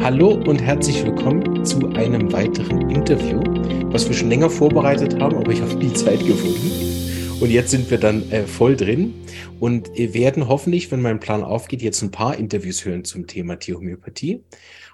Hallo 0.00 0.30
und 0.30 0.62
herzlich 0.62 1.04
willkommen 1.04 1.64
zu 1.64 1.88
einem 1.88 2.32
weiteren 2.32 2.88
Interview, 2.88 3.40
was 3.92 4.08
wir 4.08 4.14
schon 4.14 4.30
länger 4.30 4.48
vorbereitet 4.48 5.20
haben, 5.20 5.36
aber 5.36 5.50
ich 5.50 5.60
habe 5.60 5.74
nie 5.74 5.92
Zeit 5.92 6.20
gefunden. 6.24 7.40
Und 7.40 7.50
jetzt 7.50 7.72
sind 7.72 7.90
wir 7.90 7.98
dann 7.98 8.30
äh, 8.30 8.46
voll 8.46 8.76
drin 8.76 9.14
und 9.58 9.90
werden 9.96 10.48
hoffentlich, 10.48 10.90
wenn 10.92 11.02
mein 11.02 11.18
Plan 11.18 11.42
aufgeht, 11.42 11.82
jetzt 11.82 12.00
ein 12.02 12.12
paar 12.12 12.36
Interviews 12.36 12.84
hören 12.84 13.04
zum 13.04 13.26
Thema 13.26 13.56
Tierhomöopathie. 13.56 14.44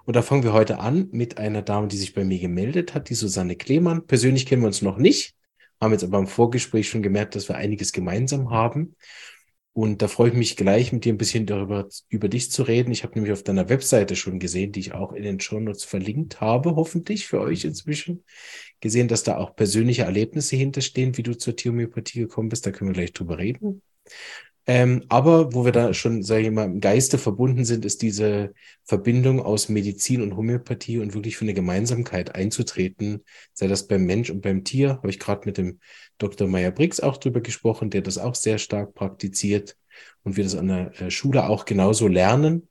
Und 0.07 0.17
da 0.17 0.23
fangen 0.23 0.43
wir 0.43 0.55
heute 0.55 0.79
an 0.79 1.09
mit 1.13 1.37
einer 1.39 1.63
Dame, 1.63 1.87
die 1.89 1.97
sich 1.97 2.15
bei 2.15 2.25
mir 2.25 2.39
gemeldet 2.39 2.95
hat, 2.95 3.11
die 3.11 3.15
Susanne 3.15 3.57
Klemann. 3.57 4.07
Persönlich 4.07 4.47
kennen 4.47 4.63
wir 4.63 4.69
uns 4.69 4.83
noch 4.83 4.97
nicht, 4.97 5.35
haben 5.81 5.93
jetzt 5.93 6.05
aber 6.05 6.19
im 6.19 6.27
Vorgespräch 6.27 6.89
schon 6.89 7.03
gemerkt, 7.03 7.37
dass 7.37 7.49
wir 7.49 7.57
einiges 7.57 7.93
gemeinsam 7.93 8.51
haben. 8.51 8.97
Und 9.75 10.03
da 10.03 10.09
freue 10.09 10.29
ich 10.31 10.37
mich 10.37 10.57
gleich, 10.57 10.93
mit 10.93 11.05
dir 11.05 11.13
ein 11.13 11.19
bisschen 11.19 11.47
darüber 11.47 11.89
über 12.09 12.29
dich 12.29 12.53
zu 12.53 12.63
reden. 12.63 12.93
Ich 12.93 13.03
habe 13.03 13.15
nämlich 13.15 13.33
auf 13.33 13.43
deiner 13.43 13.69
Webseite 13.69 14.15
schon 14.15 14.39
gesehen, 14.39 14.71
die 14.71 14.79
ich 14.79 14.95
auch 14.95 15.13
in 15.13 15.25
den 15.25 15.41
Show 15.41 15.59
Notes 15.59 15.83
verlinkt 15.83 16.41
habe, 16.41 16.77
hoffentlich 16.77 17.27
für 17.27 17.41
euch 17.41 17.65
inzwischen, 17.65 18.25
gesehen, 18.79 19.09
dass 19.09 19.25
da 19.25 19.37
auch 19.37 19.57
persönliche 19.57 20.03
Erlebnisse 20.03 20.55
hinterstehen, 20.55 21.17
wie 21.17 21.25
du 21.25 21.37
zur 21.37 21.57
Tiermyopathie 21.57 22.21
gekommen 22.21 22.51
bist. 22.51 22.65
Da 22.65 22.71
können 22.71 22.91
wir 22.91 22.95
gleich 22.95 23.13
drüber 23.13 23.39
reden. 23.39 23.83
Ähm, 24.67 25.05
aber 25.11 25.53
wo 25.53 25.65
wir 25.67 25.73
da 25.73 25.93
schon, 25.93 26.23
sage 26.23 26.45
ich 26.45 26.51
mal, 26.51 26.65
im 26.65 26.81
Geiste 26.81 27.19
verbunden 27.19 27.67
sind, 27.67 27.85
ist 27.85 28.01
diese 28.01 28.55
Verbindung 28.85 29.43
aus 29.43 29.69
Medizin 29.69 30.23
und 30.23 30.37
Homöopathie 30.37 30.99
und 30.99 31.13
wirklich 31.13 31.37
für 31.37 31.45
eine 31.45 31.53
Gemeinsamkeit 31.53 32.35
einzutreten, 32.35 33.25
sei 33.53 33.67
das 33.69 33.87
beim 33.87 34.07
Mensch 34.07 34.31
und 34.31 34.41
beim 34.41 34.65
Tier. 34.65 34.97
Habe 34.97 35.11
ich 35.11 35.19
gerade 35.19 35.43
mit 35.45 35.59
dem 35.59 35.81
Dr. 36.17 36.49
Meyer-Briggs 36.49 37.01
auch 37.01 37.19
drüber 37.19 37.43
gesprochen, 37.43 37.91
der 37.91 38.01
das 38.01 38.17
auch 38.17 38.35
sehr 38.35 38.59
stark 38.59 38.95
praktiziert 38.95 39.77
und 40.23 40.37
wir 40.37 40.45
das 40.45 40.55
an 40.55 40.69
der 40.69 41.01
äh, 41.01 41.11
Schule 41.11 41.47
auch 41.49 41.67
genauso 41.67 42.09
lernen. 42.09 42.69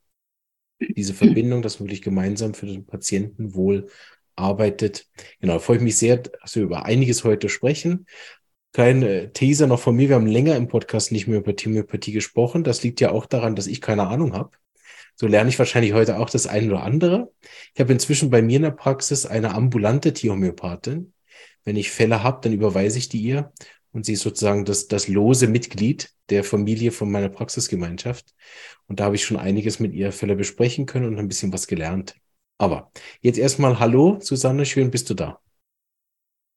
Diese 0.80 1.14
Verbindung, 1.14 1.62
dass 1.62 1.80
man 1.80 1.88
wirklich 1.88 2.02
gemeinsam 2.02 2.56
für 2.56 2.66
den 2.66 2.86
Patientenwohl 2.86 3.88
arbeitet. 4.36 5.08
Genau, 5.40 5.60
freue 5.60 5.78
ich 5.78 5.84
mich 5.84 5.98
sehr, 5.98 6.18
dass 6.18 6.56
wir 6.56 6.64
über 6.64 6.86
einiges 6.86 7.24
heute 7.24 7.50
sprechen. 7.50 8.08
Kleine 8.74 9.08
äh, 9.08 9.30
Teaser 9.30 9.68
noch 9.68 9.80
von 9.80 9.96
mir. 9.96 10.10
Wir 10.10 10.16
haben 10.16 10.26
länger 10.28 10.56
im 10.56 10.68
Podcast 10.68 11.12
nicht 11.12 11.28
mehr 11.28 11.40
über 11.40 11.54
Homöopathie 11.54 12.12
gesprochen. 12.12 12.64
Das 12.64 12.84
liegt 12.84 13.00
ja 13.02 13.12
auch 13.12 13.28
daran, 13.28 13.56
dass 13.56 13.68
ich 13.68 13.82
keine 13.82 14.08
Ahnung 14.08 14.34
habe. 14.34 14.52
So 15.16 15.28
lerne 15.28 15.50
ich 15.50 15.60
wahrscheinlich 15.60 15.94
heute 15.94 16.18
auch 16.18 16.30
das 16.30 16.48
eine 16.48 16.68
oder 16.68 16.84
andere. 16.84 17.32
Ich 17.76 17.80
habe 17.80 17.94
inzwischen 17.94 18.32
bei 18.32 18.42
mir 18.42 18.56
in 18.58 18.64
der 18.64 18.72
Praxis 18.72 19.28
eine 19.28 19.54
ambulante 19.54 20.12
Tierhomöopathin. 20.12 21.14
Wenn 21.64 21.76
ich 21.76 21.92
Fälle 21.92 22.24
habe, 22.24 22.42
dann 22.42 22.52
überweise 22.52 22.98
ich 22.98 23.10
die 23.10 23.22
ihr 23.22 23.54
und 23.92 24.08
sie 24.08 24.14
ist 24.14 24.22
sozusagen 24.22 24.66
das, 24.66 24.88
das 24.88 25.08
lose 25.08 25.47
Mitglied 25.47 26.12
der 26.30 26.44
Familie 26.44 26.92
von 26.92 27.12
meiner 27.12 27.30
Praxisgemeinschaft. 27.30 28.34
Und 28.88 29.00
da 29.00 29.06
habe 29.06 29.16
ich 29.16 29.24
schon 29.24 29.38
einiges 29.38 29.80
mit 29.80 29.94
ihr 29.94 30.12
Fälle 30.12 30.36
besprechen 30.36 30.88
können 30.88 31.06
und 31.06 31.20
ein 31.20 31.28
bisschen 31.28 31.53
was 31.53 31.68
gelernt. 31.68 32.16
Aber 32.58 32.92
jetzt 33.22 33.38
erstmal 33.38 33.80
Hallo, 33.80 34.18
Susanne, 34.20 34.66
schön 34.66 34.90
bist 34.90 35.12
du 35.12 35.14
da. 35.14 35.40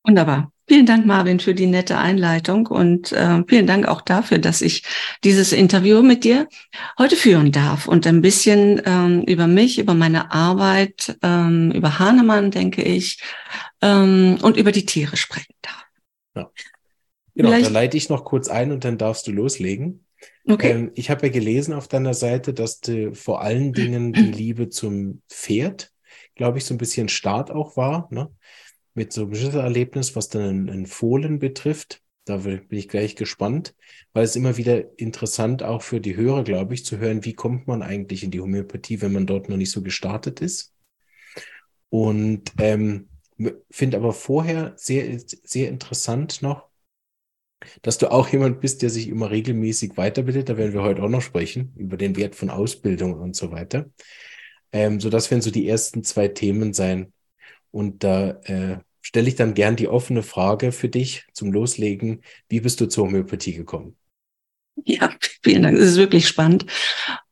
Wunderbar. 0.06 0.52
Vielen 0.68 0.86
Dank, 0.86 1.06
Marvin, 1.06 1.40
für 1.40 1.54
die 1.54 1.66
nette 1.66 1.98
Einleitung 1.98 2.66
und 2.66 3.12
äh, 3.12 3.42
vielen 3.46 3.66
Dank 3.66 3.86
auch 3.86 4.00
dafür, 4.00 4.38
dass 4.38 4.62
ich 4.62 4.84
dieses 5.22 5.52
Interview 5.52 6.02
mit 6.02 6.24
dir 6.24 6.48
heute 6.98 7.16
führen 7.16 7.52
darf 7.52 7.86
und 7.86 8.06
ein 8.06 8.20
bisschen 8.20 8.80
ähm, 8.84 9.22
über 9.22 9.46
mich, 9.46 9.78
über 9.78 9.94
meine 9.94 10.32
Arbeit, 10.32 11.18
ähm, 11.22 11.70
über 11.72 11.98
Hahnemann, 11.98 12.50
denke 12.50 12.82
ich, 12.82 13.20
ähm, 13.82 14.38
und 14.42 14.56
über 14.56 14.72
die 14.72 14.86
Tiere 14.86 15.16
sprechen 15.16 15.54
darf. 15.62 15.84
Ja. 16.34 16.50
Genau, 17.34 17.48
Vielleicht... 17.50 17.66
da 17.66 17.72
leite 17.72 17.96
ich 17.96 18.08
noch 18.08 18.24
kurz 18.24 18.48
ein 18.48 18.72
und 18.72 18.84
dann 18.84 18.98
darfst 18.98 19.26
du 19.26 19.32
loslegen. 19.32 20.04
Okay. 20.48 20.70
Ähm, 20.70 20.92
ich 20.94 21.10
habe 21.10 21.26
ja 21.26 21.32
gelesen 21.32 21.74
auf 21.74 21.88
deiner 21.88 22.14
Seite, 22.14 22.54
dass 22.54 22.80
du 22.80 23.12
vor 23.14 23.40
allen 23.40 23.72
Dingen 23.72 24.12
die 24.12 24.22
Liebe 24.22 24.68
zum 24.68 25.22
Pferd, 25.28 25.92
glaube 26.34 26.58
ich, 26.58 26.64
so 26.64 26.74
ein 26.74 26.78
bisschen 26.78 27.08
Start 27.08 27.50
auch 27.50 27.76
war. 27.76 28.08
Ne? 28.10 28.30
Mit 28.96 29.12
so 29.12 29.22
einem 29.22 29.34
Schlüsselerlebnis, 29.34 30.16
was 30.16 30.28
dann 30.28 30.68
ein 30.68 30.86
Fohlen 30.86 31.38
betrifft. 31.38 32.02
Da 32.24 32.38
bin 32.38 32.66
ich 32.70 32.88
gleich 32.88 33.14
gespannt, 33.14 33.76
weil 34.12 34.24
es 34.24 34.34
immer 34.34 34.56
wieder 34.56 34.98
interessant 34.98 35.62
auch 35.62 35.82
für 35.82 36.00
die 36.00 36.16
Hörer, 36.16 36.42
glaube 36.42 36.74
ich, 36.74 36.84
zu 36.84 36.98
hören, 36.98 37.24
wie 37.24 37.34
kommt 37.34 37.68
man 37.68 37.82
eigentlich 37.82 38.24
in 38.24 38.32
die 38.32 38.40
Homöopathie, 38.40 39.00
wenn 39.02 39.12
man 39.12 39.26
dort 39.26 39.48
noch 39.48 39.56
nicht 39.56 39.70
so 39.70 39.82
gestartet 39.82 40.40
ist. 40.40 40.72
Und 41.88 42.52
ähm, 42.58 43.08
finde 43.70 43.98
aber 43.98 44.12
vorher 44.12 44.72
sehr, 44.76 45.20
sehr 45.20 45.68
interessant 45.68 46.42
noch, 46.42 46.68
dass 47.82 47.98
du 47.98 48.10
auch 48.10 48.28
jemand 48.28 48.60
bist, 48.60 48.82
der 48.82 48.90
sich 48.90 49.08
immer 49.08 49.30
regelmäßig 49.30 49.96
weiterbildet. 49.96 50.48
Da 50.48 50.56
werden 50.56 50.72
wir 50.72 50.82
heute 50.82 51.02
auch 51.02 51.08
noch 51.08 51.22
sprechen, 51.22 51.74
über 51.76 51.96
den 51.96 52.16
Wert 52.16 52.34
von 52.34 52.50
Ausbildung 52.50 53.20
und 53.20 53.36
so 53.36 53.52
weiter. 53.52 53.90
Ähm, 54.72 55.00
so 55.00 55.10
das 55.10 55.30
werden 55.30 55.42
so 55.42 55.50
die 55.50 55.68
ersten 55.68 56.02
zwei 56.02 56.28
Themen 56.28 56.72
sein. 56.72 57.12
Und 57.70 58.02
da 58.02 58.30
äh, 58.44 58.78
stelle 59.06 59.28
ich 59.28 59.36
dann 59.36 59.54
gern 59.54 59.76
die 59.76 59.86
offene 59.86 60.24
Frage 60.24 60.72
für 60.72 60.88
dich 60.88 61.26
zum 61.32 61.52
Loslegen. 61.52 62.22
Wie 62.48 62.58
bist 62.58 62.80
du 62.80 62.86
zur 62.86 63.06
Homöopathie 63.06 63.52
gekommen? 63.52 63.94
Ja, 64.84 65.10
vielen 65.44 65.62
Dank. 65.62 65.78
Das 65.78 65.86
ist 65.86 65.96
wirklich 65.96 66.26
spannend. 66.26 66.66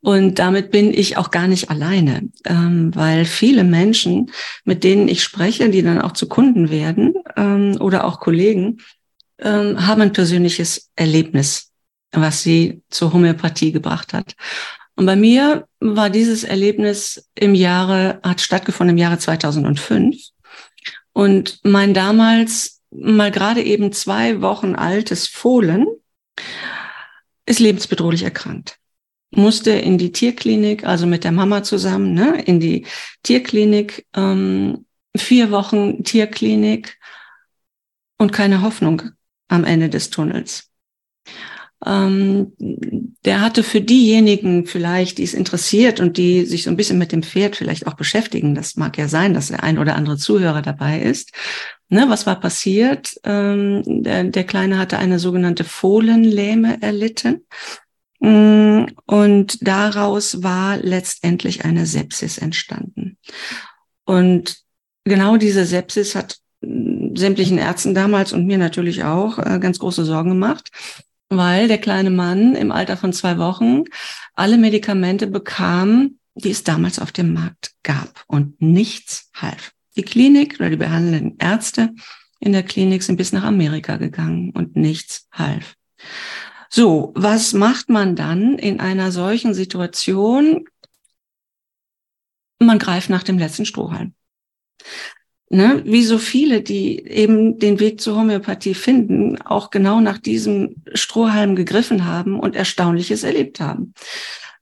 Und 0.01 0.39
damit 0.39 0.71
bin 0.71 0.95
ich 0.95 1.17
auch 1.17 1.33
gar 1.33 1.49
nicht 1.49 1.71
alleine, 1.71 2.31
ähm, 2.45 2.95
weil 2.95 3.25
viele 3.25 3.65
Menschen, 3.65 4.31
mit 4.65 4.85
denen 4.85 5.09
ich 5.09 5.25
spreche, 5.25 5.69
die 5.69 5.83
dann 5.83 6.01
auch 6.01 6.13
zu 6.13 6.29
Kunden 6.29 6.71
werden 6.71 7.15
ähm, 7.37 7.77
oder 7.81 8.05
auch 8.05 8.21
Kollegen, 8.21 8.79
ähm, 9.41 9.85
haben 9.85 10.01
ein 10.01 10.13
persönliches 10.13 10.93
Erlebnis, 10.95 11.73
was 12.13 12.45
sie 12.45 12.83
zur 12.89 13.13
Homöopathie 13.13 13.73
gebracht 13.73 14.13
hat. 14.13 14.37
Und 14.95 15.07
bei 15.07 15.17
mir 15.17 15.67
war 15.81 16.09
dieses 16.09 16.45
Erlebnis 16.45 17.29
im 17.35 17.57
Jahre, 17.57 18.21
hat 18.23 18.41
stattgefunden 18.41 18.95
im 18.97 19.03
Jahre 19.03 19.19
2005. 19.19 20.34
Und 21.15 21.61
mein 21.63 21.95
damals 21.95 22.83
mal 22.91 23.31
gerade 23.31 23.63
eben 23.63 23.93
zwei 23.93 24.43
Wochen 24.43 24.75
altes 24.75 25.27
Fohlen 25.27 25.87
ist 27.47 27.61
lebensbedrohlich 27.61 28.25
erkrankt. 28.25 28.79
Musste 29.31 29.71
in 29.71 29.97
die 29.97 30.13
Tierklinik, 30.13 30.85
also 30.85 31.07
mit 31.07 31.25
der 31.25 31.33
Mama 31.33 31.63
zusammen, 31.63 32.15
ne, 32.15 32.43
in 32.43 32.61
die 32.61 32.87
Tierklinik, 33.23 34.07
ähm, 34.15 34.87
vier 35.17 35.51
Wochen 35.51 36.05
Tierklinik 36.05 36.99
und 38.19 38.33
keine 38.33 38.63
Hoffnung 38.63 39.03
am 39.49 39.65
Ende 39.65 39.89
des 39.89 40.11
Tunnels. 40.11 40.71
Ähm, 41.87 42.53
der 43.25 43.41
hatte 43.41 43.63
für 43.63 43.81
diejenigen 43.81 44.67
vielleicht, 44.67 45.19
die 45.19 45.25
es 45.25 45.35
interessiert 45.35 46.01
und 46.01 46.17
die 46.17 46.45
sich 46.47 46.65
so 46.65 46.71
ein 46.71 46.77
bisschen 46.77 46.99
mit 46.99 47.13
dem 47.13 47.23
Pferd 47.23 47.57
vielleicht 47.57 47.87
auch 47.87 47.95
beschäftigen, 47.95 48.55
das 48.55 48.77
mag 48.77 48.97
ja 48.99 49.09
sein, 49.09 49.35
dass 49.35 49.49
der 49.49 49.63
ein 49.63 49.79
oder 49.79 49.97
andere 49.97 50.17
Zuhörer 50.17 50.63
dabei 50.63 51.01
ist. 51.01 51.33
Ne, 51.89 52.07
was 52.09 52.27
war 52.27 52.41
passiert? 52.41 53.15
Ähm, 53.25 53.83
der, 53.87 54.25
der 54.25 54.45
Kleine 54.45 54.79
hatte 54.79 54.99
eine 54.99 55.19
sogenannte 55.19 55.65
Fohlenlähme 55.65 56.83
erlitten. 56.83 57.45
Mm, 58.21 58.87
und 59.07 59.67
daraus 59.67 60.43
war 60.43 60.79
letztendlich 60.79 61.65
eine 61.65 61.85
Sepsis 61.85 62.39
entstanden. 62.39 63.19
Und 64.07 64.57
genau 65.05 65.37
diese 65.37 65.67
Sepsis 65.67 66.15
hat 66.15 66.39
mm, 66.63 67.17
sämtlichen 67.17 67.59
Ärzten 67.59 67.95
damals 67.95 68.33
und 68.33 68.47
mir 68.47 68.59
natürlich 68.59 69.05
auch 69.05 69.39
äh, 69.39 69.59
ganz 69.61 69.79
große 69.79 70.05
Sorgen 70.05 70.31
gemacht 70.31 70.71
weil 71.29 71.69
der 71.69 71.79
kleine 71.79 72.11
Mann 72.11 72.55
im 72.55 72.73
Alter 72.73 72.97
von 72.97 73.13
zwei 73.13 73.39
Wochen 73.39 73.85
alle 74.35 74.59
Medikamente 74.59 75.27
bekam, 75.27 76.19
die 76.35 76.51
es 76.51 76.65
damals 76.65 76.99
auf 76.99 77.13
dem 77.13 77.33
Markt 77.33 77.73
gab 77.83 78.25
und 78.27 78.61
nichts 78.61 79.31
half. 79.35 79.73
Die 79.97 80.03
Klinik 80.03 80.57
oder 80.59 80.71
die 80.71 80.77
behandelnden 80.77 81.37
Ärzte 81.39 81.95
in 82.41 82.53
der 82.53 82.63
Klinik 82.63 83.03
sind 83.03 83.17
bis 83.17 83.33
nach 83.33 83.45
Amerika 83.45 83.97
gegangen 83.97 84.51
und 84.51 84.77
nichts 84.77 85.29
half. 85.33 85.75
So, 86.69 87.13
was 87.15 87.53
macht 87.53 87.89
man 87.89 88.17
dann 88.17 88.59
in 88.59 88.81
einer 88.81 89.13
solchen 89.13 89.55
Situation? 89.55 90.65
Man 92.59 92.79
greift 92.79 93.11
nach 93.11 93.23
dem 93.23 93.39
letzten 93.39 93.65
Strohhalm 93.65 94.15
ne, 95.49 95.83
wie 95.85 96.05
so 96.05 96.19
viele, 96.19 96.63
die 96.63 97.07
eben 97.07 97.59
den 97.59 97.81
Weg 97.81 98.01
zur 98.01 98.17
Homöopathie 98.17 98.75
finden, 98.75 99.41
auch 99.43 99.71
genau 99.71 100.01
nach 100.01 100.19
diesem 100.19 100.77
Strohhalm 100.95 101.57
gegriffen 101.57 102.05
haben 102.05 102.39
und 102.39 102.57
Erstaunliches 102.57 103.23
erlebt 103.23 103.61
haben. 103.61 103.95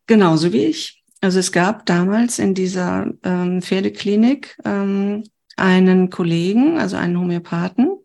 Genauso 0.07 0.53
wie 0.53 0.65
ich. 0.65 1.03
Also 1.21 1.39
es 1.39 1.53
gab 1.53 1.87
damals 1.87 2.39
in 2.39 2.55
dieser 2.55 3.07
ähm, 3.23 3.63
Pferdeklinik 3.63 4.57
ähm, 4.65 5.23
einen 5.57 6.11
Kollegen, 6.11 6.79
also 6.79 6.97
einen 6.97 7.19
Homöopathen, 7.19 7.99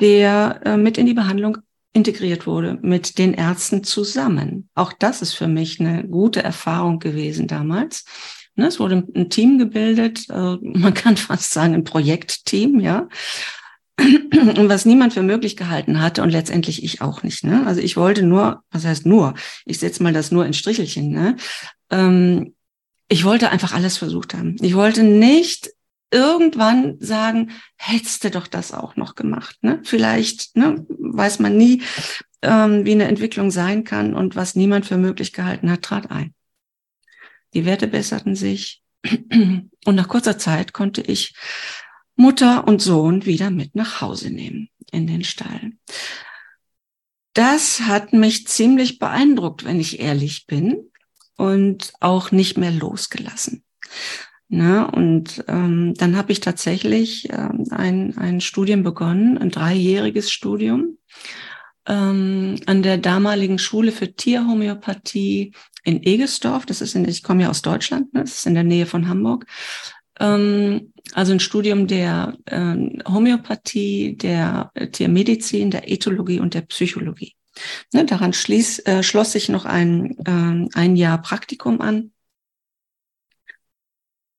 der 0.00 0.60
äh, 0.64 0.76
mit 0.76 0.98
in 0.98 1.06
die 1.06 1.14
Behandlung 1.14 1.58
integriert 1.92 2.46
wurde 2.46 2.78
mit 2.82 3.18
den 3.18 3.34
Ärzten 3.34 3.84
zusammen. 3.84 4.68
Auch 4.74 4.92
das 4.92 5.22
ist 5.22 5.34
für 5.34 5.48
mich 5.48 5.80
eine 5.80 6.06
gute 6.06 6.42
Erfahrung 6.42 6.98
gewesen 6.98 7.46
damals. 7.46 8.04
Ne, 8.60 8.66
es 8.66 8.78
wurde 8.78 9.06
ein 9.14 9.30
Team 9.30 9.56
gebildet, 9.56 10.28
äh, 10.28 10.56
man 10.60 10.92
kann 10.92 11.16
fast 11.16 11.50
sagen 11.50 11.72
ein 11.72 11.84
Projektteam, 11.84 12.78
ja, 12.78 13.08
was 13.96 14.84
niemand 14.84 15.14
für 15.14 15.22
möglich 15.22 15.56
gehalten 15.56 15.98
hatte 15.98 16.22
und 16.22 16.28
letztendlich 16.28 16.84
ich 16.84 17.00
auch 17.00 17.22
nicht. 17.22 17.42
Ne? 17.42 17.66
Also 17.66 17.80
ich 17.80 17.96
wollte 17.96 18.22
nur, 18.22 18.62
was 18.70 18.84
heißt 18.84 19.06
nur, 19.06 19.32
ich 19.64 19.78
setze 19.78 20.02
mal 20.02 20.12
das 20.12 20.30
nur 20.30 20.44
in 20.44 20.52
Strichelchen, 20.52 21.10
ne? 21.10 21.36
Ähm, 21.88 22.54
ich 23.08 23.24
wollte 23.24 23.48
einfach 23.48 23.72
alles 23.72 23.96
versucht 23.96 24.34
haben. 24.34 24.56
Ich 24.60 24.74
wollte 24.74 25.04
nicht 25.04 25.70
irgendwann 26.12 26.96
sagen, 27.00 27.52
hättest 27.76 28.24
du 28.24 28.30
doch 28.30 28.46
das 28.46 28.72
auch 28.72 28.96
noch 28.96 29.14
gemacht. 29.14 29.56
Ne? 29.62 29.80
Vielleicht 29.84 30.54
ne, 30.54 30.86
weiß 30.86 31.38
man 31.38 31.56
nie, 31.56 31.82
ähm, 32.42 32.84
wie 32.84 32.92
eine 32.92 33.08
Entwicklung 33.08 33.50
sein 33.50 33.84
kann 33.84 34.14
und 34.14 34.36
was 34.36 34.54
niemand 34.54 34.84
für 34.84 34.98
möglich 34.98 35.32
gehalten 35.32 35.70
hat, 35.70 35.80
trat 35.80 36.10
ein. 36.10 36.34
Die 37.54 37.64
Werte 37.64 37.86
besserten 37.86 38.34
sich 38.34 38.82
und 39.04 39.94
nach 39.94 40.08
kurzer 40.08 40.38
Zeit 40.38 40.72
konnte 40.72 41.00
ich 41.02 41.34
Mutter 42.16 42.68
und 42.68 42.82
Sohn 42.82 43.24
wieder 43.24 43.50
mit 43.50 43.74
nach 43.74 44.00
Hause 44.00 44.30
nehmen 44.30 44.68
in 44.92 45.06
den 45.06 45.24
Stall. 45.24 45.72
Das 47.32 47.80
hat 47.80 48.12
mich 48.12 48.46
ziemlich 48.46 48.98
beeindruckt, 48.98 49.64
wenn 49.64 49.80
ich 49.80 50.00
ehrlich 50.00 50.46
bin 50.46 50.90
und 51.36 51.92
auch 52.00 52.32
nicht 52.32 52.58
mehr 52.58 52.72
losgelassen. 52.72 53.64
Ne? 54.48 54.90
Und 54.90 55.44
ähm, 55.46 55.94
dann 55.94 56.16
habe 56.16 56.32
ich 56.32 56.40
tatsächlich 56.40 57.30
ähm, 57.30 57.66
ein, 57.70 58.18
ein 58.18 58.40
Studium 58.40 58.82
begonnen, 58.82 59.38
ein 59.38 59.50
dreijähriges 59.50 60.30
Studium 60.30 60.98
ähm, 61.90 62.56
an 62.66 62.82
der 62.82 62.98
damaligen 62.98 63.58
Schule 63.58 63.90
für 63.90 64.14
Tierhomöopathie 64.14 65.52
in 65.82 66.02
Egesdorf. 66.02 66.64
Das 66.64 66.80
ist 66.80 66.94
in, 66.94 67.06
ich 67.06 67.24
komme 67.24 67.42
ja 67.42 67.50
aus 67.50 67.62
Deutschland, 67.62 68.14
ne? 68.14 68.20
das 68.20 68.38
ist 68.38 68.46
in 68.46 68.54
der 68.54 68.64
Nähe 68.64 68.86
von 68.86 69.08
Hamburg. 69.08 69.46
Ähm, 70.20 70.92
also 71.12 71.32
ein 71.32 71.40
Studium 71.40 71.88
der 71.88 72.36
äh, 72.46 72.76
Homöopathie, 73.08 74.16
der 74.16 74.70
äh, 74.74 74.86
Tiermedizin, 74.88 75.72
der 75.72 75.90
Ethologie 75.90 76.38
und 76.38 76.54
der 76.54 76.62
Psychologie. 76.62 77.34
Ne, 77.92 78.04
daran 78.04 78.32
schließ, 78.32 78.86
äh, 78.86 79.02
schloss 79.02 79.32
sich 79.32 79.48
noch 79.48 79.64
ein, 79.64 80.16
äh, 80.24 80.68
ein 80.78 80.94
Jahr 80.94 81.20
Praktikum 81.20 81.80
an. 81.80 82.12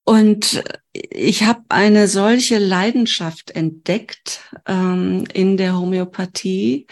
Und 0.03 0.63
ich 0.94 1.44
habe 1.44 1.62
eine 1.69 2.07
solche 2.07 2.57
Leidenschaft 2.57 3.51
entdeckt 3.51 4.42
ähm, 4.65 5.25
in 5.33 5.57
der 5.57 5.77
Homöopathie, 5.77 6.88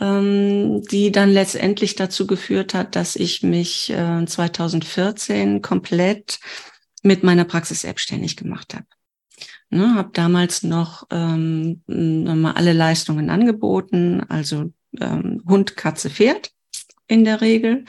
ähm, 0.00 0.82
die 0.82 1.12
dann 1.12 1.30
letztendlich 1.30 1.94
dazu 1.94 2.26
geführt 2.26 2.74
hat, 2.74 2.96
dass 2.96 3.16
ich 3.16 3.42
mich 3.42 3.90
äh, 3.90 4.24
2014 4.24 5.62
komplett 5.62 6.40
mit 7.02 7.22
meiner 7.22 7.44
Praxis 7.44 7.82
selbstständig 7.82 8.36
gemacht 8.36 8.74
habe. 8.74 8.86
Ne, 9.70 9.94
habe 9.94 10.10
damals 10.12 10.62
noch 10.62 11.06
ähm, 11.10 11.82
mal 11.86 12.52
alle 12.52 12.74
Leistungen 12.74 13.30
angeboten, 13.30 14.22
also 14.28 14.70
ähm, 15.00 15.42
Hund, 15.48 15.76
Katze, 15.76 16.10
Pferd 16.10 16.52
in 17.08 17.24
der 17.24 17.40
Regel. 17.40 17.84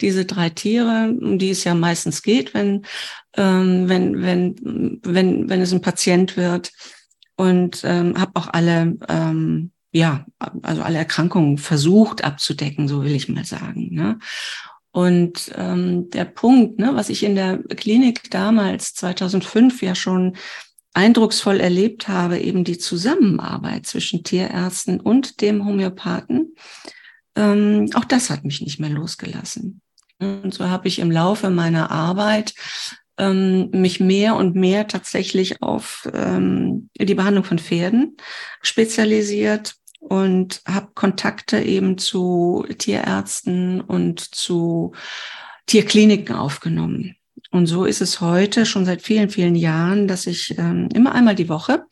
Diese 0.00 0.24
drei 0.24 0.50
Tiere, 0.50 1.14
um 1.20 1.38
die 1.38 1.50
es 1.50 1.64
ja 1.64 1.74
meistens 1.74 2.22
geht, 2.22 2.54
wenn, 2.54 2.86
ähm, 3.34 3.88
wenn, 3.88 4.22
wenn, 4.22 5.00
wenn, 5.02 5.48
wenn 5.48 5.60
es 5.60 5.72
ein 5.72 5.80
Patient 5.82 6.36
wird. 6.36 6.72
Und 7.36 7.82
ähm, 7.84 8.18
habe 8.18 8.32
auch 8.34 8.48
alle, 8.48 8.96
ähm, 9.08 9.72
ja, 9.96 10.26
also 10.62 10.82
alle 10.82 10.98
Erkrankungen 10.98 11.56
versucht 11.56 12.22
abzudecken, 12.22 12.86
so 12.86 13.02
will 13.02 13.14
ich 13.14 13.28
mal 13.28 13.46
sagen. 13.46 13.94
Ne? 13.94 14.18
Und 14.90 15.52
ähm, 15.56 16.10
der 16.10 16.26
Punkt, 16.26 16.78
ne, 16.78 16.94
was 16.94 17.08
ich 17.08 17.22
in 17.22 17.34
der 17.34 17.58
Klinik 17.58 18.30
damals 18.30 18.92
2005 18.94 19.82
ja 19.82 19.94
schon 19.94 20.36
eindrucksvoll 20.92 21.60
erlebt 21.60 22.08
habe, 22.08 22.38
eben 22.38 22.62
die 22.64 22.76
Zusammenarbeit 22.76 23.86
zwischen 23.86 24.22
Tierärzten 24.22 25.00
und 25.00 25.40
dem 25.40 25.64
Homöopathen, 25.64 26.54
ähm, 27.34 27.88
auch 27.94 28.04
das 28.04 28.28
hat 28.28 28.44
mich 28.44 28.60
nicht 28.60 28.78
mehr 28.78 28.90
losgelassen. 28.90 29.80
Und 30.18 30.52
so 30.52 30.68
habe 30.68 30.88
ich 30.88 30.98
im 30.98 31.10
Laufe 31.10 31.48
meiner 31.48 31.90
Arbeit 31.90 32.54
ähm, 33.18 33.70
mich 33.72 34.00
mehr 34.00 34.36
und 34.36 34.56
mehr 34.56 34.88
tatsächlich 34.88 35.62
auf 35.62 36.06
ähm, 36.12 36.90
die 36.98 37.14
Behandlung 37.14 37.44
von 37.44 37.58
Pferden 37.58 38.16
spezialisiert 38.60 39.74
und 40.08 40.62
habe 40.66 40.88
Kontakte 40.94 41.60
eben 41.60 41.98
zu 41.98 42.64
Tierärzten 42.78 43.80
und 43.80 44.20
zu 44.20 44.92
Tierkliniken 45.66 46.34
aufgenommen. 46.34 47.16
Und 47.50 47.66
so 47.66 47.84
ist 47.84 48.00
es 48.00 48.20
heute 48.20 48.66
schon 48.66 48.84
seit 48.84 49.02
vielen, 49.02 49.30
vielen 49.30 49.56
Jahren, 49.56 50.08
dass 50.08 50.26
ich 50.26 50.56
ähm, 50.58 50.88
immer 50.94 51.14
einmal 51.14 51.34
die 51.34 51.48
Woche, 51.48 51.86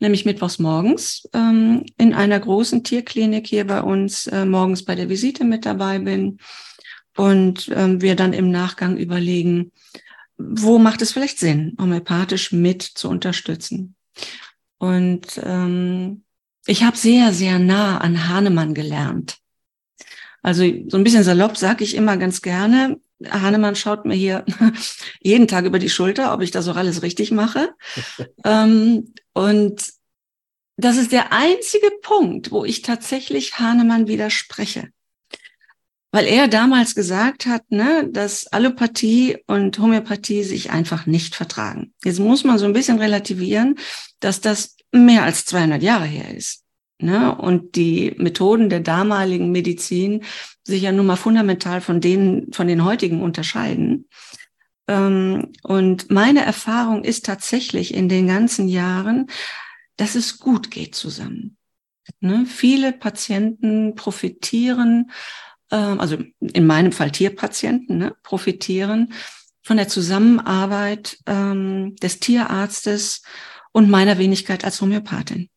nämlich 0.00 0.24
mittwochs 0.24 0.58
morgens, 0.58 1.28
ähm, 1.32 1.84
in 1.98 2.14
einer 2.14 2.38
großen 2.38 2.84
Tierklinik 2.84 3.46
hier 3.46 3.66
bei 3.66 3.80
uns 3.80 4.26
äh, 4.26 4.44
morgens 4.44 4.84
bei 4.84 4.94
der 4.94 5.08
Visite 5.08 5.44
mit 5.44 5.66
dabei 5.66 5.98
bin 5.98 6.38
und 7.16 7.70
ähm, 7.74 8.00
wir 8.00 8.16
dann 8.16 8.32
im 8.32 8.50
Nachgang 8.50 8.96
überlegen, 8.96 9.72
wo 10.36 10.78
macht 10.78 11.02
es 11.02 11.12
vielleicht 11.12 11.38
Sinn, 11.38 11.76
homöopathisch 11.80 12.52
mit 12.52 12.82
zu 12.82 13.08
unterstützen. 13.08 13.94
Und 14.78 15.40
ähm, 15.44 16.24
ich 16.66 16.84
habe 16.84 16.96
sehr, 16.96 17.32
sehr 17.32 17.58
nah 17.58 17.98
an 17.98 18.28
Hahnemann 18.28 18.74
gelernt. 18.74 19.38
Also 20.42 20.64
so 20.88 20.96
ein 20.96 21.04
bisschen 21.04 21.24
salopp 21.24 21.56
sage 21.56 21.84
ich 21.84 21.94
immer 21.94 22.16
ganz 22.16 22.42
gerne, 22.42 23.00
Hahnemann 23.30 23.76
schaut 23.76 24.04
mir 24.04 24.14
hier 24.14 24.44
jeden 25.20 25.48
Tag 25.48 25.64
über 25.64 25.78
die 25.78 25.90
Schulter, 25.90 26.32
ob 26.32 26.42
ich 26.42 26.50
das 26.50 26.68
auch 26.68 26.76
alles 26.76 27.02
richtig 27.02 27.30
mache. 27.30 27.70
ähm, 28.44 29.14
und 29.32 29.92
das 30.76 30.96
ist 30.96 31.12
der 31.12 31.32
einzige 31.32 31.90
Punkt, 32.02 32.50
wo 32.50 32.64
ich 32.64 32.82
tatsächlich 32.82 33.58
Hahnemann 33.58 34.08
widerspreche. 34.08 34.88
Weil 36.10 36.26
er 36.26 36.48
damals 36.48 36.94
gesagt 36.94 37.46
hat, 37.46 37.70
ne, 37.70 38.08
dass 38.10 38.46
Allopathie 38.46 39.38
und 39.46 39.78
Homöopathie 39.78 40.42
sich 40.42 40.70
einfach 40.70 41.06
nicht 41.06 41.34
vertragen. 41.34 41.94
Jetzt 42.04 42.18
muss 42.18 42.44
man 42.44 42.58
so 42.58 42.66
ein 42.66 42.74
bisschen 42.74 42.98
relativieren, 42.98 43.78
dass 44.20 44.40
das 44.40 44.76
mehr 44.92 45.24
als 45.24 45.44
200 45.46 45.82
Jahre 45.82 46.04
her 46.04 46.34
ist. 46.34 46.62
Ne? 46.98 47.34
Und 47.34 47.74
die 47.74 48.14
Methoden 48.18 48.68
der 48.68 48.80
damaligen 48.80 49.50
Medizin 49.50 50.22
sich 50.62 50.82
ja 50.82 50.92
nun 50.92 51.06
mal 51.06 51.16
fundamental 51.16 51.80
von 51.80 52.00
denen, 52.00 52.52
von 52.52 52.68
den 52.68 52.84
heutigen 52.84 53.22
unterscheiden. 53.22 54.08
Ähm, 54.86 55.52
und 55.62 56.10
meine 56.10 56.44
Erfahrung 56.44 57.02
ist 57.02 57.26
tatsächlich 57.26 57.94
in 57.94 58.08
den 58.08 58.28
ganzen 58.28 58.68
Jahren, 58.68 59.26
dass 59.96 60.14
es 60.14 60.38
gut 60.38 60.70
geht 60.70 60.94
zusammen. 60.94 61.56
Ne? 62.20 62.46
Viele 62.46 62.92
Patienten 62.92 63.94
profitieren, 63.94 65.10
ähm, 65.70 66.00
also 66.00 66.18
in 66.40 66.66
meinem 66.66 66.92
Fall 66.92 67.10
Tierpatienten, 67.10 67.98
ne, 67.98 68.14
profitieren 68.22 69.12
von 69.62 69.76
der 69.76 69.88
Zusammenarbeit 69.88 71.18
ähm, 71.26 71.96
des 71.96 72.20
Tierarztes 72.20 73.22
und 73.72 73.90
meiner 73.90 74.18
Wenigkeit 74.18 74.64
als 74.64 74.80
Homöopathin. 74.80 75.48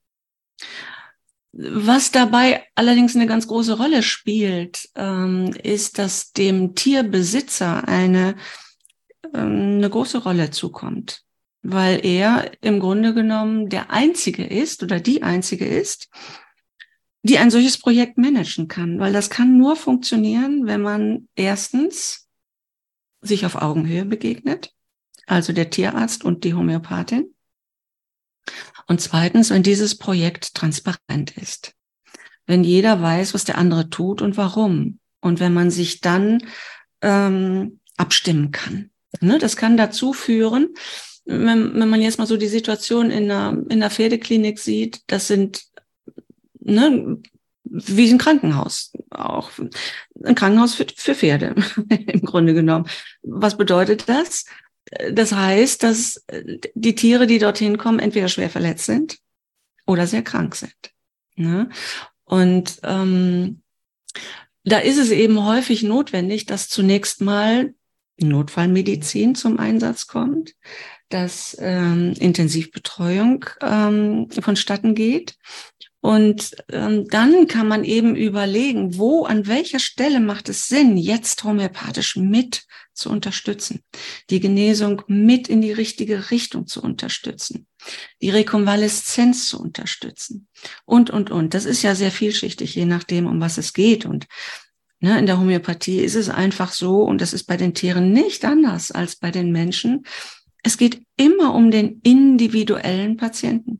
Was 1.58 2.12
dabei 2.12 2.66
allerdings 2.76 3.16
eine 3.16 3.28
ganz 3.28 3.48
große 3.48 3.78
Rolle 3.78 4.04
spielt, 4.04 4.90
ähm, 4.96 5.54
ist, 5.64 6.00
dass 6.00 6.34
dem 6.34 6.76
Tierbesitzer 6.76 7.88
eine, 7.88 8.36
ähm, 9.34 9.78
eine 9.78 9.90
große 9.90 10.18
Rolle 10.18 10.52
zukommt, 10.52 11.22
weil 11.62 12.06
er 12.06 12.52
im 12.62 12.82
Grunde 12.82 13.14
genommen 13.14 13.70
der 13.70 13.90
Einzige 13.90 14.44
ist 14.44 14.84
oder 14.84 15.00
die 15.00 15.24
Einzige 15.24 15.66
ist, 15.66 16.10
die 17.24 17.38
ein 17.38 17.50
solches 17.50 17.78
Projekt 17.78 18.18
managen 18.18 18.68
kann, 18.68 19.00
weil 19.00 19.14
das 19.14 19.30
kann 19.30 19.58
nur 19.58 19.76
funktionieren, 19.76 20.68
wenn 20.68 20.82
man 20.82 21.30
erstens 21.36 22.28
sich 23.22 23.46
auf 23.46 23.56
Augenhöhe 23.56 24.06
begegnet, 24.06 24.74
also 25.26 25.54
der 25.54 25.70
Tierarzt 25.70 26.24
und 26.24 26.44
die 26.44 26.54
Homöopathin, 26.54 27.35
und 28.88 29.02
zweitens, 29.02 29.50
wenn 29.50 29.64
dieses 29.64 29.98
Projekt 29.98 30.54
transparent 30.54 31.38
ist. 31.38 31.74
Wenn 32.46 32.64
jeder 32.64 33.02
weiß, 33.02 33.34
was 33.34 33.44
der 33.44 33.58
andere 33.58 33.90
tut 33.90 34.22
und 34.22 34.38
warum. 34.38 35.00
Und 35.22 35.40
wenn 35.40 35.54
man 35.54 35.72
sich 35.72 36.02
dann 36.02 36.44
ähm, 37.02 37.80
abstimmen 37.98 38.52
kann. 38.52 38.92
Ne, 39.22 39.40
das 39.40 39.56
kann 39.56 39.78
dazu 39.78 40.14
führen, 40.14 40.74
wenn, 41.26 41.74
wenn 41.80 41.90
man 41.90 42.02
jetzt 42.02 42.20
mal 42.20 42.28
so 42.28 42.38
die 42.38 42.48
Situation 42.48 43.10
in 43.10 43.32
einer, 43.32 43.52
in 43.70 43.82
einer 43.82 43.90
Pferdeklinik 43.90 44.60
sieht, 44.60 45.02
das 45.08 45.28
sind 45.28 45.64
ne, 46.60 47.18
wie 47.64 48.12
ein 48.12 48.18
Krankenhaus, 48.18 48.94
auch 49.10 49.52
ein 50.24 50.36
Krankenhaus 50.36 50.76
für, 50.76 50.86
für 50.96 51.16
Pferde 51.16 51.56
im 51.90 52.22
Grunde 52.22 52.54
genommen. 52.54 52.88
Was 53.24 53.58
bedeutet 53.58 54.08
das? 54.08 54.46
Das 55.12 55.32
heißt, 55.32 55.84
dass 55.84 56.24
äh, 56.28 56.60
die 56.74 56.96
Tiere, 56.96 57.28
die 57.28 57.40
dorthin 57.40 57.78
kommen, 57.78 58.00
entweder 58.00 58.28
schwer 58.28 58.50
verletzt 58.50 58.86
sind 58.86 59.18
oder 59.86 60.08
sehr 60.08 60.24
krank 60.24 60.56
sind. 60.56 60.76
Ne? 61.36 61.70
Und 62.24 62.80
ähm, 62.84 63.62
da 64.64 64.80
ist 64.80 64.98
es 64.98 65.12
eben 65.12 65.46
häufig 65.46 65.84
notwendig, 65.84 66.46
dass 66.46 66.70
zunächst 66.70 67.22
mal 67.22 67.74
Notfallmedizin 68.18 69.36
zum 69.36 69.60
Einsatz 69.60 70.08
kommt, 70.08 70.56
dass 71.10 71.56
ähm, 71.60 72.14
Intensivbetreuung 72.20 73.46
ähm, 73.62 74.30
vonstatten 74.32 74.96
geht 74.96 75.36
Und 76.06 76.56
ähm, 76.70 77.08
dann 77.10 77.48
kann 77.48 77.68
man 77.68 77.84
eben 77.84 78.16
überlegen, 78.16 78.98
wo, 78.98 79.26
an 79.26 79.48
welcher 79.48 79.80
Stelle 79.80 80.20
macht 80.20 80.50
es 80.50 80.68
Sinn, 80.68 80.98
jetzt 80.98 81.44
homöopathisch 81.44 82.16
mit 82.16 82.66
zu 82.96 83.10
unterstützen, 83.10 83.82
die 84.30 84.40
Genesung 84.40 85.04
mit 85.08 85.48
in 85.48 85.62
die 85.62 85.72
richtige 85.72 86.32
Richtung 86.32 86.68
zu 86.68 86.82
unterstützen, 86.82 87.68
die 88.22 88.30
Rekonvaleszenz 88.30 89.50
zu 89.50 89.62
unterstützen 89.62 90.48
und, 90.86 91.10
und, 91.10 91.30
und. 91.30 91.54
Das 91.54 91.66
ist 91.66 91.84
ja 91.84 91.94
sehr 91.96 92.12
vielschichtig, 92.12 92.74
je 92.76 92.86
nachdem, 92.86 93.28
um 93.28 93.40
was 93.40 93.58
es 93.58 93.74
geht. 93.74 94.06
Und 94.06 94.28
ne, 95.00 95.20
in 95.20 95.26
der 95.26 95.40
Homöopathie 95.40 96.00
ist 96.00 96.16
es 96.16 96.30
einfach 96.30 96.72
so, 96.72 97.04
und 97.04 97.22
das 97.22 97.34
ist 97.34 97.44
bei 97.44 97.58
den 97.58 97.74
Tieren 97.74 98.12
nicht 98.12 98.46
anders 98.46 98.92
als 98.92 99.16
bei 99.16 99.32
den 99.32 99.52
Menschen. 99.52 100.06
Es 100.64 100.78
geht 100.78 101.04
immer 101.18 101.54
um 101.54 101.70
den 101.70 102.00
individuellen 102.02 103.18
Patienten. 103.18 103.80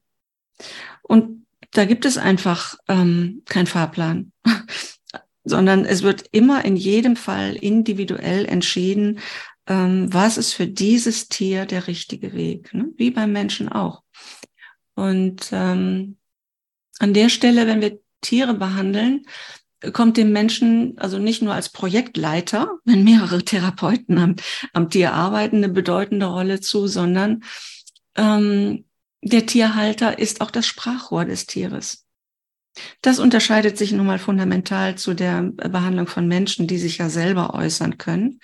Und 1.02 1.46
da 1.72 1.86
gibt 1.86 2.06
es 2.06 2.18
einfach 2.18 2.78
ähm, 2.88 3.42
keinen 3.46 3.68
Fahrplan, 3.68 4.32
sondern 5.46 5.86
es 5.86 6.04
wird 6.04 6.26
immer 6.32 6.66
in 6.66 6.76
jedem 6.76 7.16
Fall 7.16 7.56
individuell 7.56 8.46
entschieden, 8.46 9.20
ähm, 9.68 10.12
was 10.14 10.38
ist 10.38 10.54
für 10.54 10.68
dieses 10.68 11.30
Tier 11.30 11.66
der 11.66 11.88
richtige 11.88 12.34
Weg, 12.34 12.74
ne? 12.74 12.90
wie 12.98 13.12
beim 13.12 13.32
Menschen 13.32 13.70
auch. 13.70 14.04
Und 14.96 15.50
ähm, 15.52 16.18
an 17.00 17.14
der 17.14 17.30
Stelle, 17.30 17.68
wenn 17.68 17.82
wir 17.82 18.00
Tiere 18.22 18.54
behandeln, 18.54 19.26
kommt 19.94 20.18
dem 20.18 20.32
Menschen 20.32 20.98
also 20.98 21.20
nicht 21.20 21.42
nur 21.42 21.54
als 21.54 21.70
Projektleiter, 21.70 22.80
wenn 22.86 23.04
mehrere 23.04 23.44
Therapeuten 23.44 24.18
am, 24.18 24.36
am 24.74 24.90
Tier 24.90 25.14
arbeiten, 25.14 25.58
eine 25.58 25.70
bedeutende 25.70 26.26
Rolle 26.26 26.60
zu, 26.62 26.88
sondern 26.88 27.44
ähm, 28.16 28.86
der 29.22 29.46
Tierhalter 29.46 30.18
ist 30.18 30.42
auch 30.42 30.52
das 30.52 30.66
Sprachrohr 30.66 31.26
des 31.26 31.46
Tieres. 31.46 32.05
Das 33.02 33.20
unterscheidet 33.20 33.78
sich 33.78 33.92
nun 33.92 34.06
mal 34.06 34.20
fundamental 34.20 34.96
zu 34.96 35.14
der 35.14 35.44
Behandlung 35.44 36.08
von 36.08 36.28
Menschen, 36.28 36.68
die 36.68 36.78
sich 36.78 36.98
ja 36.98 37.10
selber 37.10 37.54
äußern 37.54 37.98
können 37.98 38.40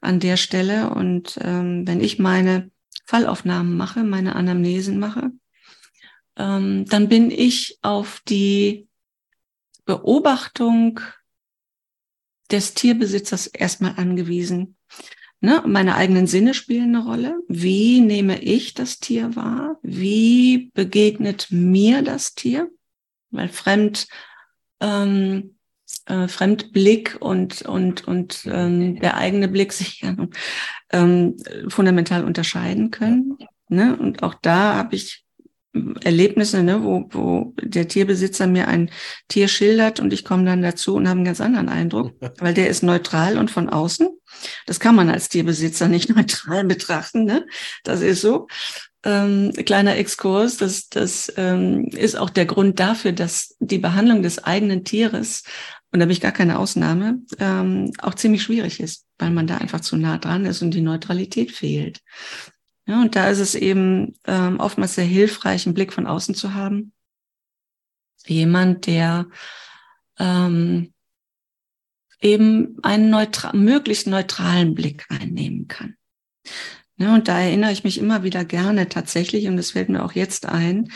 an 0.00 0.20
der 0.20 0.36
Stelle. 0.36 0.90
Und 0.90 1.38
ähm, 1.42 1.86
wenn 1.86 2.00
ich 2.00 2.18
meine 2.18 2.70
Fallaufnahmen 3.06 3.76
mache, 3.76 4.04
meine 4.04 4.36
Anamnesen 4.36 4.98
mache, 4.98 5.32
ähm, 6.36 6.84
dann 6.86 7.08
bin 7.08 7.30
ich 7.30 7.78
auf 7.82 8.22
die 8.28 8.88
Beobachtung 9.84 11.00
des 12.50 12.74
Tierbesitzers 12.74 13.46
erstmal 13.46 13.94
angewiesen. 13.96 14.76
Ne, 15.40 15.60
meine 15.66 15.96
eigenen 15.96 16.28
Sinne 16.28 16.54
spielen 16.54 16.94
eine 16.94 17.04
Rolle. 17.04 17.36
Wie 17.48 18.00
nehme 18.00 18.40
ich 18.40 18.74
das 18.74 19.00
Tier 19.00 19.34
wahr? 19.34 19.80
Wie 19.82 20.70
begegnet 20.72 21.48
mir 21.50 22.02
das 22.02 22.34
Tier? 22.34 22.70
Weil 23.32 23.48
fremd, 23.48 24.06
ähm, 24.80 25.56
äh, 26.06 26.28
Fremdblick 26.28 27.16
und, 27.20 27.62
und, 27.62 28.06
und 28.06 28.46
ähm, 28.46 29.00
der 29.00 29.16
eigene 29.16 29.48
Blick 29.48 29.72
sich 29.72 30.04
ähm, 30.92 31.36
fundamental 31.68 32.24
unterscheiden 32.24 32.90
können. 32.90 33.38
Ne? 33.68 33.96
Und 33.96 34.22
auch 34.22 34.34
da 34.34 34.74
habe 34.76 34.94
ich 34.94 35.24
Erlebnisse, 36.04 36.62
ne, 36.62 36.82
wo, 36.82 37.08
wo 37.10 37.54
der 37.62 37.88
Tierbesitzer 37.88 38.46
mir 38.46 38.68
ein 38.68 38.90
Tier 39.28 39.48
schildert 39.48 40.00
und 40.00 40.12
ich 40.12 40.24
komme 40.24 40.44
dann 40.44 40.60
dazu 40.60 40.94
und 40.96 41.08
habe 41.08 41.18
einen 41.18 41.24
ganz 41.24 41.40
anderen 41.40 41.70
Eindruck, 41.70 42.12
weil 42.38 42.52
der 42.52 42.68
ist 42.68 42.82
neutral 42.82 43.38
und 43.38 43.50
von 43.50 43.70
außen. 43.70 44.08
Das 44.66 44.80
kann 44.80 44.94
man 44.94 45.08
als 45.08 45.30
Tierbesitzer 45.30 45.88
nicht 45.88 46.10
neutral 46.14 46.64
betrachten, 46.64 47.24
ne? 47.24 47.46
Das 47.84 48.02
ist 48.02 48.20
so. 48.20 48.48
Ähm, 49.04 49.52
kleiner 49.52 49.96
Exkurs, 49.96 50.58
das, 50.58 50.88
das 50.88 51.32
ähm, 51.36 51.86
ist 51.88 52.16
auch 52.16 52.30
der 52.30 52.46
Grund 52.46 52.78
dafür, 52.78 53.12
dass 53.12 53.56
die 53.58 53.78
Behandlung 53.78 54.22
des 54.22 54.42
eigenen 54.44 54.84
Tieres, 54.84 55.42
und 55.90 55.98
da 55.98 56.04
habe 56.04 56.12
ich 56.12 56.20
gar 56.20 56.32
keine 56.32 56.58
Ausnahme, 56.58 57.20
ähm, 57.38 57.92
auch 57.98 58.14
ziemlich 58.14 58.42
schwierig 58.42 58.80
ist, 58.80 59.06
weil 59.18 59.30
man 59.30 59.46
da 59.46 59.58
einfach 59.58 59.80
zu 59.80 59.96
nah 59.96 60.18
dran 60.18 60.44
ist 60.44 60.62
und 60.62 60.72
die 60.72 60.80
Neutralität 60.80 61.50
fehlt. 61.50 62.00
Ja, 62.86 63.00
und 63.00 63.14
da 63.16 63.28
ist 63.28 63.40
es 63.40 63.54
eben 63.54 64.14
ähm, 64.26 64.58
oftmals 64.60 64.94
sehr 64.94 65.04
hilfreich, 65.04 65.66
einen 65.66 65.74
Blick 65.74 65.92
von 65.92 66.06
außen 66.06 66.34
zu 66.34 66.54
haben. 66.54 66.92
Jemand, 68.26 68.86
der 68.86 69.26
ähm, 70.18 70.92
eben 72.20 72.78
einen 72.82 73.10
neutral, 73.10 73.56
möglichst 73.56 74.06
neutralen 74.06 74.74
Blick 74.74 75.06
einnehmen 75.08 75.68
kann. 75.68 75.96
Ja, 76.96 77.14
und 77.14 77.28
da 77.28 77.40
erinnere 77.40 77.72
ich 77.72 77.84
mich 77.84 77.98
immer 77.98 78.22
wieder 78.22 78.44
gerne 78.44 78.88
tatsächlich, 78.88 79.48
und 79.48 79.56
das 79.56 79.72
fällt 79.72 79.88
mir 79.88 80.04
auch 80.04 80.12
jetzt 80.12 80.46
ein, 80.46 80.90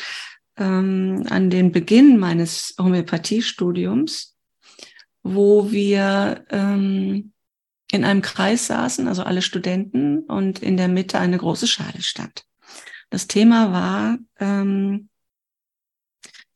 ähm, 0.57 1.25
an 1.29 1.51
den 1.51 1.73
Beginn 1.73 2.19
meines 2.19 2.75
Homöopathiestudiums, 2.79 4.37
wo 5.23 5.71
wir 5.71 6.45
ähm, 6.51 7.33
in 7.91 8.05
einem 8.05 8.23
Kreis 8.23 8.67
saßen, 8.67 9.09
also 9.09 9.23
alle 9.23 9.43
Studenten, 9.43 10.21
und 10.21 10.61
in 10.61 10.77
der 10.77 10.89
Mitte 10.89 11.19
eine 11.19 11.39
große 11.39 11.67
Schale 11.67 12.03
stand. 12.03 12.45
Das 13.11 13.27
Thema 13.27 13.73
war 13.73 14.19
ähm, 14.41 15.09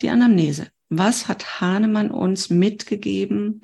die 0.02 0.11
Anamnese. 0.11 0.68
Was 0.88 1.28
hat 1.28 1.61
Hahnemann 1.61 2.11
uns 2.11 2.50
mitgegeben 2.50 3.62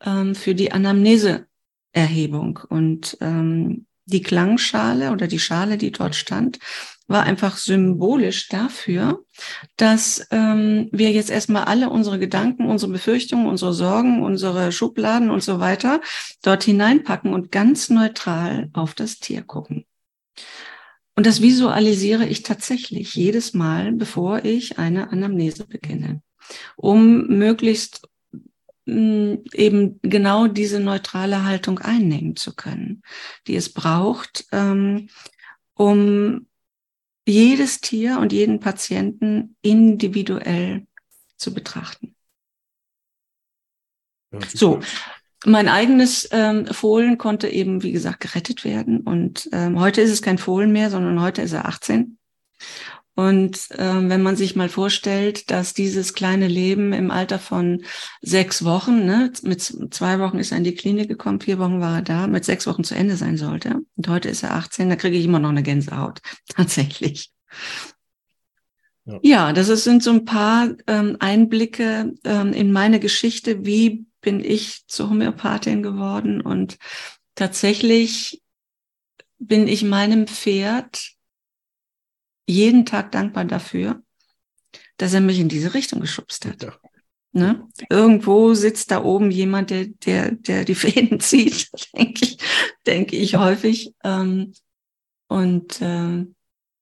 ähm, 0.00 0.34
für 0.34 0.54
die 0.54 0.72
Anamneseerhebung? 0.72 2.60
Und 2.68 3.18
ähm, 3.20 3.85
die 4.06 4.22
Klangschale 4.22 5.12
oder 5.12 5.26
die 5.26 5.38
Schale, 5.38 5.76
die 5.76 5.92
dort 5.92 6.14
stand, 6.14 6.58
war 7.08 7.22
einfach 7.22 7.56
symbolisch 7.56 8.48
dafür, 8.48 9.24
dass 9.76 10.26
ähm, 10.30 10.88
wir 10.92 11.12
jetzt 11.12 11.30
erstmal 11.30 11.64
alle 11.64 11.90
unsere 11.90 12.18
Gedanken, 12.18 12.66
unsere 12.66 12.92
Befürchtungen, 12.92 13.46
unsere 13.46 13.72
Sorgen, 13.72 14.22
unsere 14.22 14.72
Schubladen 14.72 15.30
und 15.30 15.42
so 15.42 15.60
weiter 15.60 16.00
dort 16.42 16.64
hineinpacken 16.64 17.32
und 17.32 17.52
ganz 17.52 17.90
neutral 17.90 18.70
auf 18.72 18.94
das 18.94 19.18
Tier 19.18 19.42
gucken. 19.42 19.84
Und 21.14 21.26
das 21.26 21.40
visualisiere 21.40 22.26
ich 22.26 22.42
tatsächlich 22.42 23.14
jedes 23.14 23.54
Mal, 23.54 23.92
bevor 23.92 24.44
ich 24.44 24.78
eine 24.78 25.10
Anamnese 25.10 25.66
beginne, 25.66 26.22
um 26.76 27.26
möglichst 27.28 28.02
eben 28.86 30.00
genau 30.02 30.46
diese 30.46 30.78
neutrale 30.78 31.44
Haltung 31.44 31.80
einnehmen 31.80 32.36
zu 32.36 32.54
können, 32.54 33.02
die 33.46 33.56
es 33.56 33.72
braucht, 33.72 34.46
ähm, 34.52 35.08
um 35.74 36.46
jedes 37.26 37.80
Tier 37.80 38.18
und 38.20 38.32
jeden 38.32 38.60
Patienten 38.60 39.56
individuell 39.60 40.86
zu 41.36 41.52
betrachten. 41.52 42.14
Ja, 44.32 44.40
so, 44.54 44.80
mein 45.44 45.68
eigenes 45.68 46.28
ähm, 46.32 46.66
Fohlen 46.66 47.18
konnte 47.18 47.48
eben, 47.48 47.82
wie 47.82 47.92
gesagt, 47.92 48.20
gerettet 48.20 48.64
werden. 48.64 49.00
Und 49.00 49.48
ähm, 49.52 49.80
heute 49.80 50.00
ist 50.00 50.10
es 50.10 50.22
kein 50.22 50.38
Fohlen 50.38 50.72
mehr, 50.72 50.90
sondern 50.90 51.20
heute 51.20 51.42
ist 51.42 51.52
er 51.52 51.66
18. 51.66 52.18
Und 53.16 53.68
ähm, 53.78 54.10
wenn 54.10 54.22
man 54.22 54.36
sich 54.36 54.56
mal 54.56 54.68
vorstellt, 54.68 55.50
dass 55.50 55.72
dieses 55.72 56.12
kleine 56.12 56.48
Leben 56.48 56.92
im 56.92 57.10
Alter 57.10 57.38
von 57.38 57.82
sechs 58.20 58.62
Wochen, 58.62 59.06
ne, 59.06 59.32
mit 59.42 59.62
zwei 59.62 60.20
Wochen 60.20 60.38
ist 60.38 60.52
er 60.52 60.58
in 60.58 60.64
die 60.64 60.74
Klinik 60.74 61.08
gekommen, 61.08 61.40
vier 61.40 61.58
Wochen 61.58 61.80
war 61.80 61.96
er 61.96 62.02
da, 62.02 62.26
mit 62.26 62.44
sechs 62.44 62.66
Wochen 62.66 62.84
zu 62.84 62.94
Ende 62.94 63.16
sein 63.16 63.38
sollte. 63.38 63.80
Und 63.96 64.08
heute 64.08 64.28
ist 64.28 64.42
er 64.42 64.54
18, 64.54 64.90
da 64.90 64.96
kriege 64.96 65.16
ich 65.16 65.24
immer 65.24 65.38
noch 65.38 65.48
eine 65.48 65.62
Gänsehaut. 65.62 66.20
Tatsächlich. 66.54 67.32
Ja, 69.06 69.18
ja 69.22 69.52
das 69.54 69.70
ist, 69.70 69.84
sind 69.84 70.02
so 70.02 70.10
ein 70.10 70.26
paar 70.26 70.68
ähm, 70.86 71.16
Einblicke 71.18 72.12
ähm, 72.22 72.52
in 72.52 72.70
meine 72.70 73.00
Geschichte. 73.00 73.64
Wie 73.64 74.04
bin 74.20 74.44
ich 74.44 74.86
zur 74.88 75.08
Homöopathin 75.08 75.82
geworden? 75.82 76.42
Und 76.42 76.76
tatsächlich 77.34 78.42
bin 79.38 79.68
ich 79.68 79.84
meinem 79.84 80.26
Pferd 80.26 81.15
jeden 82.46 82.86
Tag 82.86 83.12
dankbar 83.12 83.44
dafür, 83.44 84.02
dass 84.96 85.14
er 85.14 85.20
mich 85.20 85.38
in 85.38 85.48
diese 85.48 85.74
Richtung 85.74 86.00
geschubst 86.00 86.46
hat. 86.46 86.62
Ja. 86.62 86.78
Ne? 87.32 87.68
Irgendwo 87.90 88.54
sitzt 88.54 88.90
da 88.90 89.04
oben 89.04 89.30
jemand, 89.30 89.70
der, 89.70 89.86
der, 89.86 90.32
der 90.32 90.64
die 90.64 90.74
Fäden 90.76 91.20
zieht, 91.20 91.68
denke 91.94 92.24
ich, 92.24 92.38
denke 92.86 93.16
ich 93.16 93.36
häufig. 93.36 93.92
Ähm, 94.04 94.54
und 95.28 95.82
äh, 95.82 96.24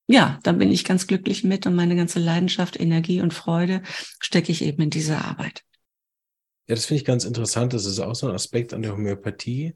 ja, 0.06 0.38
da 0.42 0.52
bin 0.52 0.70
ich 0.70 0.84
ganz 0.84 1.06
glücklich 1.06 1.44
mit 1.44 1.66
und 1.66 1.74
meine 1.74 1.96
ganze 1.96 2.20
Leidenschaft, 2.20 2.78
Energie 2.78 3.20
und 3.20 3.34
Freude 3.34 3.82
stecke 4.20 4.52
ich 4.52 4.62
eben 4.62 4.82
in 4.82 4.90
diese 4.90 5.18
Arbeit. 5.18 5.62
Ja, 6.68 6.74
das 6.74 6.86
finde 6.86 7.00
ich 7.00 7.04
ganz 7.04 7.24
interessant. 7.24 7.72
Das 7.72 7.84
ist 7.84 7.98
auch 7.98 8.14
so 8.14 8.28
ein 8.28 8.34
Aspekt 8.34 8.72
an 8.74 8.82
der 8.82 8.92
Homöopathie, 8.92 9.74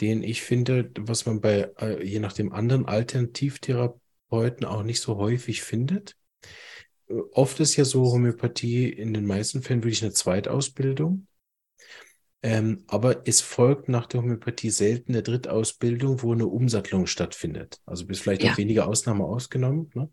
den 0.00 0.22
ich 0.22 0.42
finde, 0.42 0.90
was 0.98 1.26
man 1.26 1.40
bei 1.40 1.70
äh, 1.78 2.04
je 2.04 2.18
nachdem 2.18 2.52
anderen 2.52 2.86
Alternativtherapeuten 2.86 4.03
Therapeuten 4.34 4.66
auch 4.66 4.82
nicht 4.82 5.00
so 5.00 5.16
häufig 5.16 5.62
findet. 5.62 6.16
Oft 7.32 7.60
ist 7.60 7.76
ja 7.76 7.84
so 7.84 8.12
Homöopathie 8.12 8.88
in 8.88 9.14
den 9.14 9.26
meisten 9.26 9.62
Fällen 9.62 9.82
wirklich 9.82 10.02
eine 10.02 10.12
Zweitausbildung. 10.12 11.26
Ähm, 12.42 12.84
aber 12.88 13.26
es 13.26 13.40
folgt 13.40 13.88
nach 13.88 14.06
der 14.06 14.20
Homöopathie 14.20 14.70
selten 14.70 15.12
eine 15.12 15.22
Drittausbildung, 15.22 16.22
wo 16.22 16.32
eine 16.32 16.46
Umsattlung 16.46 17.06
stattfindet. 17.06 17.80
Also 17.86 18.06
bis 18.06 18.20
vielleicht 18.20 18.42
ja. 18.42 18.52
auch 18.52 18.58
wenige 18.58 18.86
Ausnahmen 18.86 19.22
ausgenommen. 19.22 19.90
Ne? 19.94 20.10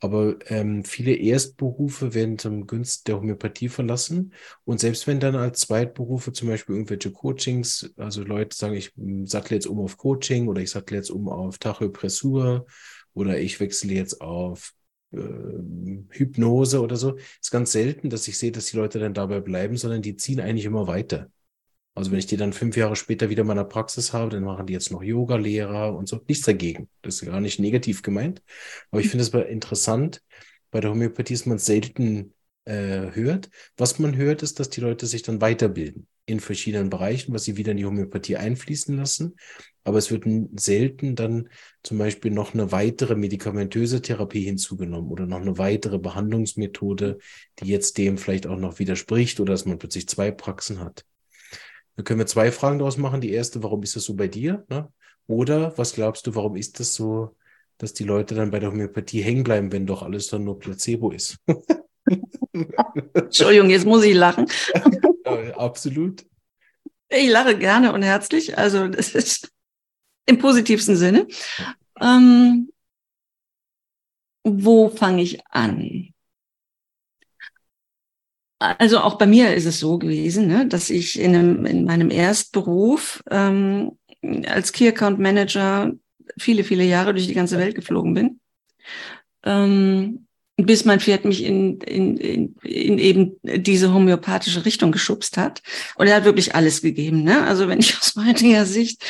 Aber 0.00 0.36
ähm, 0.46 0.84
viele 0.84 1.14
Erstberufe 1.14 2.14
werden 2.14 2.38
zum 2.38 2.66
Günst 2.66 3.06
der 3.06 3.16
Homöopathie 3.16 3.68
verlassen. 3.68 4.32
Und 4.64 4.80
selbst 4.80 5.06
wenn 5.06 5.20
dann 5.20 5.36
als 5.36 5.60
Zweitberufe 5.60 6.32
zum 6.32 6.48
Beispiel 6.48 6.76
irgendwelche 6.76 7.12
Coachings, 7.12 7.92
also 7.96 8.22
Leute 8.22 8.56
sagen, 8.56 8.74
ich 8.74 8.92
sattle 9.24 9.56
jetzt 9.56 9.66
um 9.66 9.78
auf 9.80 9.98
Coaching 9.98 10.48
oder 10.48 10.62
ich 10.62 10.70
sattle 10.70 10.96
jetzt 10.96 11.10
um 11.10 11.28
auf 11.28 11.58
Tachypressur 11.58 12.66
oder 13.14 13.38
ich 13.38 13.60
wechsle 13.60 13.92
jetzt 13.94 14.20
auf 14.20 14.72
äh, 15.12 15.18
Hypnose 16.10 16.80
oder 16.80 16.96
so, 16.96 17.16
ist 17.40 17.50
ganz 17.50 17.72
selten, 17.72 18.10
dass 18.10 18.28
ich 18.28 18.38
sehe, 18.38 18.52
dass 18.52 18.66
die 18.66 18.76
Leute 18.76 18.98
dann 18.98 19.14
dabei 19.14 19.40
bleiben, 19.40 19.76
sondern 19.76 20.02
die 20.02 20.16
ziehen 20.16 20.40
eigentlich 20.40 20.66
immer 20.66 20.86
weiter. 20.86 21.30
Also 21.94 22.12
wenn 22.12 22.18
ich 22.18 22.26
die 22.26 22.36
dann 22.36 22.52
fünf 22.52 22.76
Jahre 22.76 22.96
später 22.96 23.30
wieder 23.30 23.42
in 23.42 23.48
meiner 23.48 23.64
Praxis 23.64 24.12
habe, 24.12 24.30
dann 24.30 24.44
machen 24.44 24.66
die 24.66 24.72
jetzt 24.72 24.92
noch 24.92 25.02
Yoga-Lehrer 25.02 25.94
und 25.96 26.08
so. 26.08 26.20
Nichts 26.28 26.46
dagegen. 26.46 26.88
Das 27.02 27.16
ist 27.16 27.26
gar 27.26 27.40
nicht 27.40 27.58
negativ 27.58 28.02
gemeint. 28.02 28.42
Aber 28.90 29.00
ich 29.00 29.08
finde 29.08 29.24
es 29.24 29.34
interessant. 29.50 30.22
Bei 30.70 30.80
der 30.80 30.90
Homöopathie 30.90 31.34
ist 31.34 31.46
man 31.46 31.58
selten 31.58 32.32
äh, 32.64 33.10
hört. 33.12 33.50
Was 33.76 33.98
man 33.98 34.16
hört, 34.16 34.42
ist, 34.42 34.60
dass 34.60 34.70
die 34.70 34.80
Leute 34.80 35.06
sich 35.06 35.22
dann 35.22 35.40
weiterbilden 35.40 36.06
in 36.26 36.40
verschiedenen 36.40 36.90
Bereichen, 36.90 37.34
was 37.34 37.44
sie 37.44 37.56
wieder 37.56 37.72
in 37.72 37.78
die 37.78 37.86
Homöopathie 37.86 38.36
einfließen 38.36 38.96
lassen. 38.96 39.36
Aber 39.84 39.98
es 39.98 40.10
wird 40.10 40.24
selten 40.58 41.16
dann 41.16 41.48
zum 41.82 41.98
Beispiel 41.98 42.30
noch 42.30 42.54
eine 42.54 42.70
weitere 42.72 43.16
medikamentöse 43.16 44.02
Therapie 44.02 44.42
hinzugenommen 44.42 45.10
oder 45.10 45.26
noch 45.26 45.40
eine 45.40 45.58
weitere 45.58 45.98
Behandlungsmethode, 45.98 47.18
die 47.58 47.66
jetzt 47.66 47.98
dem 47.98 48.18
vielleicht 48.18 48.46
auch 48.46 48.58
noch 48.58 48.78
widerspricht 48.78 49.40
oder 49.40 49.54
dass 49.54 49.64
man 49.64 49.78
plötzlich 49.78 50.08
zwei 50.08 50.30
Praxen 50.30 50.80
hat. 50.80 51.04
Da 51.96 52.02
können 52.02 52.20
wir 52.20 52.26
zwei 52.26 52.52
Fragen 52.52 52.78
daraus 52.78 52.96
machen. 52.96 53.20
Die 53.20 53.32
erste, 53.32 53.62
warum 53.62 53.82
ist 53.82 53.96
das 53.96 54.04
so 54.04 54.14
bei 54.14 54.28
dir? 54.28 54.64
Ne? 54.68 54.92
Oder 55.26 55.76
was 55.78 55.94
glaubst 55.94 56.26
du, 56.26 56.34
warum 56.34 56.56
ist 56.56 56.80
das 56.80 56.94
so, 56.94 57.36
dass 57.78 57.94
die 57.94 58.04
Leute 58.04 58.34
dann 58.34 58.50
bei 58.50 58.58
der 58.58 58.70
Homöopathie 58.70 59.22
hängen 59.22 59.44
bleiben, 59.44 59.72
wenn 59.72 59.86
doch 59.86 60.02
alles 60.02 60.28
dann 60.28 60.44
nur 60.44 60.58
Placebo 60.58 61.10
ist? 61.10 61.38
Entschuldigung, 63.14 63.70
jetzt 63.70 63.86
muss 63.86 64.04
ich 64.04 64.14
lachen. 64.14 64.46
Ja, 65.24 65.56
absolut. 65.56 66.24
Ich 67.08 67.28
lache 67.28 67.58
gerne 67.58 67.92
und 67.92 68.02
herzlich. 68.02 68.56
Also 68.56 68.88
das 68.88 69.14
ist 69.14 69.50
im 70.26 70.38
positivsten 70.38 70.96
Sinne. 70.96 71.26
Ähm, 72.00 72.70
wo 74.44 74.88
fange 74.88 75.22
ich 75.22 75.44
an? 75.46 76.14
Also 78.58 78.98
auch 79.00 79.16
bei 79.16 79.26
mir 79.26 79.54
ist 79.54 79.64
es 79.64 79.80
so 79.80 79.98
gewesen, 79.98 80.46
ne, 80.46 80.66
dass 80.66 80.90
ich 80.90 81.18
in, 81.18 81.34
einem, 81.34 81.64
in 81.64 81.84
meinem 81.84 82.10
Erstberuf 82.10 83.22
ähm, 83.30 83.92
als 84.46 84.72
Key 84.72 84.86
Account 84.88 85.18
Manager 85.18 85.92
viele, 86.38 86.62
viele 86.62 86.84
Jahre 86.84 87.14
durch 87.14 87.26
die 87.26 87.34
ganze 87.34 87.58
Welt 87.58 87.74
geflogen 87.74 88.12
bin. 88.12 88.40
Ähm, 89.44 90.26
bis 90.56 90.84
mein 90.84 91.00
Pferd 91.00 91.24
mich 91.24 91.42
in, 91.42 91.80
in, 91.80 92.16
in, 92.18 92.54
in 92.62 92.98
eben 92.98 93.36
diese 93.42 93.94
homöopathische 93.94 94.66
Richtung 94.66 94.92
geschubst 94.92 95.38
hat. 95.38 95.62
Und 95.96 96.06
er 96.06 96.16
hat 96.16 96.24
wirklich 96.24 96.54
alles 96.54 96.82
gegeben. 96.82 97.22
Ne? 97.22 97.46
Also 97.46 97.68
wenn 97.68 97.78
ich 97.78 97.96
aus 97.98 98.14
meiner 98.14 98.66
Sicht, 98.66 99.02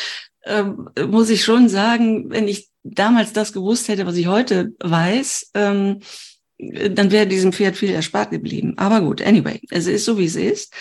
ähm, 0.45 0.89
muss 1.09 1.31
ich 1.31 1.45
schon 1.45 1.69
sagen, 1.69 2.31
wenn 2.31 2.49
ich 2.49 2.69
damals 2.83 3.33
das 3.33 3.53
gewusst 3.53 3.89
hätte, 3.89 4.07
was 4.07 4.17
ich 4.17 4.27
heute 4.27 4.73
weiß, 4.81 5.51
ähm, 5.55 6.01
dann 6.59 7.11
wäre 7.11 7.27
diesem 7.27 7.53
Pferd 7.53 7.77
viel 7.77 7.91
erspart 7.91 8.31
geblieben. 8.31 8.75
Aber 8.77 9.01
gut, 9.01 9.23
anyway, 9.23 9.61
es 9.71 9.87
ist 9.87 10.05
so, 10.05 10.19
wie 10.19 10.27
es 10.27 10.37
ist. 10.37 10.75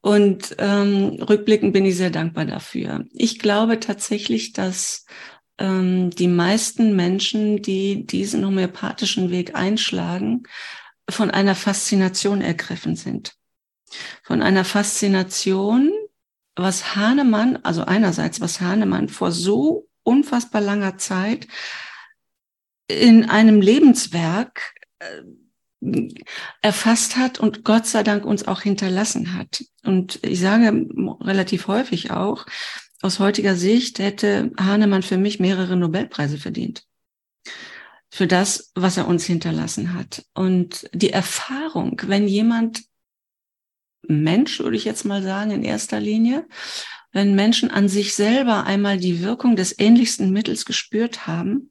Und 0.00 0.54
ähm, 0.58 1.18
rückblickend 1.20 1.72
bin 1.72 1.84
ich 1.84 1.96
sehr 1.96 2.10
dankbar 2.10 2.44
dafür. 2.44 3.04
Ich 3.12 3.40
glaube 3.40 3.80
tatsächlich, 3.80 4.52
dass 4.52 5.04
ähm, 5.58 6.10
die 6.10 6.28
meisten 6.28 6.94
Menschen, 6.94 7.60
die 7.60 8.06
diesen 8.06 8.46
homöopathischen 8.46 9.30
Weg 9.30 9.56
einschlagen, 9.56 10.44
von 11.08 11.30
einer 11.30 11.54
Faszination 11.54 12.40
ergriffen 12.40 12.94
sind. 12.94 13.34
Von 14.22 14.42
einer 14.42 14.64
Faszination, 14.64 15.92
was 16.56 16.96
Hahnemann, 16.96 17.58
also 17.62 17.84
einerseits, 17.84 18.40
was 18.40 18.60
Hahnemann 18.60 19.08
vor 19.08 19.30
so 19.30 19.88
unfassbar 20.02 20.60
langer 20.60 20.98
Zeit 20.98 21.46
in 22.88 23.28
einem 23.28 23.60
Lebenswerk 23.60 24.74
äh, 24.98 25.22
erfasst 26.62 27.16
hat 27.16 27.38
und 27.38 27.64
Gott 27.64 27.86
sei 27.86 28.02
Dank 28.02 28.24
uns 28.24 28.48
auch 28.48 28.62
hinterlassen 28.62 29.34
hat. 29.34 29.64
Und 29.84 30.18
ich 30.22 30.40
sage 30.40 30.86
relativ 31.20 31.68
häufig 31.68 32.10
auch, 32.10 32.46
aus 33.02 33.18
heutiger 33.18 33.56
Sicht 33.56 33.98
hätte 33.98 34.52
Hahnemann 34.58 35.02
für 35.02 35.18
mich 35.18 35.38
mehrere 35.38 35.76
Nobelpreise 35.76 36.38
verdient. 36.38 36.84
Für 38.10 38.26
das, 38.26 38.72
was 38.74 38.96
er 38.96 39.06
uns 39.06 39.24
hinterlassen 39.24 39.92
hat. 39.92 40.24
Und 40.32 40.88
die 40.94 41.10
Erfahrung, 41.10 42.00
wenn 42.06 42.26
jemand 42.26 42.84
Mensch, 44.08 44.60
würde 44.60 44.76
ich 44.76 44.84
jetzt 44.84 45.04
mal 45.04 45.22
sagen, 45.22 45.50
in 45.50 45.62
erster 45.62 46.00
Linie, 46.00 46.46
wenn 47.12 47.34
Menschen 47.34 47.70
an 47.70 47.88
sich 47.88 48.14
selber 48.14 48.64
einmal 48.64 48.98
die 48.98 49.22
Wirkung 49.22 49.56
des 49.56 49.78
ähnlichsten 49.78 50.30
Mittels 50.30 50.64
gespürt 50.64 51.26
haben, 51.26 51.70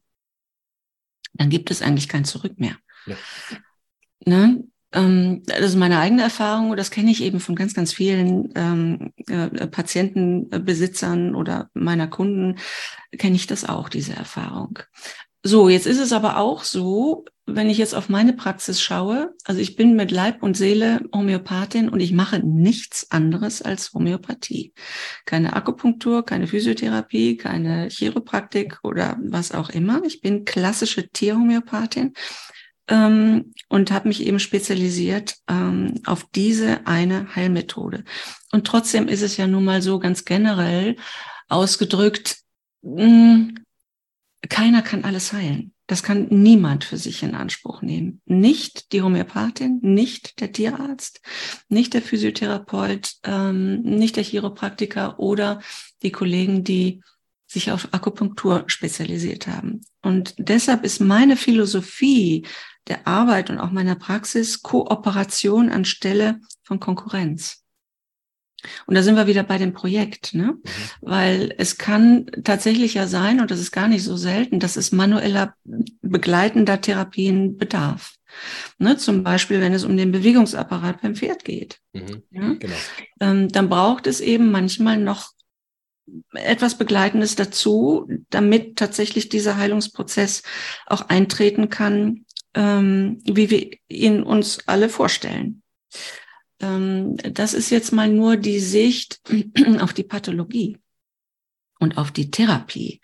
dann 1.34 1.50
gibt 1.50 1.70
es 1.72 1.82
eigentlich 1.82 2.08
kein 2.08 2.26
Zurück 2.26 2.60
mehr. 2.60 2.78
Ja. 3.06 3.16
Ne? 4.26 4.64
Ähm, 4.92 5.44
das 5.46 5.60
ist 5.60 5.76
meine 5.76 6.00
eigene 6.00 6.24
Erfahrung 6.24 6.72
und 6.72 6.78
das 6.78 6.90
kenne 6.90 7.12
ich 7.12 7.22
eben 7.22 7.40
von 7.40 7.56
ganz, 7.56 7.74
ganz 7.74 7.94
vielen 7.94 8.52
ähm, 8.56 9.14
äh, 9.28 9.68
Patientenbesitzern 9.68 11.36
oder 11.36 11.70
meiner 11.74 12.08
Kunden, 12.08 12.58
kenne 13.18 13.36
ich 13.36 13.46
das 13.46 13.66
auch, 13.66 13.90
diese 13.90 14.14
Erfahrung. 14.14 14.80
So, 15.44 15.70
jetzt 15.70 15.86
ist 15.86 16.00
es 16.00 16.12
aber 16.12 16.38
auch 16.38 16.64
so, 16.64 17.26
wenn 17.48 17.70
ich 17.70 17.78
jetzt 17.78 17.94
auf 17.94 18.10
meine 18.10 18.34
Praxis 18.34 18.82
schaue, 18.82 19.36
also 19.44 19.62
ich 19.62 19.76
bin 19.76 19.96
mit 19.96 20.10
Leib 20.10 20.42
und 20.42 20.58
Seele 20.58 21.02
Homöopathin 21.14 21.90
und 21.90 22.00
ich 22.00 22.12
mache 22.12 22.40
nichts 22.40 23.12
anderes 23.12 23.62
als 23.62 23.94
Homöopathie. 23.94 24.74
Keine 25.26 25.56
Akupunktur, 25.56 26.26
keine 26.26 26.48
Physiotherapie, 26.48 27.38
keine 27.38 27.90
Chiropraktik 27.90 28.80
oder 28.82 29.18
was 29.22 29.52
auch 29.52 29.70
immer. 29.70 30.04
Ich 30.06 30.22
bin 30.22 30.44
klassische 30.44 31.08
Tierhomöopathin 31.08 32.14
ähm, 32.88 33.54
und 33.70 33.92
habe 33.92 34.08
mich 34.08 34.26
eben 34.26 34.40
spezialisiert 34.40 35.36
ähm, 35.48 36.02
auf 36.06 36.26
diese 36.34 36.88
eine 36.88 37.36
Heilmethode. 37.36 38.04
Und 38.52 38.66
trotzdem 38.66 39.08
ist 39.08 39.22
es 39.22 39.38
ja 39.38 39.46
nun 39.46 39.66
mal 39.66 39.84
so 39.84 40.00
ganz 40.00 40.26
generell 40.26 40.96
ausgedrückt, 41.48 42.38
mh, 42.82 43.04
hm, 43.04 43.56
keiner 44.50 44.82
kann 44.82 45.04
alles 45.04 45.32
heilen. 45.32 45.75
Das 45.88 46.02
kann 46.02 46.28
niemand 46.30 46.84
für 46.84 46.98
sich 46.98 47.22
in 47.22 47.36
Anspruch 47.36 47.82
nehmen. 47.82 48.22
Nicht 48.26 48.92
die 48.92 49.04
Homöopathin, 49.04 49.80
nicht 49.82 50.40
der 50.42 50.52
Tierarzt, 50.52 51.22
nicht 51.70 51.94
der 51.94 52.02
Physiotherapeut, 52.02 53.14
ähm, 53.24 53.82
nicht 53.82 54.16
der 54.16 54.24
Chiropraktiker 54.24 55.20
oder 55.20 55.62
die 56.02 56.12
Kollegen, 56.12 56.64
die 56.64 57.02
sich 57.48 57.72
auf 57.72 57.90
Akupunktur 57.94 58.64
spezialisiert 58.68 59.48
haben. 59.48 59.82
Und 60.02 60.34
deshalb 60.38 60.84
ist 60.84 61.00
meine 61.00 61.38
Philosophie 61.38 62.46
der 62.88 63.08
Arbeit 63.08 63.50
und 63.50 63.60
auch 63.60 63.72
meiner 63.72 63.96
Praxis 63.96 64.62
Kooperation 64.62 65.70
anstelle 65.70 66.40
von 66.64 66.80
Konkurrenz. 66.80 67.65
Und 68.86 68.96
da 68.96 69.04
sind 69.04 69.16
wir 69.16 69.28
wieder 69.28 69.44
bei 69.44 69.58
dem 69.58 69.74
Projekt, 69.74 70.34
ne? 70.34 70.54
Mhm. 70.54 70.62
Weil 71.02 71.54
es 71.58 71.78
kann 71.78 72.28
tatsächlich 72.44 72.94
ja 72.94 73.08
sein, 73.08 73.40
und 73.40 73.52
das 73.52 73.60
ist 73.60 73.72
gar 73.72 73.88
nicht 73.88 74.04
so 74.04 74.18
selten, 74.18 74.60
dass 74.60 74.76
es 74.76 74.92
manueller 74.92 75.56
begleitender 76.02 76.82
Therapien 76.82 77.58
bedarf. 77.58 78.16
Ne? 78.78 78.98
Zum 78.98 79.24
Beispiel, 79.24 79.62
wenn 79.62 79.74
es 79.74 79.84
um 79.84 79.96
den 79.96 80.12
Bewegungsapparat 80.12 81.02
beim 81.02 81.16
Pferd 81.16 81.46
geht. 81.46 81.80
Mhm. 81.94 82.24
Ja? 82.32 82.54
Genau. 82.54 82.76
Ähm, 83.22 83.50
dann 83.50 83.70
braucht 83.70 84.08
es 84.08 84.20
eben 84.20 84.52
manchmal 84.52 84.98
noch 84.98 85.32
etwas 86.34 86.78
Begleitendes 86.78 87.36
dazu, 87.36 88.08
damit 88.30 88.76
tatsächlich 88.76 89.30
dieser 89.30 89.58
Heilungsprozess 89.58 90.44
auch 90.86 91.10
eintreten 91.10 91.70
kann, 91.70 92.26
ähm, 92.54 93.22
wie 93.24 93.50
wir 93.50 93.72
ihn 93.88 94.24
uns 94.24 94.60
alle 94.68 94.90
vorstellen. 94.90 95.64
Ähm, 96.60 97.18
das 97.18 97.54
ist 97.54 97.70
jetzt 97.70 97.92
mal 97.92 98.10
nur 98.10 98.38
die 98.38 98.60
Sicht 98.60 99.22
auf 99.80 99.94
die 99.94 100.04
Pathologie 100.04 100.78
und 101.80 101.98
auf 101.98 102.12
die 102.12 102.32
Therapie. 102.32 103.02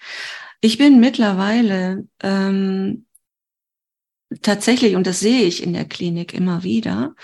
Ich 0.61 0.77
bin 0.77 0.99
mittlerweile 0.99 2.07
ähm, 2.21 3.05
tatsächlich, 4.41 4.95
und 4.95 5.07
das 5.07 5.19
sehe 5.19 5.43
ich 5.43 5.63
in 5.63 5.73
der 5.73 5.85
Klinik 5.85 6.33
immer 6.33 6.63
wieder, 6.63 7.15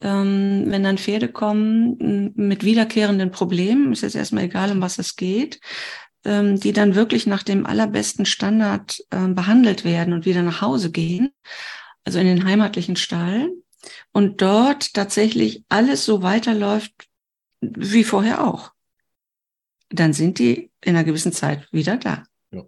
ähm, 0.00 0.64
wenn 0.66 0.82
dann 0.82 0.98
Pferde 0.98 1.28
kommen 1.28 2.32
mit 2.34 2.64
wiederkehrenden 2.64 3.30
Problemen, 3.30 3.92
ist 3.92 4.02
jetzt 4.02 4.16
erstmal 4.16 4.44
egal, 4.44 4.72
um 4.72 4.80
was 4.80 4.98
es 4.98 5.16
geht, 5.16 5.60
ähm, 6.24 6.58
die 6.58 6.72
dann 6.72 6.94
wirklich 6.94 7.26
nach 7.26 7.42
dem 7.42 7.66
allerbesten 7.66 8.26
Standard 8.26 8.98
äh, 9.10 9.28
behandelt 9.28 9.84
werden 9.84 10.14
und 10.14 10.24
wieder 10.24 10.42
nach 10.42 10.62
Hause 10.62 10.90
gehen, 10.90 11.30
also 12.04 12.18
in 12.18 12.26
den 12.26 12.44
heimatlichen 12.44 12.96
Stall, 12.96 13.50
und 14.12 14.42
dort 14.42 14.94
tatsächlich 14.94 15.64
alles 15.68 16.04
so 16.04 16.22
weiterläuft 16.22 17.08
wie 17.60 18.04
vorher 18.04 18.46
auch, 18.46 18.72
dann 19.90 20.12
sind 20.12 20.38
die 20.38 20.70
in 20.80 20.94
einer 20.94 21.04
gewissen 21.04 21.32
Zeit 21.32 21.68
wieder 21.72 21.96
da. 21.96 22.24
Ja. 22.50 22.64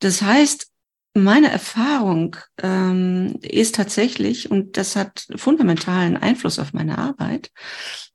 Das 0.00 0.22
heißt, 0.22 0.70
meine 1.14 1.50
Erfahrung 1.50 2.36
ähm, 2.62 3.38
ist 3.42 3.74
tatsächlich, 3.74 4.50
und 4.50 4.76
das 4.76 4.96
hat 4.96 5.26
fundamentalen 5.36 6.16
Einfluss 6.16 6.58
auf 6.58 6.72
meine 6.72 6.98
Arbeit, 6.98 7.50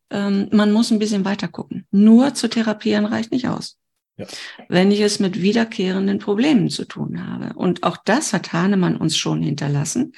ähm, 0.10 0.50
man 0.52 0.72
muss 0.72 0.92
ein 0.92 1.00
bisschen 1.00 1.26
weiter 1.26 1.48
gucken. 1.48 1.86
Nur 1.92 2.34
zu 2.34 2.48
therapieren 2.48 3.06
reicht 3.06 3.32
nicht 3.32 3.48
aus. 3.48 3.78
Ja. 4.18 4.28
Wenn 4.70 4.92
ich 4.92 5.02
es 5.02 5.20
mit 5.20 5.42
wiederkehrenden 5.42 6.20
Problemen 6.20 6.70
zu 6.70 6.86
tun 6.86 7.26
habe. 7.28 7.56
Und 7.56 7.84
auch 7.84 7.98
das 7.98 8.32
hat 8.32 8.54
Hahnemann 8.54 8.96
uns 8.96 9.18
schon 9.18 9.42
hinterlassen. 9.42 10.14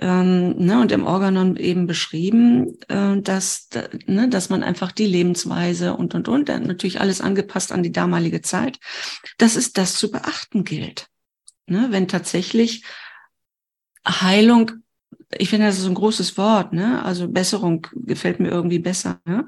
Ähm, 0.00 0.56
ne, 0.56 0.80
und 0.80 0.92
im 0.92 1.06
Organon 1.06 1.56
eben 1.56 1.86
beschrieben, 1.86 2.78
äh, 2.88 3.20
dass, 3.20 3.68
ne, 4.06 4.28
dass 4.28 4.48
man 4.48 4.62
einfach 4.62 4.92
die 4.92 5.06
Lebensweise 5.06 5.94
und, 5.94 6.14
und, 6.14 6.26
und, 6.26 6.48
natürlich 6.48 7.00
alles 7.00 7.20
angepasst 7.20 7.70
an 7.70 7.82
die 7.82 7.92
damalige 7.92 8.40
Zeit, 8.40 8.78
dass 9.36 9.56
es 9.56 9.72
das 9.72 9.96
zu 9.96 10.10
beachten 10.10 10.64
gilt. 10.64 11.08
Ne, 11.66 11.88
wenn 11.90 12.08
tatsächlich 12.08 12.84
Heilung 14.06 14.72
ich 15.38 15.48
finde, 15.48 15.66
das 15.66 15.78
ist 15.78 15.86
ein 15.86 15.94
großes 15.94 16.36
Wort, 16.38 16.72
ne? 16.72 17.04
Also 17.04 17.28
Besserung 17.28 17.86
gefällt 17.92 18.40
mir 18.40 18.48
irgendwie 18.48 18.80
besser, 18.80 19.20
ne? 19.24 19.46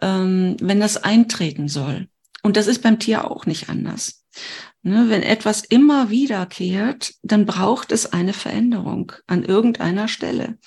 Ähm, 0.00 0.56
wenn 0.60 0.78
das 0.78 0.96
eintreten 0.98 1.68
soll. 1.68 2.08
Und 2.42 2.56
das 2.56 2.68
ist 2.68 2.82
beim 2.82 2.98
Tier 3.00 3.28
auch 3.28 3.44
nicht 3.46 3.68
anders. 3.68 4.24
Ne? 4.86 5.08
Wenn 5.08 5.24
etwas 5.24 5.64
immer 5.64 6.10
wiederkehrt, 6.10 7.14
dann 7.24 7.44
braucht 7.44 7.90
es 7.90 8.12
eine 8.12 8.32
Veränderung 8.32 9.10
an 9.26 9.42
irgendeiner 9.42 10.06
Stelle. 10.06 10.58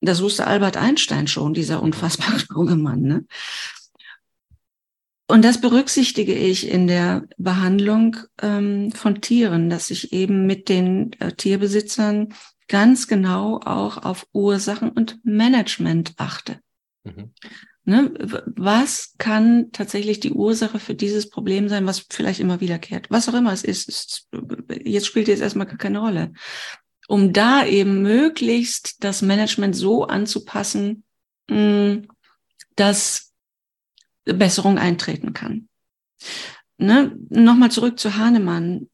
Das 0.00 0.22
wusste 0.22 0.46
Albert 0.46 0.78
Einstein 0.78 1.26
schon, 1.26 1.52
dieser 1.52 1.82
unfassbar 1.82 2.32
kluge 2.48 2.76
Mann. 2.76 3.02
Ne? 3.02 3.26
Und 5.26 5.44
das 5.44 5.60
berücksichtige 5.60 6.34
ich 6.34 6.70
in 6.70 6.86
der 6.86 7.24
Behandlung 7.36 8.16
ähm, 8.40 8.92
von 8.92 9.20
Tieren, 9.20 9.68
dass 9.68 9.90
ich 9.90 10.14
eben 10.14 10.46
mit 10.46 10.70
den 10.70 11.12
äh, 11.20 11.32
Tierbesitzern 11.32 12.32
ganz 12.68 13.08
genau 13.08 13.60
auch 13.62 13.98
auf 13.98 14.26
Ursachen 14.32 14.88
und 14.88 15.22
Management 15.22 16.14
achte. 16.16 16.60
Mhm. 17.04 17.34
Ne? 17.86 18.14
Was 18.46 19.14
kann 19.18 19.70
tatsächlich 19.72 20.18
die 20.18 20.32
Ursache 20.32 20.78
für 20.78 20.94
dieses 20.94 21.28
Problem 21.28 21.68
sein, 21.68 21.86
was 21.86 22.06
vielleicht 22.10 22.40
immer 22.40 22.60
wiederkehrt? 22.60 23.10
Was 23.10 23.28
auch 23.28 23.34
immer 23.34 23.52
es 23.52 23.62
ist, 23.62 23.88
ist 23.88 24.28
jetzt 24.82 25.06
spielt 25.06 25.28
jetzt 25.28 25.42
erstmal 25.42 25.66
keine 25.66 25.98
Rolle. 25.98 26.32
Um 27.06 27.34
da 27.34 27.66
eben 27.66 28.00
möglichst 28.00 29.04
das 29.04 29.20
Management 29.20 29.76
so 29.76 30.04
anzupassen, 30.04 31.04
hm, 31.50 32.08
dass 32.76 33.32
Besserung 34.24 34.78
eintreten 34.78 35.34
kann. 35.34 35.68
Ne? 36.78 37.16
Nochmal 37.28 37.70
zurück 37.70 37.98
zu 37.98 38.16
Hahnemann. 38.16 38.88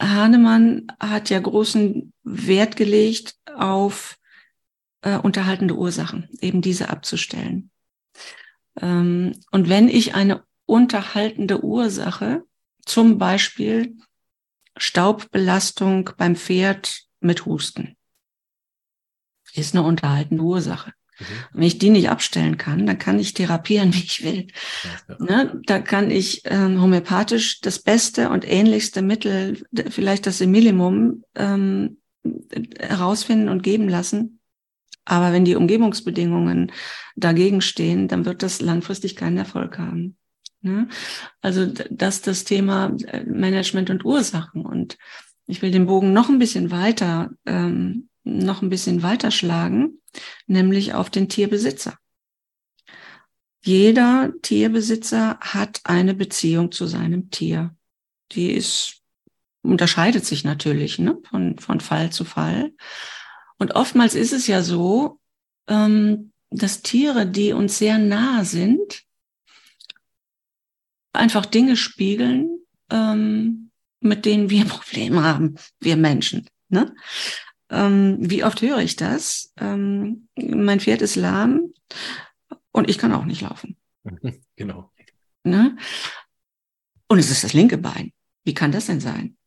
Hahnemann 0.00 0.86
hat 0.98 1.28
ja 1.28 1.38
großen 1.38 2.12
Wert 2.22 2.76
gelegt 2.76 3.36
auf 3.54 4.17
äh, 5.14 5.18
unterhaltende 5.18 5.76
Ursachen, 5.76 6.28
eben 6.40 6.60
diese 6.60 6.88
abzustellen. 6.88 7.70
Ähm, 8.80 9.32
und 9.50 9.68
wenn 9.68 9.88
ich 9.88 10.14
eine 10.14 10.44
unterhaltende 10.66 11.64
Ursache, 11.64 12.44
zum 12.84 13.18
Beispiel 13.18 13.96
Staubbelastung 14.76 16.10
beim 16.16 16.36
Pferd 16.36 17.02
mit 17.20 17.46
Husten, 17.46 17.96
ist 19.54 19.74
eine 19.74 19.84
unterhaltende 19.84 20.42
Ursache. 20.42 20.92
Mhm. 21.18 21.24
Wenn 21.52 21.62
ich 21.62 21.78
die 21.78 21.90
nicht 21.90 22.10
abstellen 22.10 22.58
kann, 22.58 22.86
dann 22.86 22.98
kann 22.98 23.18
ich 23.18 23.34
therapieren, 23.34 23.92
wie 23.94 24.04
ich 24.04 24.22
will. 24.22 24.46
Ja. 25.08 25.16
Ne? 25.18 25.60
Da 25.66 25.80
kann 25.80 26.10
ich 26.10 26.42
ähm, 26.44 26.80
homöopathisch 26.80 27.60
das 27.60 27.80
beste 27.80 28.30
und 28.30 28.46
ähnlichste 28.46 29.02
Mittel, 29.02 29.62
vielleicht 29.90 30.26
das 30.26 30.40
Minimum, 30.40 31.24
ähm, 31.34 31.98
herausfinden 32.78 33.48
und 33.48 33.62
geben 33.62 33.88
lassen. 33.88 34.37
Aber 35.08 35.32
wenn 35.32 35.44
die 35.44 35.56
Umgebungsbedingungen 35.56 36.72
dagegen 37.16 37.60
stehen, 37.60 38.08
dann 38.08 38.24
wird 38.24 38.42
das 38.42 38.60
langfristig 38.60 39.16
keinen 39.16 39.38
Erfolg 39.38 39.78
haben. 39.78 40.16
Ne? 40.60 40.88
Also 41.40 41.66
das 41.90 42.20
das 42.22 42.44
Thema 42.44 42.94
äh, 43.06 43.24
Management 43.24 43.90
und 43.90 44.04
Ursachen. 44.04 44.66
Und 44.66 44.98
ich 45.46 45.62
will 45.62 45.70
den 45.70 45.86
Bogen 45.86 46.12
noch 46.12 46.28
ein 46.28 46.38
bisschen 46.38 46.70
weiter 46.70 47.30
ähm, 47.46 48.08
noch 48.28 48.62
ein 48.62 48.68
bisschen 48.68 49.02
weiterschlagen, 49.02 50.00
nämlich 50.46 50.94
auf 50.94 51.10
den 51.10 51.28
Tierbesitzer. 51.28 51.98
Jeder 53.64 54.32
Tierbesitzer 54.42 55.38
hat 55.40 55.80
eine 55.84 56.14
Beziehung 56.14 56.70
zu 56.70 56.86
seinem 56.86 57.30
Tier. 57.30 57.74
Die 58.32 58.52
ist, 58.52 59.02
unterscheidet 59.62 60.24
sich 60.24 60.44
natürlich 60.44 60.98
ne, 60.98 61.18
von, 61.28 61.58
von 61.58 61.80
Fall 61.80 62.10
zu 62.10 62.24
Fall. 62.24 62.72
Und 63.58 63.74
oftmals 63.74 64.14
ist 64.14 64.32
es 64.32 64.46
ja 64.46 64.62
so, 64.62 65.20
ähm, 65.66 66.32
dass 66.50 66.82
Tiere, 66.82 67.26
die 67.26 67.52
uns 67.52 67.78
sehr 67.78 67.98
nahe 67.98 68.44
sind, 68.44 69.04
einfach 71.12 71.44
Dinge 71.44 71.76
spiegeln, 71.76 72.60
ähm, 72.90 73.70
mit 74.00 74.24
denen 74.24 74.50
wir 74.50 74.64
Probleme 74.66 75.22
haben, 75.22 75.56
wir 75.80 75.96
Menschen. 75.96 76.48
Ne? 76.68 76.94
Ähm, 77.70 78.16
wie 78.20 78.44
oft 78.44 78.62
höre 78.62 78.78
ich 78.78 78.96
das? 78.96 79.52
Mein 79.56 80.80
Pferd 80.80 81.02
ist 81.02 81.16
lahm 81.16 81.74
und 82.72 82.88
ich 82.88 82.98
kann 82.98 83.12
auch 83.12 83.24
nicht 83.24 83.42
laufen. 83.42 83.76
Genau. 84.56 84.90
Ne? 85.44 85.76
Und 87.06 87.20
es 87.20 87.30
ist 87.30 87.44
das 87.44 87.52
linke 87.52 87.78
Bein. 87.78 88.12
Wie 88.42 88.54
kann 88.54 88.72
das 88.72 88.86
denn 88.86 88.98
sein? 88.98 89.37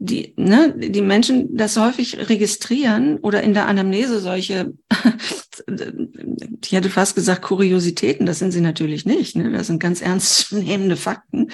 Die, 0.00 0.32
ne, 0.36 0.74
die 0.76 1.02
Menschen 1.02 1.56
das 1.56 1.76
häufig 1.76 2.28
registrieren 2.28 3.18
oder 3.18 3.42
in 3.42 3.52
der 3.52 3.66
Anamnese 3.66 4.20
solche, 4.20 4.74
ich 6.62 6.72
hätte 6.72 6.88
fast 6.88 7.16
gesagt 7.16 7.42
Kuriositäten, 7.42 8.24
das 8.24 8.38
sind 8.38 8.52
sie 8.52 8.60
natürlich 8.60 9.06
nicht. 9.06 9.34
Ne? 9.34 9.50
Das 9.50 9.66
sind 9.66 9.80
ganz 9.80 10.00
ernstzunehmende 10.00 10.96
Fakten, 10.96 11.50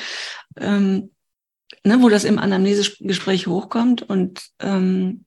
ähm, 0.58 1.10
ne, 1.84 2.02
wo 2.02 2.08
das 2.10 2.24
im 2.24 2.38
Anamnesegespräch 2.38 3.46
hochkommt 3.46 4.02
und 4.02 4.42
ähm, 4.60 5.24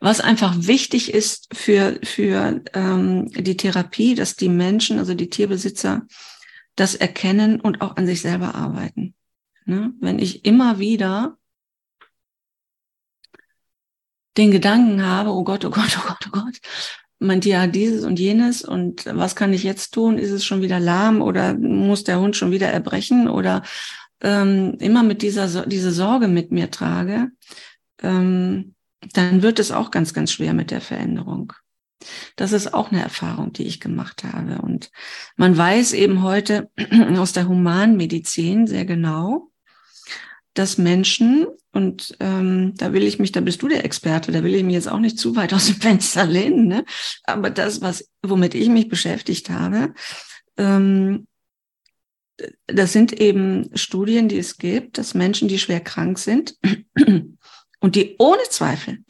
was 0.00 0.20
einfach 0.20 0.54
wichtig 0.58 1.12
ist 1.12 1.48
für, 1.54 1.98
für 2.02 2.62
ähm, 2.74 3.30
die 3.30 3.56
Therapie, 3.56 4.14
dass 4.14 4.36
die 4.36 4.48
Menschen, 4.48 4.98
also 4.98 5.14
die 5.14 5.30
Tierbesitzer, 5.30 6.06
das 6.76 6.94
erkennen 6.94 7.60
und 7.60 7.80
auch 7.80 7.96
an 7.96 8.06
sich 8.06 8.20
selber 8.20 8.54
arbeiten. 8.54 9.14
Ne? 9.64 9.92
Wenn 10.00 10.18
ich 10.18 10.44
immer 10.44 10.78
wieder 10.78 11.37
den 14.38 14.50
Gedanken 14.50 15.04
habe, 15.04 15.30
oh 15.30 15.44
Gott, 15.44 15.64
oh 15.64 15.70
Gott, 15.70 15.98
oh 15.98 16.06
Gott, 16.06 16.26
oh 16.28 16.30
Gott, 16.30 16.60
mein 17.18 17.40
Tier 17.40 17.60
hat 17.60 17.74
dieses 17.74 18.04
und 18.04 18.18
jenes 18.18 18.62
und 18.62 19.04
was 19.06 19.36
kann 19.36 19.52
ich 19.52 19.64
jetzt 19.64 19.92
tun? 19.92 20.18
Ist 20.18 20.30
es 20.30 20.44
schon 20.44 20.62
wieder 20.62 20.78
lahm 20.78 21.20
oder 21.20 21.54
muss 21.54 22.04
der 22.04 22.20
Hund 22.20 22.36
schon 22.36 22.52
wieder 22.52 22.68
erbrechen 22.68 23.28
oder 23.28 23.62
ähm, 24.20 24.76
immer 24.78 25.02
mit 25.02 25.22
dieser 25.22 25.66
diese 25.66 25.92
Sorge 25.92 26.28
mit 26.28 26.52
mir 26.52 26.70
trage, 26.70 27.28
ähm, 28.02 28.74
dann 29.12 29.42
wird 29.42 29.58
es 29.58 29.72
auch 29.72 29.90
ganz, 29.90 30.14
ganz 30.14 30.32
schwer 30.32 30.54
mit 30.54 30.70
der 30.70 30.80
Veränderung. 30.80 31.52
Das 32.36 32.52
ist 32.52 32.74
auch 32.74 32.92
eine 32.92 33.02
Erfahrung, 33.02 33.52
die 33.52 33.64
ich 33.64 33.80
gemacht 33.80 34.22
habe. 34.24 34.62
Und 34.62 34.90
man 35.36 35.56
weiß 35.56 35.92
eben 35.92 36.22
heute 36.22 36.70
aus 37.16 37.32
der 37.32 37.48
Humanmedizin 37.48 38.66
sehr 38.66 38.84
genau, 38.84 39.50
dass 40.54 40.78
Menschen, 40.78 41.46
und 41.78 42.16
ähm, 42.18 42.74
da 42.76 42.92
will 42.92 43.04
ich 43.04 43.20
mich, 43.20 43.30
da 43.30 43.40
bist 43.40 43.62
du 43.62 43.68
der 43.68 43.84
Experte, 43.84 44.32
da 44.32 44.42
will 44.42 44.52
ich 44.56 44.64
mich 44.64 44.74
jetzt 44.74 44.88
auch 44.88 44.98
nicht 44.98 45.16
zu 45.16 45.36
weit 45.36 45.54
aus 45.54 45.66
dem 45.66 45.76
Fenster 45.76 46.26
lehnen, 46.26 46.66
ne? 46.66 46.84
aber 47.22 47.50
das, 47.50 47.80
was, 47.80 48.10
womit 48.20 48.56
ich 48.56 48.68
mich 48.68 48.88
beschäftigt 48.88 49.48
habe, 49.48 49.94
ähm, 50.56 51.28
das 52.66 52.92
sind 52.92 53.12
eben 53.12 53.70
Studien, 53.76 54.28
die 54.28 54.38
es 54.38 54.58
gibt, 54.58 54.98
dass 54.98 55.14
Menschen, 55.14 55.46
die 55.46 55.60
schwer 55.60 55.78
krank 55.78 56.18
sind, 56.18 56.56
und 57.80 57.94
die 57.94 58.16
ohne 58.18 58.42
Zweifel 58.50 59.04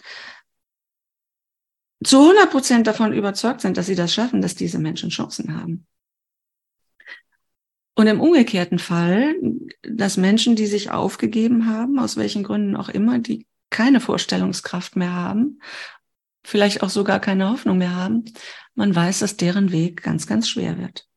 zu 2.04 2.18
100 2.18 2.50
Prozent 2.50 2.86
davon 2.86 3.14
überzeugt 3.14 3.62
sind, 3.62 3.78
dass 3.78 3.86
sie 3.86 3.94
das 3.94 4.12
schaffen, 4.12 4.42
dass 4.42 4.54
diese 4.54 4.78
Menschen 4.78 5.08
Chancen 5.08 5.58
haben. 5.58 5.86
Und 7.98 8.06
im 8.06 8.20
umgekehrten 8.20 8.78
Fall, 8.78 9.34
dass 9.82 10.16
Menschen, 10.16 10.54
die 10.54 10.68
sich 10.68 10.92
aufgegeben 10.92 11.66
haben, 11.66 11.98
aus 11.98 12.16
welchen 12.16 12.44
Gründen 12.44 12.76
auch 12.76 12.88
immer, 12.88 13.18
die 13.18 13.48
keine 13.70 13.98
Vorstellungskraft 13.98 14.94
mehr 14.94 15.12
haben, 15.12 15.60
vielleicht 16.44 16.84
auch 16.84 16.90
sogar 16.90 17.18
keine 17.18 17.50
Hoffnung 17.50 17.78
mehr 17.78 17.96
haben, 17.96 18.24
man 18.76 18.94
weiß, 18.94 19.18
dass 19.18 19.36
deren 19.36 19.72
Weg 19.72 20.00
ganz, 20.00 20.28
ganz 20.28 20.48
schwer 20.48 20.78
wird. 20.78 21.08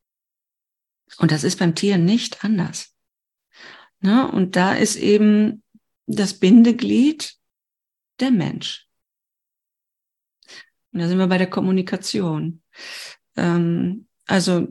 Und 1.20 1.30
das 1.30 1.44
ist 1.44 1.60
beim 1.60 1.76
Tier 1.76 2.00
nicht 2.00 2.44
anders. 2.44 2.96
Ne? 4.00 4.28
Und 4.32 4.56
da 4.56 4.74
ist 4.74 4.96
eben 4.96 5.62
das 6.08 6.40
Bindeglied 6.40 7.36
der 8.20 8.32
Mensch. 8.32 8.88
Und 10.94 11.02
da 11.02 11.08
sind 11.08 11.20
wir 11.20 11.28
bei 11.28 11.38
der 11.38 11.50
Kommunikation. 11.52 12.64
Ähm, 13.36 14.08
also 14.26 14.68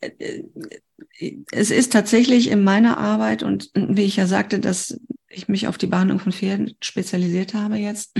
es 0.00 1.70
ist 1.70 1.92
tatsächlich 1.92 2.50
in 2.50 2.62
meiner 2.62 2.98
Arbeit 2.98 3.42
und 3.42 3.70
wie 3.74 4.04
ich 4.04 4.16
ja 4.16 4.26
sagte, 4.26 4.60
dass 4.60 5.00
ich 5.28 5.48
mich 5.48 5.66
auf 5.66 5.78
die 5.78 5.86
Behandlung 5.86 6.20
von 6.20 6.32
Pferden 6.32 6.76
spezialisiert 6.80 7.54
habe 7.54 7.76
jetzt, 7.76 8.16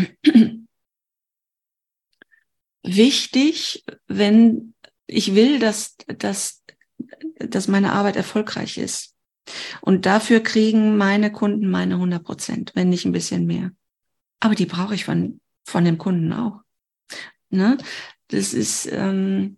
wichtig, 2.82 3.84
wenn 4.06 4.74
ich 5.06 5.34
will, 5.34 5.58
dass, 5.58 5.96
dass, 6.06 6.62
dass 7.38 7.68
meine 7.68 7.92
Arbeit 7.92 8.16
erfolgreich 8.16 8.78
ist. 8.78 9.14
Und 9.80 10.04
dafür 10.04 10.40
kriegen 10.40 10.98
meine 10.98 11.32
Kunden 11.32 11.70
meine 11.70 11.94
100 11.94 12.22
Prozent, 12.22 12.72
wenn 12.74 12.90
nicht 12.90 13.06
ein 13.06 13.12
bisschen 13.12 13.46
mehr. 13.46 13.70
Aber 14.40 14.54
die 14.54 14.66
brauche 14.66 14.94
ich 14.94 15.04
von, 15.04 15.40
von 15.64 15.84
dem 15.84 15.96
Kunden 15.96 16.32
auch. 16.32 16.60
Ne? 17.48 17.78
Das 18.28 18.52
ist 18.52 18.86
ähm, 18.92 19.56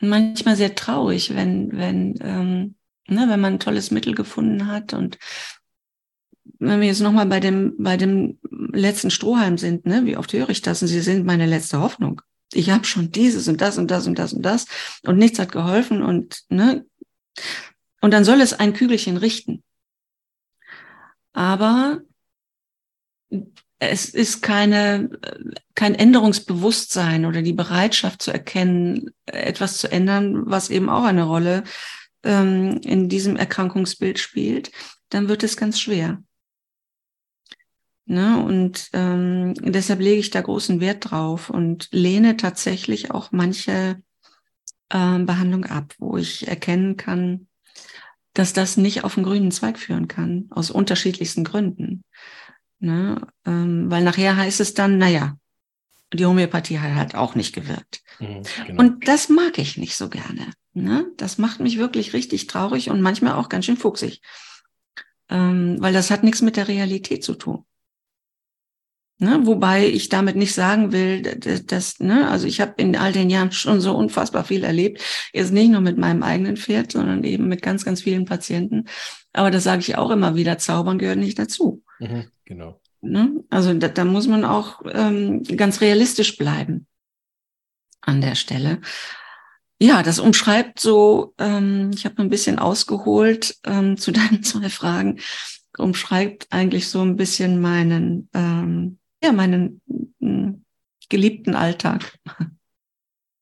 manchmal 0.00 0.56
sehr 0.56 0.74
traurig, 0.74 1.34
wenn, 1.34 1.72
wenn, 1.72 2.14
ähm, 2.20 2.74
ne, 3.08 3.26
wenn 3.28 3.40
man 3.40 3.54
ein 3.54 3.60
tolles 3.60 3.90
Mittel 3.90 4.14
gefunden 4.14 4.66
hat 4.66 4.94
und 4.94 5.18
wenn 6.58 6.80
wir 6.80 6.88
jetzt 6.88 7.00
nochmal 7.00 7.26
bei 7.26 7.40
dem, 7.40 7.74
bei 7.78 7.96
dem 7.96 8.38
letzten 8.50 9.10
Strohhalm 9.10 9.58
sind, 9.58 9.86
ne, 9.86 10.04
wie 10.06 10.16
oft 10.16 10.32
höre 10.32 10.48
ich 10.50 10.62
das? 10.62 10.82
Und 10.82 10.88
sie 10.88 11.00
sind 11.00 11.24
meine 11.24 11.46
letzte 11.46 11.80
Hoffnung. 11.80 12.22
Ich 12.52 12.70
habe 12.70 12.84
schon 12.84 13.12
dieses 13.12 13.46
und 13.48 13.60
das 13.60 13.78
und 13.78 13.90
das 13.90 14.06
und 14.06 14.18
das 14.18 14.32
und 14.32 14.42
das 14.42 14.66
und 15.02 15.18
nichts 15.18 15.38
hat 15.38 15.52
geholfen 15.52 16.02
und 16.02 16.42
ne, 16.48 16.86
und 18.00 18.12
dann 18.12 18.24
soll 18.24 18.40
es 18.40 18.52
ein 18.52 18.72
Kügelchen 18.72 19.16
richten. 19.16 19.62
Aber 21.32 22.00
es 23.78 24.08
ist 24.08 24.42
keine, 24.42 25.10
kein 25.74 25.94
Änderungsbewusstsein 25.94 27.26
oder 27.26 27.42
die 27.42 27.52
Bereitschaft 27.52 28.22
zu 28.22 28.32
erkennen, 28.32 29.10
etwas 29.26 29.78
zu 29.78 29.90
ändern, 29.90 30.42
was 30.46 30.70
eben 30.70 30.88
auch 30.88 31.04
eine 31.04 31.24
Rolle 31.24 31.62
ähm, 32.24 32.80
in 32.82 33.08
diesem 33.08 33.36
Erkrankungsbild 33.36 34.18
spielt, 34.18 34.72
dann 35.10 35.28
wird 35.28 35.44
es 35.44 35.56
ganz 35.56 35.80
schwer. 35.80 36.22
Ne? 38.06 38.42
Und 38.42 38.88
ähm, 38.94 39.54
deshalb 39.54 40.00
lege 40.00 40.20
ich 40.20 40.30
da 40.30 40.40
großen 40.40 40.80
Wert 40.80 41.10
drauf 41.10 41.50
und 41.50 41.88
lehne 41.92 42.36
tatsächlich 42.36 43.10
auch 43.10 43.32
manche 43.32 44.02
äh, 44.88 45.18
Behandlung 45.18 45.66
ab, 45.66 45.94
wo 45.98 46.16
ich 46.16 46.48
erkennen 46.48 46.96
kann, 46.96 47.48
dass 48.32 48.52
das 48.52 48.76
nicht 48.76 49.04
auf 49.04 49.14
den 49.14 49.24
grünen 49.24 49.50
Zweig 49.50 49.78
führen 49.78 50.08
kann, 50.08 50.46
aus 50.50 50.70
unterschiedlichsten 50.70 51.44
Gründen. 51.44 52.02
Ne? 52.80 53.20
Ähm, 53.44 53.90
weil 53.90 54.04
nachher 54.04 54.36
heißt 54.36 54.60
es 54.60 54.74
dann, 54.74 54.98
naja, 54.98 55.36
die 56.12 56.24
Homöopathie 56.24 56.78
hat 56.78 56.94
halt 56.94 57.14
auch 57.14 57.34
nicht 57.34 57.54
gewirkt. 57.54 58.02
Mhm, 58.18 58.42
genau. 58.66 58.82
Und 58.82 59.08
das 59.08 59.28
mag 59.28 59.58
ich 59.58 59.76
nicht 59.76 59.96
so 59.96 60.08
gerne. 60.08 60.52
Ne? 60.72 61.06
Das 61.16 61.38
macht 61.38 61.60
mich 61.60 61.78
wirklich 61.78 62.12
richtig 62.12 62.46
traurig 62.46 62.90
und 62.90 63.00
manchmal 63.00 63.34
auch 63.34 63.48
ganz 63.48 63.66
schön 63.66 63.76
fuchsig. 63.76 64.22
Ähm, 65.28 65.76
weil 65.80 65.92
das 65.92 66.10
hat 66.10 66.22
nichts 66.22 66.40
mit 66.40 66.56
der 66.56 66.68
Realität 66.68 67.22
zu 67.22 67.34
tun. 67.34 67.64
Ne, 69.20 69.40
wobei 69.42 69.84
ich 69.84 70.08
damit 70.08 70.36
nicht 70.36 70.54
sagen 70.54 70.92
will, 70.92 71.22
dass, 71.22 71.66
dass 71.66 71.98
ne, 71.98 72.30
also 72.30 72.46
ich 72.46 72.60
habe 72.60 72.74
in 72.76 72.94
all 72.94 73.12
den 73.12 73.30
Jahren 73.30 73.50
schon 73.50 73.80
so 73.80 73.96
unfassbar 73.96 74.44
viel 74.44 74.62
erlebt. 74.62 75.02
Jetzt 75.32 75.50
nicht 75.52 75.72
nur 75.72 75.80
mit 75.80 75.98
meinem 75.98 76.22
eigenen 76.22 76.56
Pferd, 76.56 76.92
sondern 76.92 77.24
eben 77.24 77.48
mit 77.48 77.60
ganz, 77.60 77.84
ganz 77.84 78.00
vielen 78.00 78.26
Patienten. 78.26 78.84
Aber 79.32 79.50
das 79.50 79.64
sage 79.64 79.80
ich 79.80 79.98
auch 79.98 80.10
immer 80.10 80.36
wieder, 80.36 80.58
Zaubern 80.58 80.98
gehört 80.98 81.18
nicht 81.18 81.36
dazu. 81.36 81.82
Mhm, 81.98 82.30
genau. 82.48 82.80
Ne? 83.00 83.44
Also 83.50 83.74
da, 83.74 83.88
da, 83.88 84.04
muss 84.04 84.26
man 84.26 84.44
auch 84.44 84.82
ähm, 84.90 85.44
ganz 85.44 85.80
realistisch 85.80 86.36
bleiben 86.36 86.86
an 88.00 88.20
der 88.20 88.34
Stelle. 88.34 88.80
Ja, 89.80 90.02
das 90.02 90.18
umschreibt 90.18 90.80
so, 90.80 91.34
ähm, 91.38 91.92
ich 91.94 92.04
habe 92.04 92.20
ein 92.20 92.30
bisschen 92.30 92.58
ausgeholt 92.58 93.58
ähm, 93.64 93.96
zu 93.98 94.10
deinen 94.10 94.42
zwei 94.42 94.68
Fragen, 94.68 95.20
umschreibt 95.76 96.48
eigentlich 96.50 96.88
so 96.88 97.02
ein 97.02 97.14
bisschen 97.14 97.60
meinen 97.60 98.28
ähm, 98.34 98.98
ja, 99.22 99.32
meinen 99.32 99.80
äh, 100.20 100.52
geliebten 101.08 101.54
Alltag. 101.54 102.18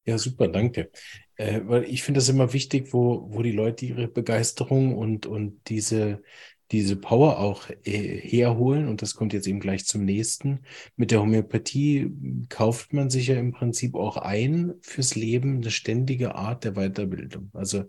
Ja, 0.04 0.18
super, 0.18 0.48
danke. 0.48 0.90
Äh, 1.36 1.62
weil 1.64 1.84
ich 1.84 2.02
finde 2.02 2.18
das 2.18 2.28
immer 2.28 2.52
wichtig, 2.52 2.92
wo, 2.92 3.26
wo 3.30 3.42
die 3.42 3.52
Leute 3.52 3.86
ihre 3.86 4.08
Begeisterung 4.08 4.96
und, 4.96 5.26
und 5.26 5.68
diese, 5.68 6.22
diese 6.72 6.96
Power 6.96 7.38
auch 7.38 7.68
äh, 7.84 8.20
herholen. 8.20 8.88
Und 8.88 9.02
das 9.02 9.14
kommt 9.14 9.32
jetzt 9.32 9.46
eben 9.46 9.60
gleich 9.60 9.86
zum 9.86 10.04
nächsten. 10.04 10.60
Mit 10.96 11.10
der 11.10 11.20
Homöopathie 11.20 12.10
kauft 12.48 12.92
man 12.92 13.10
sich 13.10 13.28
ja 13.28 13.36
im 13.36 13.52
Prinzip 13.52 13.94
auch 13.94 14.16
ein 14.16 14.74
fürs 14.82 15.14
Leben 15.14 15.56
eine 15.56 15.70
ständige 15.70 16.34
Art 16.34 16.64
der 16.64 16.72
Weiterbildung. 16.72 17.50
Also 17.52 17.84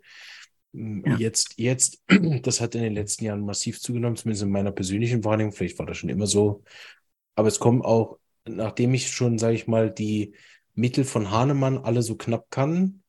ja. 0.73 1.17
jetzt, 1.17 1.55
jetzt, 1.57 2.03
das 2.43 2.61
hat 2.61 2.75
in 2.75 2.83
den 2.83 2.93
letzten 2.93 3.25
Jahren 3.25 3.45
massiv 3.45 3.79
zugenommen, 3.81 4.15
zumindest 4.15 4.43
in 4.43 4.51
meiner 4.51 4.71
persönlichen 4.71 5.23
Wahrnehmung. 5.23 5.53
Vielleicht 5.53 5.79
war 5.79 5.85
das 5.85 5.97
schon 5.97 6.09
immer 6.09 6.27
so, 6.27 6.63
aber 7.35 7.47
es 7.47 7.59
kommen 7.59 7.81
auch, 7.81 8.19
nachdem 8.47 8.93
ich 8.93 9.11
schon, 9.11 9.37
sage 9.37 9.55
ich 9.55 9.67
mal, 9.67 9.91
die 9.91 10.33
Mittel 10.73 11.03
von 11.03 11.31
Hahnemann 11.31 11.79
alle 11.79 12.03
so 12.03 12.15
knapp 12.15 12.51
kann, 12.51 13.01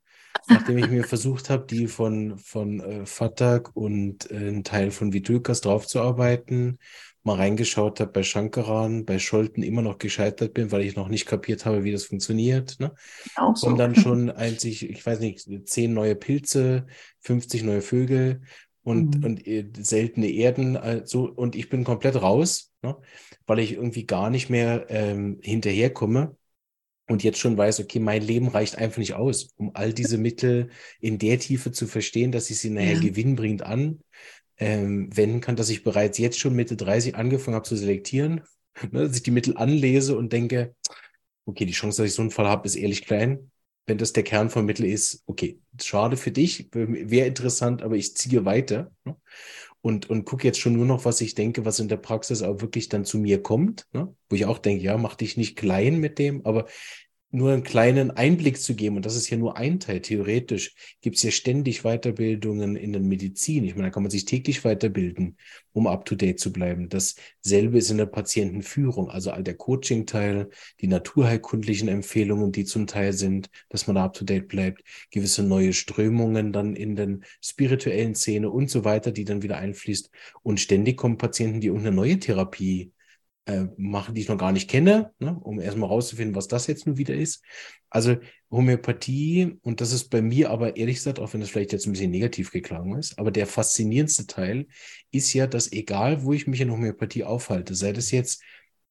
nachdem 0.48 0.78
ich 0.78 0.88
mir 0.88 1.04
versucht 1.04 1.50
habe, 1.50 1.66
die 1.66 1.86
von, 1.86 2.38
von 2.38 2.80
äh, 2.80 3.06
Fatak 3.06 3.74
und 3.76 4.30
äh, 4.30 4.36
einen 4.36 4.64
Teil 4.64 4.90
von 4.90 5.12
Vitulkas 5.12 5.60
draufzuarbeiten, 5.60 6.78
mal 7.22 7.36
reingeschaut 7.36 8.00
habe 8.00 8.12
bei 8.12 8.22
Shankaran, 8.22 9.04
bei 9.04 9.18
Scholten 9.18 9.62
immer 9.62 9.82
noch 9.82 9.98
gescheitert 9.98 10.54
bin, 10.54 10.72
weil 10.72 10.82
ich 10.82 10.96
noch 10.96 11.08
nicht 11.08 11.26
kapiert 11.26 11.66
habe, 11.66 11.84
wie 11.84 11.92
das 11.92 12.04
funktioniert. 12.04 12.80
Ne? 12.80 12.94
Auch 13.36 13.56
so. 13.56 13.66
Und 13.66 13.76
dann 13.78 13.94
schon 13.94 14.30
einzig, 14.30 14.88
ich 14.88 15.04
weiß 15.04 15.20
nicht, 15.20 15.46
zehn 15.68 15.92
neue 15.92 16.16
Pilze, 16.16 16.86
50 17.20 17.64
neue 17.64 17.82
Vögel 17.82 18.42
und, 18.82 19.18
mhm. 19.18 19.24
und 19.24 19.46
äh, 19.46 19.68
seltene 19.78 20.30
Erden. 20.30 20.76
Also, 20.76 21.28
und 21.30 21.54
ich 21.54 21.68
bin 21.68 21.84
komplett 21.84 22.20
raus, 22.20 22.72
ne? 22.82 22.96
weil 23.46 23.58
ich 23.58 23.72
irgendwie 23.72 24.06
gar 24.06 24.30
nicht 24.30 24.48
mehr 24.48 24.86
ähm, 24.88 25.38
hinterherkomme 25.42 26.36
und 27.08 27.24
jetzt 27.24 27.38
schon 27.38 27.56
weiß, 27.56 27.80
okay, 27.80 27.98
mein 27.98 28.22
Leben 28.22 28.48
reicht 28.48 28.76
einfach 28.76 28.98
nicht 28.98 29.14
aus, 29.14 29.50
um 29.56 29.70
all 29.74 29.92
diese 29.92 30.18
Mittel 30.18 30.70
in 31.00 31.18
der 31.18 31.38
Tiefe 31.38 31.72
zu 31.72 31.86
verstehen, 31.86 32.32
dass 32.32 32.50
ich 32.50 32.58
sie 32.58 32.70
nachher 32.70 32.94
ja. 32.94 33.00
gewinnbringend 33.00 33.62
an 33.62 34.00
ähm, 34.58 35.16
wenden 35.16 35.40
kann, 35.40 35.56
dass 35.56 35.70
ich 35.70 35.84
bereits 35.84 36.18
jetzt 36.18 36.38
schon 36.38 36.54
Mitte 36.54 36.76
30 36.76 37.14
angefangen 37.14 37.54
habe 37.54 37.68
zu 37.68 37.76
selektieren, 37.76 38.42
ne? 38.92 39.06
dass 39.06 39.16
ich 39.16 39.22
die 39.22 39.30
Mittel 39.30 39.56
anlese 39.56 40.16
und 40.16 40.32
denke, 40.32 40.74
okay, 41.46 41.64
die 41.64 41.72
Chance, 41.72 42.02
dass 42.02 42.10
ich 42.10 42.14
so 42.14 42.22
einen 42.22 42.30
Fall 42.30 42.46
habe, 42.46 42.66
ist 42.66 42.76
ehrlich 42.76 43.04
klein 43.04 43.50
wenn 43.88 43.98
das 43.98 44.12
der 44.12 44.22
Kern 44.22 44.50
vom 44.50 44.66
Mittel 44.66 44.84
ist, 44.84 45.22
okay, 45.26 45.58
schade 45.80 46.16
für 46.16 46.30
dich, 46.30 46.68
wäre 46.72 47.26
interessant, 47.26 47.82
aber 47.82 47.96
ich 47.96 48.14
ziehe 48.14 48.44
weiter 48.44 48.92
ne? 49.04 49.16
Und, 49.80 50.10
und 50.10 50.24
gucke 50.24 50.46
jetzt 50.46 50.58
schon 50.58 50.74
nur 50.74 50.86
noch, 50.86 51.04
was 51.04 51.20
ich 51.20 51.34
denke, 51.34 51.64
was 51.64 51.78
in 51.78 51.88
der 51.88 51.96
Praxis 51.96 52.42
auch 52.42 52.60
wirklich 52.60 52.88
dann 52.88 53.04
zu 53.04 53.18
mir 53.18 53.42
kommt, 53.42 53.86
ne? 53.92 54.14
wo 54.28 54.36
ich 54.36 54.46
auch 54.46 54.58
denke, 54.58 54.82
ja, 54.82 54.96
mach 54.98 55.14
dich 55.14 55.36
nicht 55.36 55.56
klein 55.56 55.98
mit 55.98 56.18
dem, 56.18 56.44
aber 56.44 56.66
nur 57.30 57.52
einen 57.52 57.62
kleinen 57.62 58.10
Einblick 58.10 58.58
zu 58.58 58.74
geben, 58.74 58.96
und 58.96 59.04
das 59.04 59.14
ist 59.14 59.28
ja 59.28 59.36
nur 59.36 59.56
ein 59.58 59.80
Teil, 59.80 60.00
theoretisch 60.00 60.74
gibt 61.02 61.16
es 61.16 61.22
ja 61.22 61.30
ständig 61.30 61.82
Weiterbildungen 61.82 62.74
in 62.74 62.92
der 62.92 63.02
Medizin. 63.02 63.64
Ich 63.64 63.74
meine, 63.74 63.88
da 63.88 63.90
kann 63.90 64.02
man 64.02 64.10
sich 64.10 64.24
täglich 64.24 64.64
weiterbilden, 64.64 65.36
um 65.72 65.86
up-to-date 65.86 66.40
zu 66.40 66.52
bleiben. 66.52 66.88
Dasselbe 66.88 67.78
ist 67.78 67.90
in 67.90 67.98
der 67.98 68.06
Patientenführung, 68.06 69.10
also 69.10 69.30
all 69.30 69.42
der 69.42 69.56
Coaching-Teil, 69.56 70.48
die 70.80 70.86
naturheilkundlichen 70.86 71.88
Empfehlungen, 71.88 72.50
die 72.50 72.64
zum 72.64 72.86
Teil 72.86 73.12
sind, 73.12 73.50
dass 73.68 73.86
man 73.86 73.96
da 73.96 74.04
up-to-date 74.04 74.48
bleibt, 74.48 74.82
gewisse 75.10 75.42
neue 75.42 75.74
Strömungen 75.74 76.52
dann 76.52 76.74
in 76.74 76.96
den 76.96 77.24
spirituellen 77.42 78.14
Szene 78.14 78.50
und 78.50 78.70
so 78.70 78.84
weiter, 78.84 79.12
die 79.12 79.24
dann 79.24 79.42
wieder 79.42 79.58
einfließt. 79.58 80.10
Und 80.42 80.60
ständig 80.60 80.96
kommen 80.96 81.18
Patienten, 81.18 81.60
die 81.60 81.66
irgendeine 81.66 81.96
neue 81.96 82.18
Therapie 82.18 82.92
äh, 83.48 83.66
machen, 83.78 84.14
die 84.14 84.20
ich 84.20 84.28
noch 84.28 84.36
gar 84.36 84.52
nicht 84.52 84.68
kenne, 84.68 85.12
ne, 85.18 85.38
um 85.40 85.58
erstmal 85.58 85.88
rauszufinden, 85.88 86.36
was 86.36 86.48
das 86.48 86.66
jetzt 86.66 86.86
nun 86.86 86.98
wieder 86.98 87.14
ist. 87.14 87.42
Also 87.88 88.16
Homöopathie, 88.50 89.58
und 89.62 89.80
das 89.80 89.92
ist 89.92 90.10
bei 90.10 90.20
mir 90.20 90.50
aber 90.50 90.76
ehrlich 90.76 90.96
gesagt, 90.96 91.18
auch 91.18 91.32
wenn 91.32 91.40
das 91.40 91.48
vielleicht 91.48 91.72
jetzt 91.72 91.86
ein 91.86 91.92
bisschen 91.92 92.10
negativ 92.10 92.52
geklungen 92.52 92.98
ist, 92.98 93.18
aber 93.18 93.30
der 93.30 93.46
faszinierendste 93.46 94.26
Teil 94.26 94.66
ist 95.10 95.32
ja, 95.32 95.46
dass 95.46 95.72
egal, 95.72 96.24
wo 96.24 96.34
ich 96.34 96.46
mich 96.46 96.60
in 96.60 96.70
Homöopathie 96.70 97.24
aufhalte, 97.24 97.74
sei 97.74 97.92
das 97.92 98.10
jetzt 98.10 98.42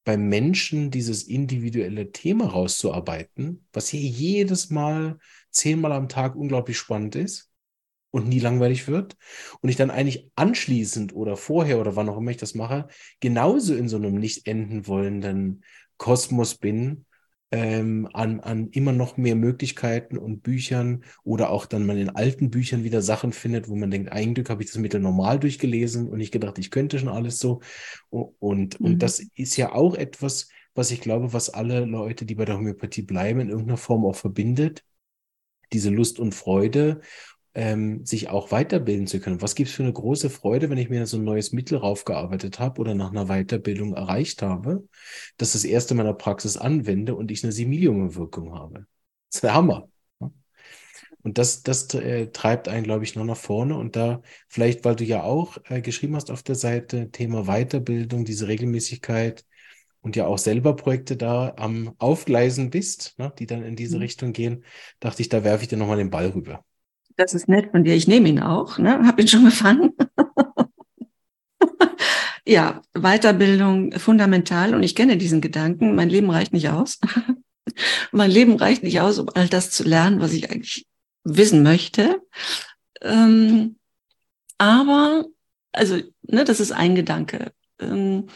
beim 0.04 0.28
Menschen 0.28 0.90
dieses 0.90 1.24
individuelle 1.24 2.12
Thema 2.12 2.48
rauszuarbeiten, 2.48 3.68
was 3.74 3.90
hier 3.90 4.02
jedes 4.02 4.72
Mal 4.72 5.20
zehnmal 5.52 5.92
am 5.92 6.10
Tag 6.10 6.36
unglaublich 6.36 6.78
spannend 6.78 7.16
ist, 7.16 7.52
und 8.12 8.28
nie 8.28 8.40
langweilig 8.40 8.88
wird 8.88 9.16
und 9.62 9.70
ich 9.70 9.76
dann 9.76 9.92
eigentlich 9.92 10.30
anschließend 10.36 11.14
oder 11.14 11.38
vorher 11.38 11.80
oder 11.80 11.96
wann 11.96 12.10
auch 12.10 12.18
immer 12.18 12.32
ich 12.32 12.38
das 12.38 12.56
mache, 12.56 12.88
genauso 13.20 13.76
in 13.76 13.90
so 13.90 13.98
einem 13.98 14.16
nicht 14.16 14.48
enden 14.48 14.88
wollenden 14.88 15.64
Kosmos 15.98 16.56
bin, 16.56 17.06
ähm, 17.52 18.10
an, 18.14 18.42
an 18.42 18.70
immer 18.72 18.92
noch 18.92 19.16
mehr 19.16 19.36
Möglichkeiten 19.36 20.18
und 20.18 20.44
Büchern 20.44 21.04
oder 21.24 21.50
auch 21.50 21.66
dann 21.66 21.86
man 21.86 21.98
in 21.98 22.10
alten 22.10 22.50
Büchern 22.50 22.84
wieder 22.84 23.02
Sachen 23.02 23.32
findet, 23.32 23.70
wo 23.70 23.76
man 23.76 23.90
denkt, 23.90 24.12
ein 24.12 24.34
Glück 24.34 24.50
habe 24.50 24.64
ich 24.64 24.70
das 24.70 24.78
Mittel 24.78 25.00
normal 25.00 25.40
durchgelesen 25.40 26.10
und 26.10 26.20
ich 26.20 26.32
gedacht, 26.32 26.58
ich 26.60 26.72
könnte 26.72 27.00
schon 27.00 27.08
alles 27.08 27.40
so. 27.40 27.62
Und, 28.10 28.36
und, 28.40 28.80
mhm. 28.80 28.86
und 28.86 29.00
das 29.04 29.20
ist 29.36 29.56
ja 29.56 29.72
auch 29.72 29.96
etwas, 29.96 30.50
was 30.76 30.92
ich 30.92 31.00
glaube, 31.00 31.32
was 31.34 31.50
alle 31.50 31.86
Leute, 31.86 32.26
die 32.26 32.36
bei 32.36 32.46
der 32.46 32.58
Homöopathie 32.58 33.02
bleiben, 33.02 33.40
in 33.40 33.50
irgendeiner 33.50 33.78
Form 33.78 34.06
auch 34.06 34.16
verbindet. 34.16 34.84
Diese 35.74 35.90
Lust 35.90 36.20
und 36.20 36.36
Freude 36.36 37.02
ähm, 37.58 38.06
sich 38.06 38.30
auch 38.30 38.52
weiterbilden 38.52 39.08
zu 39.08 39.20
können. 39.20 39.42
Was 39.42 39.56
gibt 39.56 39.70
es 39.70 39.76
für 39.76 39.82
eine 39.82 39.92
große 39.92 40.30
Freude, 40.30 40.70
wenn 40.70 40.78
ich 40.78 40.90
mir 40.92 41.08
so 41.08 41.18
ein 41.18 41.24
neues 41.24 41.52
Mittel 41.54 41.80
raufgearbeitet 41.80 42.60
habe 42.60 42.80
oder 42.80 42.94
nach 42.94 43.10
einer 43.10 43.26
Weiterbildung 43.26 43.96
erreicht 43.96 44.44
habe, 44.44 44.88
dass 45.38 45.54
das 45.54 45.64
erste 45.64 45.96
meiner 45.96 46.14
Praxis 46.14 46.56
anwende 46.56 47.16
und 47.16 47.32
ich 47.32 47.44
eine 47.44 47.52
Similium-Wirkung 47.52 48.54
habe. 48.54 48.86
Das 49.30 49.38
ist 49.38 49.44
der 49.44 49.56
Hammer. 49.56 49.90
Und 51.24 51.40
das, 51.40 51.64
das 51.64 51.92
äh, 51.96 52.28
treibt 52.28 52.68
einen, 52.70 52.84
glaube 52.84 53.04
ich, 53.04 53.16
noch 53.16 53.26
nach 53.26 53.36
vorne. 53.36 53.76
Und 53.76 53.96
da 53.96 54.22
vielleicht, 54.48 54.86
weil 54.86 54.96
du 54.96 55.04
ja 55.04 55.24
auch 55.24 55.58
äh, 55.68 55.82
geschrieben 55.82 56.16
hast 56.16 56.30
auf 56.30 56.44
der 56.44 56.56
Seite, 56.56 57.10
Thema 57.10 57.46
Weiterbildung, 57.46 58.24
diese 58.24 58.48
Regelmäßigkeit 58.48 59.46
und 60.02 60.16
ja 60.16 60.28
auch 60.28 60.38
selber 60.38 60.76
Projekte 60.76 61.18
da 61.18 61.56
am 61.58 61.96
Aufgleisen 61.98 62.70
bist, 62.70 63.16
ne, 63.18 63.34
die 63.40 63.48
dann 63.48 63.64
in 63.64 63.76
diese 63.76 63.96
mhm. 63.96 64.04
Richtung 64.04 64.32
gehen, 64.32 64.64
dachte 65.00 65.24
ich, 65.24 65.30
da 65.30 65.44
werfe 65.44 65.64
ich 65.64 65.70
dir 65.70 65.78
nochmal 65.78 65.98
den 65.98 66.12
Ball 66.12 66.28
rüber. 66.28 66.64
Das 67.18 67.34
ist 67.34 67.50
nett 67.50 67.72
von 67.72 67.84
dir. 67.84 67.96
Ich 67.96 68.08
nehme 68.08 68.30
ihn 68.30 68.40
auch, 68.40 68.78
ne? 68.78 69.00
Hab 69.06 69.20
ihn 69.20 69.28
schon 69.28 69.46
gefangen. 69.46 69.94
ja, 72.46 72.82
Weiterbildung 72.94 73.92
fundamental 73.94 74.74
und 74.74 74.84
ich 74.84 74.96
kenne 74.96 75.18
diesen 75.18 75.42
Gedanken. 75.42 75.96
Mein 75.96 76.10
Leben 76.10 76.30
reicht 76.30 76.54
nicht 76.54 76.70
aus. 76.70 77.00
mein 78.12 78.32
Leben 78.32 78.56
reicht 78.56 78.84
nicht 78.84 79.02
aus, 79.02 79.20
um 79.20 79.30
all 79.34 79.50
das 79.50 79.72
zu 79.72 79.84
lernen, 79.84 80.22
was 80.22 80.32
ich 80.32 80.50
eigentlich 80.50 80.86
wissen 81.24 81.64
möchte. 81.64 82.22
Ähm, 83.02 83.78
aber, 84.60 85.26
also, 85.74 86.00
ne, 86.22 86.46
das 86.46 86.60
ist 86.60 86.72
ein 86.72 86.96
Gedanke. 86.96 87.52
Ähm, 87.80 88.28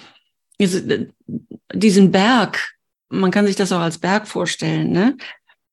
diesen 0.59 2.11
Berg, 2.11 2.75
man 3.09 3.31
kann 3.31 3.47
sich 3.47 3.55
das 3.55 3.71
auch 3.71 3.79
als 3.79 3.97
Berg 3.97 4.27
vorstellen, 4.27 4.91
ne? 4.91 5.17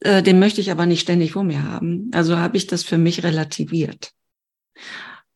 Äh, 0.01 0.23
den 0.23 0.39
möchte 0.39 0.61
ich 0.61 0.71
aber 0.71 0.87
nicht 0.87 1.01
ständig 1.01 1.33
vor 1.33 1.45
mir 1.45 1.65
haben. 1.65 2.11
Also 2.15 2.37
habe 2.39 2.57
ich 2.57 2.67
das 2.67 2.83
für 2.83 2.99
mich 2.99 3.25
relativiert. 3.25 4.13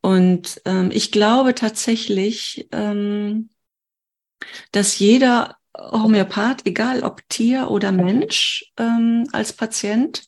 Und 0.01 0.61
ähm, 0.65 0.89
ich 0.91 1.11
glaube 1.11 1.55
tatsächlich, 1.55 2.67
ähm, 2.71 3.49
dass 4.71 4.99
jeder 4.99 5.57
Homöopath, 5.75 6.65
egal 6.65 7.03
ob 7.03 7.27
Tier 7.29 7.71
oder 7.71 7.91
Mensch, 7.91 8.71
ähm, 8.77 9.27
als 9.31 9.53
Patient, 9.53 10.23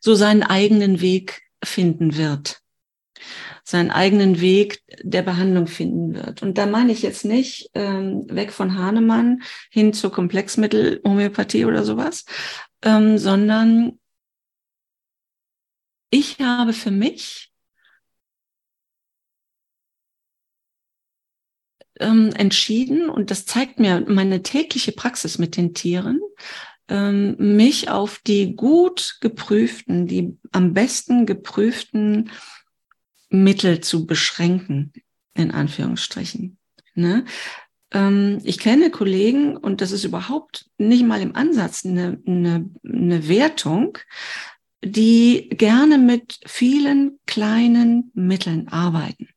so 0.00 0.14
seinen 0.14 0.42
eigenen 0.42 1.00
Weg 1.00 1.42
finden 1.64 2.16
wird. 2.16 2.60
Seinen 3.64 3.90
eigenen 3.90 4.40
Weg 4.40 4.82
der 5.02 5.22
Behandlung 5.22 5.66
finden 5.66 6.14
wird. 6.14 6.42
Und 6.42 6.56
da 6.56 6.66
meine 6.66 6.92
ich 6.92 7.02
jetzt 7.02 7.24
nicht 7.24 7.70
ähm, 7.74 8.24
weg 8.28 8.52
von 8.52 8.78
Hahnemann 8.78 9.42
hin 9.70 9.92
zur 9.92 10.12
Komplexmittel-Homöopathie 10.12 11.64
oder 11.64 11.84
sowas, 11.84 12.24
ähm, 12.82 13.18
sondern 13.18 13.98
ich 16.10 16.38
habe 16.40 16.72
für 16.72 16.90
mich 16.90 17.52
ähm, 22.00 22.30
entschieden, 22.34 23.10
und 23.10 23.30
das 23.30 23.46
zeigt 23.46 23.78
mir 23.78 24.04
meine 24.08 24.42
tägliche 24.42 24.92
Praxis 24.92 25.38
mit 25.38 25.56
den 25.56 25.74
Tieren, 25.74 26.20
ähm, 26.88 27.36
mich 27.56 27.90
auf 27.90 28.20
die 28.26 28.56
gut 28.56 29.18
geprüften, 29.20 30.06
die 30.06 30.38
am 30.52 30.72
besten 30.72 31.26
geprüften 31.26 32.30
Mittel 33.28 33.80
zu 33.80 34.06
beschränken, 34.06 34.92
in 35.34 35.50
Anführungsstrichen. 35.50 36.58
Ne? 36.94 37.24
Ähm, 37.92 38.40
ich 38.44 38.58
kenne 38.58 38.90
Kollegen, 38.90 39.56
und 39.56 39.80
das 39.80 39.92
ist 39.92 40.04
überhaupt 40.04 40.70
nicht 40.78 41.04
mal 41.04 41.20
im 41.20 41.34
Ansatz 41.34 41.84
eine, 41.84 42.20
eine, 42.26 42.68
eine 42.84 43.28
Wertung, 43.28 43.98
die 44.84 45.48
gerne 45.50 45.98
mit 45.98 46.38
vielen 46.46 47.18
kleinen 47.26 48.10
Mitteln 48.14 48.68
arbeiten. 48.68 49.28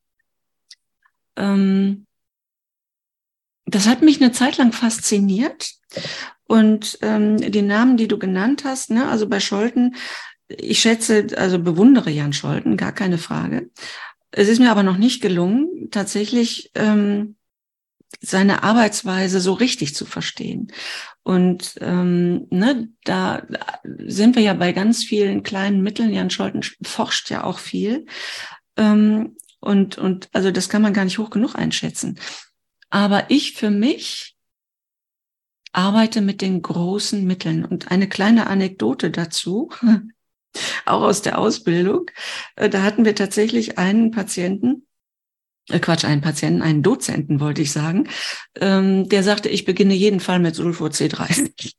Ähm, 1.36 2.06
das 3.66 3.88
hat 3.88 4.02
mich 4.02 4.22
eine 4.22 4.32
Zeit 4.32 4.58
lang 4.58 4.74
fasziniert. 4.74 5.72
Und 6.46 7.00
ähm, 7.02 7.38
die 7.38 7.62
Namen, 7.62 7.96
die 7.96 8.08
du 8.08 8.20
genannt 8.20 8.64
hast, 8.66 8.90
ne, 8.90 9.08
also 9.08 9.28
bei 9.30 9.40
Scholten, 9.40 9.96
ich 10.50 10.82
schätze, 10.82 11.28
also 11.38 11.60
bewundere 11.60 12.10
Jan 12.10 12.34
Scholten, 12.34 12.76
gar 12.76 12.92
keine 12.92 13.18
Frage. 13.18 13.72
Es 14.32 14.50
ist 14.50 14.60
mir 14.60 14.72
aber 14.72 14.84
noch 14.84 14.98
nicht 14.98 15.22
gelungen, 15.22 15.90
tatsächlich 15.92 16.72
ähm, 16.76 17.38
seine 18.20 18.64
Arbeitsweise 18.64 19.40
so 19.40 19.54
richtig 19.54 19.96
zu 19.96 20.06
verstehen. 20.06 20.72
Und 21.24 21.76
ähm, 21.82 22.48
ne, 22.50 22.90
da 23.04 23.44
sind 23.84 24.36
wir 24.36 24.44
ja 24.44 24.54
bei 24.54 24.74
ganz 24.74 25.04
vielen 25.04 25.44
kleinen 25.44 25.82
Mitteln. 25.82 26.14
Jan 26.14 26.30
Scholten 26.30 26.62
forscht 26.84 27.30
ja 27.30 27.44
auch 27.44 27.60
viel. 27.60 28.06
Ähm, 28.78 29.38
und, 29.60 29.98
und 29.98 30.30
also 30.34 30.52
das 30.52 30.70
kann 30.70 30.82
man 30.82 30.94
gar 30.94 31.06
nicht 31.06 31.20
hoch 31.20 31.30
genug 31.30 31.56
einschätzen. 31.56 32.20
Aber 32.90 33.30
ich 33.30 33.54
für 33.54 33.70
mich 33.70 34.36
arbeite 35.72 36.22
mit 36.22 36.42
den 36.42 36.62
großen 36.62 37.26
Mitteln. 37.26 37.66
Und 37.66 37.92
eine 37.92 38.10
kleine 38.10 38.48
Anekdote 38.48 39.12
dazu, 39.12 39.70
auch 40.86 41.02
aus 41.02 41.22
der 41.22 41.38
Ausbildung. 41.40 42.10
Äh, 42.56 42.70
da 42.70 42.84
hatten 42.84 43.06
wir 43.06 43.16
tatsächlich 43.16 43.78
einen 43.78 44.12
Patienten, 44.12 44.88
äh, 45.70 45.80
Quatsch, 45.80 46.06
einen 46.06 46.22
Patienten, 46.22 46.62
einen 46.62 46.84
Dozenten 46.84 47.40
wollte 47.40 47.62
ich 47.62 47.72
sagen, 47.72 48.08
ähm, 48.60 49.08
der 49.10 49.24
sagte, 49.24 49.50
ich 49.50 49.66
beginne 49.66 49.94
jeden 49.94 50.20
Fall 50.20 50.40
mit 50.40 50.56
Sulfur 50.56 50.90
C30. 50.90 51.52
ich 51.60 51.78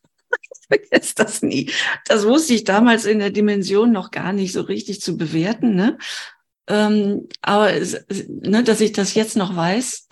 vergesse 0.68 1.14
das 1.16 1.42
nie. 1.42 1.70
Das 2.06 2.26
wusste 2.26 2.54
ich 2.54 2.64
damals 2.64 3.04
in 3.04 3.18
der 3.18 3.30
Dimension 3.30 3.92
noch 3.92 4.10
gar 4.10 4.32
nicht 4.32 4.52
so 4.52 4.62
richtig 4.62 5.00
zu 5.00 5.16
bewerten. 5.16 5.74
Ne? 5.74 5.98
Ähm, 6.68 7.28
aber 7.42 7.72
ne, 8.28 8.62
dass 8.62 8.80
ich 8.80 8.92
das 8.92 9.14
jetzt 9.14 9.36
noch 9.36 9.56
weiß, 9.56 10.08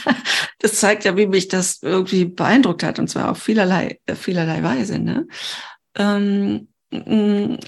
das 0.58 0.74
zeigt 0.74 1.04
ja, 1.04 1.16
wie 1.16 1.26
mich 1.26 1.48
das 1.48 1.78
irgendwie 1.82 2.24
beeindruckt 2.24 2.82
hat 2.82 2.98
und 2.98 3.08
zwar 3.08 3.30
auf 3.30 3.38
vielerlei, 3.38 4.00
vielerlei 4.14 4.62
Weise. 4.62 4.98
Ne? 4.98 5.26
Ähm, 5.96 6.71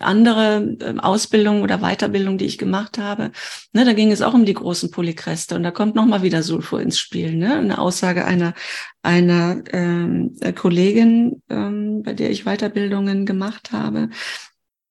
andere 0.00 0.76
ähm, 0.80 1.00
Ausbildung 1.00 1.62
oder 1.62 1.78
Weiterbildung, 1.78 2.38
die 2.38 2.44
ich 2.44 2.58
gemacht 2.58 2.98
habe, 2.98 3.30
ne, 3.72 3.84
da 3.84 3.92
ging 3.92 4.12
es 4.12 4.22
auch 4.22 4.34
um 4.34 4.44
die 4.44 4.54
großen 4.54 4.90
Polykreste 4.90 5.54
und 5.54 5.62
da 5.62 5.70
kommt 5.70 5.94
nochmal 5.94 6.22
wieder 6.22 6.42
Sulfur 6.42 6.80
ins 6.80 6.98
Spiel. 6.98 7.34
Ne? 7.34 7.54
Eine 7.56 7.78
Aussage 7.78 8.24
einer, 8.24 8.54
einer 9.02 9.62
ähm, 9.72 10.36
Kollegin, 10.54 11.42
ähm, 11.48 12.02
bei 12.02 12.12
der 12.12 12.30
ich 12.30 12.44
Weiterbildungen 12.44 13.26
gemacht 13.26 13.72
habe. 13.72 14.10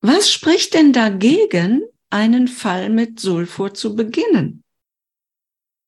Was 0.02 0.32
spricht 0.32 0.74
denn 0.74 0.94
dagegen, 0.94 1.84
einen 2.10 2.48
Fall 2.48 2.90
mit 2.90 3.20
Sulfur 3.20 3.74
zu 3.74 3.96
beginnen? 3.96 4.64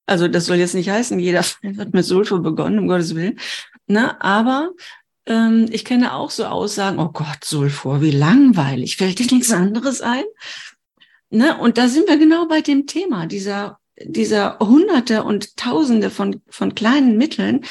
Also 0.08 0.28
das 0.28 0.46
soll 0.46 0.58
jetzt 0.58 0.76
nicht 0.76 0.90
heißen, 0.90 1.20
jeder 1.20 1.44
Fall 1.44 1.78
wird 1.78 1.94
mit 1.94 2.06
Sulfur 2.06 2.42
begonnen, 2.42 2.80
um 2.80 2.88
Gottes 2.88 3.16
Willen. 3.16 3.40
Ne? 3.88 4.20
Aber 4.22 4.72
ähm, 5.26 5.68
ich 5.72 5.86
kenne 5.86 6.14
auch 6.14 6.30
so 6.30 6.46
Aussagen, 6.46 7.00
oh 7.00 7.10
Gott, 7.10 7.44
Sulfur, 7.44 8.02
wie 8.02 8.12
langweilig, 8.12 8.98
fällt 8.98 9.20
dir 9.20 9.34
nichts 9.34 9.52
anderes 9.52 10.02
ein? 10.02 10.24
Ne? 11.30 11.58
Und 11.58 11.78
da 11.78 11.88
sind 11.88 12.08
wir 12.08 12.18
genau 12.18 12.47
bei 12.47 12.62
dem 12.62 12.88
Thema, 12.88 13.26
dieser, 13.26 13.80
dieser 14.02 14.60
Hunderte 14.60 15.24
und 15.24 15.58
Tausende 15.58 16.10
von, 16.10 16.41
von 16.49 16.76
kleinen 16.76 17.18
Mitteln, 17.18 17.66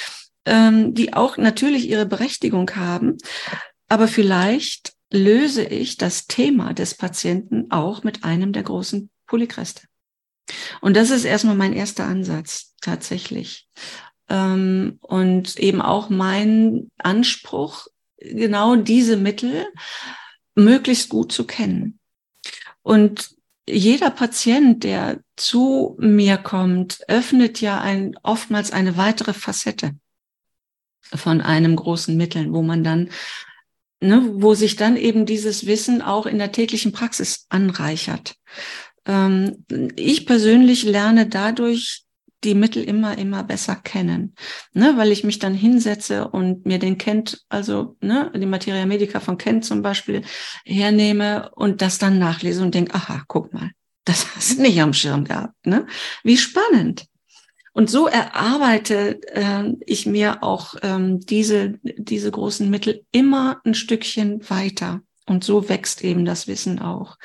ähm, 0.45 0.95
die 0.95 1.14
auch 1.14 1.37
natürlich 1.37 1.89
ihre 1.89 2.07
Berechtigung 2.07 2.70
haben. 2.74 3.18
Aber 3.89 4.09
vielleicht 4.09 4.95
löse 5.12 5.64
ich 5.64 5.97
das 5.97 6.26
Thema 6.26 6.74
des 6.74 6.95
Patienten 6.95 7.70
auch 7.70 8.03
mit 8.03 8.24
einem 8.24 8.53
der 8.53 8.64
großen 8.64 9.11
Polykreste. 9.26 9.83
Und 10.81 10.97
das 10.97 11.11
ist 11.11 11.24
erstmal 11.24 11.55
mein 11.55 11.72
erster 11.72 12.05
Ansatz 12.05 12.74
tatsächlich. 12.81 13.68
Ähm, 14.29 14.99
und 15.01 15.59
eben 15.59 15.83
auch 15.83 16.09
mein 16.09 16.91
Anspruch, 16.99 17.87
genau 18.18 18.77
diese 18.77 19.16
Mittel 19.16 19.66
möglichst 20.55 21.09
gut 21.09 21.33
zu 21.33 21.47
kennen. 21.47 21.99
Und 22.83 23.35
jeder 23.68 24.11
Patient, 24.11 24.85
der 24.85 25.20
zu 25.37 25.97
mir 25.99 26.37
kommt, 26.37 27.01
öffnet 27.09 27.61
ja 27.61 27.81
ein, 27.81 28.14
oftmals 28.22 28.70
eine 28.70 28.97
weitere 28.97 29.33
Facette 29.33 29.93
von 31.03 31.41
einem 31.41 31.77
großen 31.77 32.16
Mittel, 32.16 32.53
wo 32.53 32.62
man 32.62 32.85
dann, 32.85 33.11
ne, 34.01 34.22
wo 34.35 34.55
sich 34.55 34.77
dann 34.77 34.97
eben 34.97 35.27
dieses 35.27 35.66
Wissen 35.66 36.03
auch 36.03 36.27
in 36.27 36.39
der 36.39 36.53
täglichen 36.53 36.93
Praxis 36.93 37.47
anreichert. 37.49 38.37
Ähm, 39.07 39.64
ich 39.97 40.27
persönlich 40.27 40.85
lerne 40.85 41.27
dadurch 41.27 42.03
die 42.45 42.55
Mittel 42.55 42.84
immer, 42.84 43.18
immer 43.18 43.42
besser 43.42 43.76
kennen, 43.76 44.34
ne, 44.72 44.95
weil 44.97 45.11
ich 45.12 45.24
mich 45.24 45.38
dann 45.38 45.55
hinsetze 45.55 46.28
und 46.28 46.66
mir 46.66 46.78
den 46.78 46.99
Kent, 46.99 47.45
also 47.49 47.97
ne, 48.01 48.30
die 48.34 48.47
Materia 48.47 48.86
Medica 48.86 49.20
von 49.20 49.38
Kent 49.38 49.64
zum 49.64 49.82
Beispiel 49.82 50.22
hernehme 50.64 51.51
und 51.55 51.82
das 51.82 51.99
dann 51.99 52.18
nachlese 52.18 52.62
und 52.62 52.74
denke, 52.74 52.95
aha, 52.95 53.22
guck 53.26 53.53
mal, 53.53 53.70
das 54.05 54.36
hast 54.36 54.59
du 54.59 54.62
nicht 54.62 54.80
am 54.80 54.92
Schirm 54.92 55.24
gehabt, 55.24 55.66
ne? 55.66 55.86
Wie 56.22 56.36
spannend. 56.36 57.07
Und 57.72 57.90
so 57.90 58.07
erarbeite 58.07 59.20
äh, 59.32 59.72
ich 59.84 60.07
mir 60.07 60.45
auch 60.45 60.76
ähm, 60.82 61.20
diese, 61.20 61.80
diese 61.82 62.30
großen 62.30 62.70
Mittel 62.70 63.05
immer 63.11 63.61
ein 63.64 63.74
Stückchen 63.74 64.49
weiter. 64.49 65.01
Und 65.26 65.42
so 65.42 65.68
wächst 65.68 66.05
eben 66.05 66.24
das 66.24 66.47
Wissen 66.47 66.78
auch. 66.78 67.16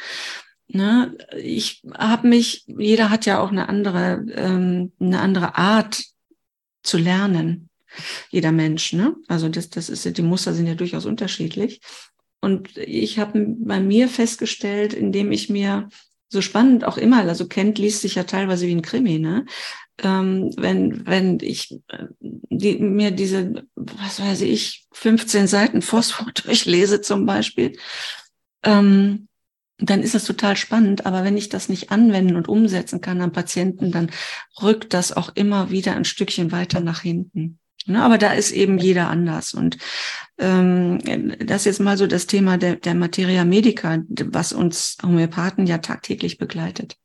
Ne? 0.72 1.18
Ich 1.36 1.82
habe 1.98 2.28
mich, 2.28 2.64
jeder 2.68 3.10
hat 3.10 3.26
ja 3.26 3.40
auch 3.42 3.50
eine 3.50 3.68
andere, 3.70 4.24
ähm, 4.36 4.92
eine 5.00 5.20
andere 5.20 5.56
Art 5.56 6.04
zu 6.84 6.98
lernen. 6.98 7.70
Jeder 8.30 8.52
Mensch, 8.52 8.94
ne? 8.94 9.16
Also 9.28 9.50
das, 9.50 9.72
das 9.72 9.90
ist, 9.90 10.06
die 10.18 10.22
Muster 10.22 10.54
sind 10.54 10.68
ja 10.68 10.76
durchaus 10.76 11.06
unterschiedlich. 11.06 11.82
Und 12.40 12.78
ich 12.78 13.18
habe 13.18 13.44
bei 13.60 13.80
mir 13.80 14.08
festgestellt, 14.08 14.94
indem 14.94 15.32
ich 15.32 15.50
mir 15.50 15.90
so 16.30 16.42
spannend 16.42 16.86
auch 16.86 17.00
immer, 17.00 17.24
also 17.24 17.48
Kent 17.48 17.80
liest 17.80 18.02
sich 18.02 18.14
ja 18.14 18.24
teilweise 18.24 18.68
wie 18.68 18.76
ein 18.76 18.84
Krimi, 18.84 19.18
ne? 19.18 19.46
Ähm, 20.02 20.52
wenn, 20.56 21.06
wenn 21.08 21.40
ich 21.42 21.80
äh, 21.88 22.06
die, 22.22 22.78
mir 22.78 23.10
diese, 23.10 23.66
was 23.76 24.22
weiß 24.22 24.42
ich, 24.42 24.88
15 24.92 25.48
Seiten 25.48 25.82
Phosphor 25.82 26.32
durchlese 26.46 27.02
zum 27.02 27.26
Beispiel, 27.26 27.76
ähm, 28.64 29.29
dann 29.80 30.02
ist 30.02 30.16
das 30.16 30.26
total 30.26 30.58
spannend. 30.58 31.06
Aber 31.06 31.24
wenn 31.24 31.38
ich 31.38 31.50
das 31.50 31.70
nicht 31.70 31.92
anwenden 31.92 32.36
und 32.36 32.48
umsetzen 32.48 33.02
kann 33.02 33.22
am 33.22 33.32
Patienten, 33.32 33.92
dann 33.92 34.12
rückt 34.62 34.94
das 34.94 35.12
auch 35.16 35.30
immer 35.36 35.72
wieder 35.72 35.96
ein 35.96 36.06
Stückchen 36.06 36.52
weiter 36.52 36.80
nach 36.80 37.02
hinten. 37.02 37.60
Ne, 37.86 38.04
aber 38.04 38.18
da 38.18 38.34
ist 38.34 38.52
eben 38.52 38.78
jeder 38.78 39.10
anders. 39.10 39.54
Und 39.54 39.78
ähm, 40.38 41.00
das 41.40 41.62
ist 41.62 41.66
jetzt 41.66 41.80
mal 41.80 41.98
so 41.98 42.08
das 42.08 42.28
Thema 42.28 42.58
der, 42.58 42.76
der 42.76 42.94
Materia 42.94 43.46
Medica, 43.46 44.00
was 44.08 44.54
uns 44.54 44.98
Homöopathen 45.02 45.66
ja 45.66 45.78
tagtäglich 45.80 46.38
begleitet. 46.38 46.98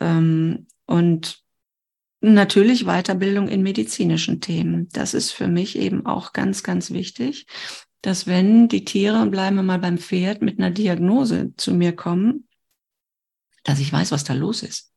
Ähm, 0.00 0.68
und 0.86 1.40
natürlich 2.20 2.84
Weiterbildung 2.84 3.48
in 3.48 3.62
medizinischen 3.62 4.40
Themen. 4.40 4.88
Das 4.92 5.12
ist 5.12 5.32
für 5.32 5.48
mich 5.48 5.76
eben 5.76 6.06
auch 6.06 6.32
ganz, 6.32 6.62
ganz 6.62 6.92
wichtig 6.92 7.46
dass 8.06 8.28
wenn 8.28 8.68
die 8.68 8.84
Tiere, 8.84 9.26
bleiben 9.26 9.56
wir 9.56 9.64
mal 9.64 9.80
beim 9.80 9.98
Pferd, 9.98 10.40
mit 10.40 10.60
einer 10.60 10.70
Diagnose 10.70 11.52
zu 11.56 11.74
mir 11.74 11.90
kommen, 11.90 12.46
dass 13.64 13.80
ich 13.80 13.92
weiß, 13.92 14.12
was 14.12 14.22
da 14.22 14.32
los 14.32 14.62
ist. 14.62 14.92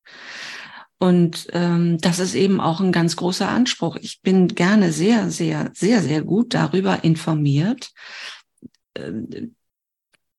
Und 0.99 1.47
ähm, 1.53 1.97
das 1.97 2.19
ist 2.19 2.35
eben 2.35 2.61
auch 2.61 2.81
ein 2.81 2.91
ganz 2.91 3.15
großer 3.15 3.49
Anspruch. 3.49 3.95
Ich 3.95 4.21
bin 4.21 4.49
gerne 4.49 4.91
sehr, 4.91 5.31
sehr, 5.31 5.71
sehr, 5.73 6.03
sehr 6.03 6.21
gut 6.21 6.53
darüber 6.53 7.03
informiert, 7.03 7.89
äh, 8.93 9.11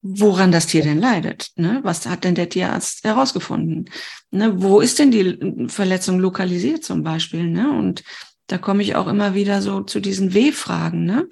woran 0.01 0.53
das 0.53 0.69
Tier 0.69 0.85
denn 0.85 1.01
leidet. 1.01 1.51
Ne? 1.57 1.81
Was 1.83 2.07
hat 2.07 2.23
denn 2.23 2.37
der 2.37 2.51
Tierarzt 2.51 3.03
herausgefunden? 3.03 3.91
Ne? 4.31 4.63
Wo 4.63 4.81
ist 4.81 5.01
denn 5.01 5.11
die 5.11 5.67
Verletzung 5.67 6.21
lokalisiert 6.21 6.85
zum 6.85 7.03
Beispiel? 7.03 7.49
Ne? 7.49 7.69
Und 7.69 8.05
da 8.51 8.59
komme 8.59 8.83
ich 8.83 8.97
auch 8.97 9.07
immer 9.07 9.35
wieder 9.35 9.63
so 9.63 9.83
zu 9.83 10.01
diesen 10.01 10.35
W-Fragen. 10.35 11.05
Ne? 11.05 11.29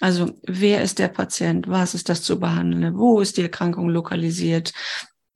Also 0.00 0.40
wer 0.42 0.82
ist 0.82 0.98
der 0.98 1.08
Patient? 1.08 1.68
Was 1.68 1.94
ist 1.94 2.08
das 2.08 2.22
zu 2.22 2.40
behandeln? 2.40 2.96
Wo 2.96 3.20
ist 3.20 3.36
die 3.36 3.42
Erkrankung 3.42 3.90
lokalisiert? 3.90 4.72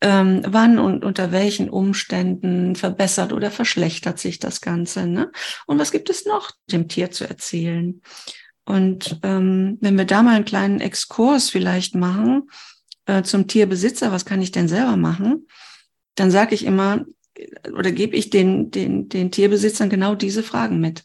Ähm, 0.00 0.40
wann 0.46 0.78
und 0.78 1.04
unter 1.04 1.32
welchen 1.32 1.68
Umständen 1.68 2.74
verbessert 2.74 3.34
oder 3.34 3.50
verschlechtert 3.50 4.18
sich 4.18 4.38
das 4.38 4.62
Ganze? 4.62 5.06
Ne? 5.06 5.30
Und 5.66 5.78
was 5.78 5.92
gibt 5.92 6.08
es 6.08 6.24
noch 6.24 6.52
dem 6.70 6.88
Tier 6.88 7.10
zu 7.10 7.28
erzählen? 7.28 8.00
Und 8.64 9.20
ähm, 9.22 9.76
wenn 9.82 9.98
wir 9.98 10.06
da 10.06 10.22
mal 10.22 10.36
einen 10.36 10.44
kleinen 10.46 10.80
Exkurs 10.80 11.50
vielleicht 11.50 11.94
machen 11.94 12.48
äh, 13.04 13.22
zum 13.24 13.46
Tierbesitzer, 13.46 14.10
was 14.10 14.24
kann 14.24 14.40
ich 14.40 14.52
denn 14.52 14.68
selber 14.68 14.96
machen? 14.96 15.48
Dann 16.14 16.30
sage 16.30 16.54
ich 16.54 16.64
immer 16.64 17.04
oder 17.74 17.92
gebe 17.92 18.16
ich 18.16 18.30
den, 18.30 18.70
den, 18.70 19.10
den 19.10 19.30
Tierbesitzern 19.30 19.90
genau 19.90 20.14
diese 20.14 20.42
Fragen 20.42 20.80
mit. 20.80 21.04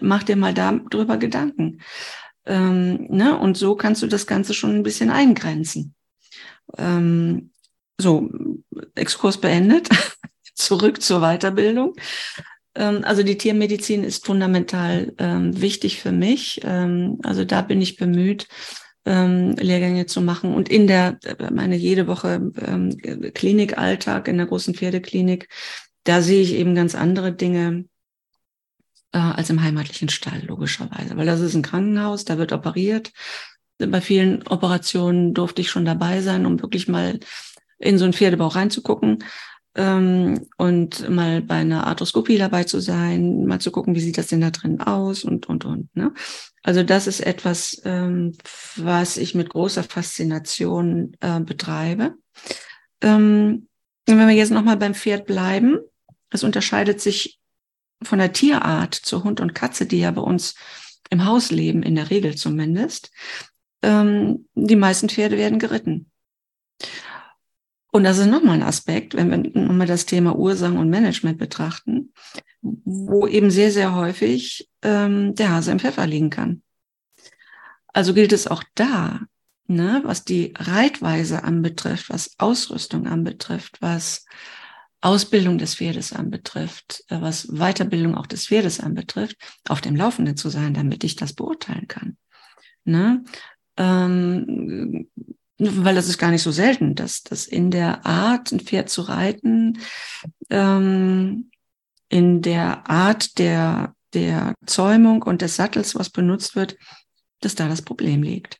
Mach 0.00 0.22
dir 0.22 0.36
mal 0.36 0.54
darüber 0.54 1.16
Gedanken. 1.16 1.80
Ähm, 2.46 3.06
ne? 3.08 3.38
Und 3.38 3.56
so 3.56 3.76
kannst 3.76 4.02
du 4.02 4.06
das 4.06 4.26
Ganze 4.26 4.54
schon 4.54 4.74
ein 4.74 4.82
bisschen 4.82 5.10
eingrenzen. 5.10 5.94
Ähm, 6.76 7.50
so, 7.98 8.30
Exkurs 8.94 9.38
beendet. 9.38 9.88
Zurück 10.54 11.00
zur 11.02 11.20
Weiterbildung. 11.20 11.94
Ähm, 12.74 13.00
also 13.04 13.22
die 13.22 13.38
Tiermedizin 13.38 14.04
ist 14.04 14.26
fundamental 14.26 15.12
ähm, 15.18 15.60
wichtig 15.60 16.00
für 16.00 16.12
mich. 16.12 16.60
Ähm, 16.64 17.18
also 17.22 17.44
da 17.44 17.62
bin 17.62 17.80
ich 17.80 17.96
bemüht, 17.96 18.48
ähm, 19.04 19.54
Lehrgänge 19.56 20.06
zu 20.06 20.20
machen. 20.20 20.54
Und 20.54 20.68
in 20.68 20.86
der, 20.86 21.18
meine 21.52 21.76
jede 21.76 22.06
Woche 22.06 22.50
ähm, 22.60 22.96
Klinikalltag 23.34 24.28
in 24.28 24.36
der 24.36 24.46
großen 24.46 24.74
Pferdeklinik, 24.74 25.48
da 26.04 26.22
sehe 26.22 26.42
ich 26.42 26.54
eben 26.54 26.74
ganz 26.74 26.94
andere 26.94 27.32
Dinge 27.32 27.84
äh, 29.12 29.18
als 29.18 29.50
im 29.50 29.62
heimatlichen 29.62 30.08
Stall, 30.08 30.42
logischerweise. 30.46 31.16
Weil 31.16 31.26
das 31.26 31.40
ist 31.40 31.54
ein 31.54 31.62
Krankenhaus, 31.62 32.24
da 32.24 32.38
wird 32.38 32.52
operiert. 32.52 33.12
Bei 33.78 34.00
vielen 34.00 34.46
Operationen 34.46 35.34
durfte 35.34 35.60
ich 35.60 35.70
schon 35.70 35.84
dabei 35.84 36.20
sein, 36.20 36.46
um 36.46 36.60
wirklich 36.60 36.88
mal 36.88 37.18
in 37.78 37.98
so 37.98 38.04
einen 38.04 38.12
Pferdebauch 38.12 38.54
reinzugucken 38.54 39.24
ähm, 39.74 40.46
und 40.56 41.08
mal 41.08 41.42
bei 41.42 41.56
einer 41.56 41.86
Arthroskopie 41.86 42.38
dabei 42.38 42.64
zu 42.64 42.80
sein, 42.80 43.46
mal 43.46 43.60
zu 43.60 43.70
gucken, 43.70 43.94
wie 43.94 44.00
sieht 44.00 44.18
das 44.18 44.28
denn 44.28 44.40
da 44.40 44.50
drin 44.50 44.80
aus 44.80 45.24
und, 45.24 45.48
und, 45.48 45.64
und. 45.64 45.94
Ne? 45.96 46.12
Also 46.62 46.82
das 46.82 47.06
ist 47.06 47.20
etwas, 47.20 47.80
ähm, 47.84 48.36
was 48.76 49.16
ich 49.16 49.34
mit 49.34 49.48
großer 49.48 49.82
Faszination 49.82 51.16
äh, 51.20 51.40
betreibe. 51.40 52.14
Ähm, 53.00 53.68
wenn 54.06 54.18
wir 54.18 54.30
jetzt 54.30 54.52
nochmal 54.52 54.76
beim 54.76 54.94
Pferd 54.94 55.26
bleiben, 55.26 55.78
es 56.30 56.44
unterscheidet 56.44 57.00
sich 57.00 57.40
von 58.04 58.18
der 58.18 58.32
Tierart 58.32 58.94
zu 58.94 59.24
Hund 59.24 59.40
und 59.40 59.54
Katze, 59.54 59.86
die 59.86 60.00
ja 60.00 60.10
bei 60.10 60.22
uns 60.22 60.54
im 61.10 61.24
Haus 61.24 61.50
leben, 61.50 61.82
in 61.82 61.94
der 61.94 62.10
Regel 62.10 62.36
zumindest, 62.36 63.10
ähm, 63.82 64.48
die 64.54 64.76
meisten 64.76 65.08
Pferde 65.08 65.36
werden 65.36 65.58
geritten. 65.58 66.10
Und 67.90 68.04
das 68.04 68.18
ist 68.18 68.26
nochmal 68.26 68.54
ein 68.54 68.62
Aspekt, 68.62 69.14
wenn 69.14 69.30
wir 69.30 69.38
nochmal 69.62 69.86
das 69.86 70.06
Thema 70.06 70.34
Ursachen 70.34 70.78
und 70.78 70.88
Management 70.88 71.36
betrachten, 71.36 72.12
wo 72.62 73.26
eben 73.26 73.50
sehr, 73.50 73.70
sehr 73.70 73.94
häufig 73.94 74.70
ähm, 74.80 75.34
der 75.34 75.50
Hase 75.50 75.72
im 75.72 75.78
Pfeffer 75.78 76.06
liegen 76.06 76.30
kann. 76.30 76.62
Also 77.88 78.14
gilt 78.14 78.32
es 78.32 78.46
auch 78.46 78.64
da, 78.74 79.20
ne, 79.66 80.00
was 80.04 80.24
die 80.24 80.54
Reitweise 80.56 81.44
anbetrifft, 81.44 82.08
was 82.08 82.34
Ausrüstung 82.38 83.06
anbetrifft, 83.06 83.82
was 83.82 84.24
Ausbildung 85.02 85.58
des 85.58 85.74
Pferdes 85.74 86.12
anbetrifft, 86.12 87.04
äh, 87.08 87.20
was 87.20 87.48
Weiterbildung 87.48 88.14
auch 88.14 88.26
des 88.26 88.46
Pferdes 88.46 88.80
anbetrifft, 88.80 89.36
auf 89.68 89.80
dem 89.80 89.96
Laufenden 89.96 90.36
zu 90.36 90.48
sein, 90.48 90.74
damit 90.74 91.04
ich 91.04 91.16
das 91.16 91.34
beurteilen 91.34 91.88
kann. 91.88 92.16
Ne? 92.84 93.24
Ähm, 93.76 95.08
weil 95.58 95.94
das 95.94 96.08
ist 96.08 96.18
gar 96.18 96.30
nicht 96.30 96.42
so 96.42 96.50
selten, 96.50 96.94
dass 96.94 97.22
das 97.22 97.46
in 97.46 97.70
der 97.70 98.06
Art, 98.06 98.52
ein 98.52 98.60
Pferd 98.60 98.90
zu 98.90 99.02
reiten, 99.02 99.78
ähm, 100.50 101.50
in 102.08 102.42
der 102.42 102.88
Art 102.90 103.38
der, 103.38 103.94
der 104.14 104.54
Zäumung 104.66 105.22
und 105.22 105.42
des 105.42 105.56
Sattels, 105.56 105.94
was 105.94 106.10
benutzt 106.10 106.56
wird, 106.56 106.76
dass 107.40 107.54
da 107.54 107.68
das 107.68 107.82
Problem 107.82 108.22
liegt. 108.22 108.58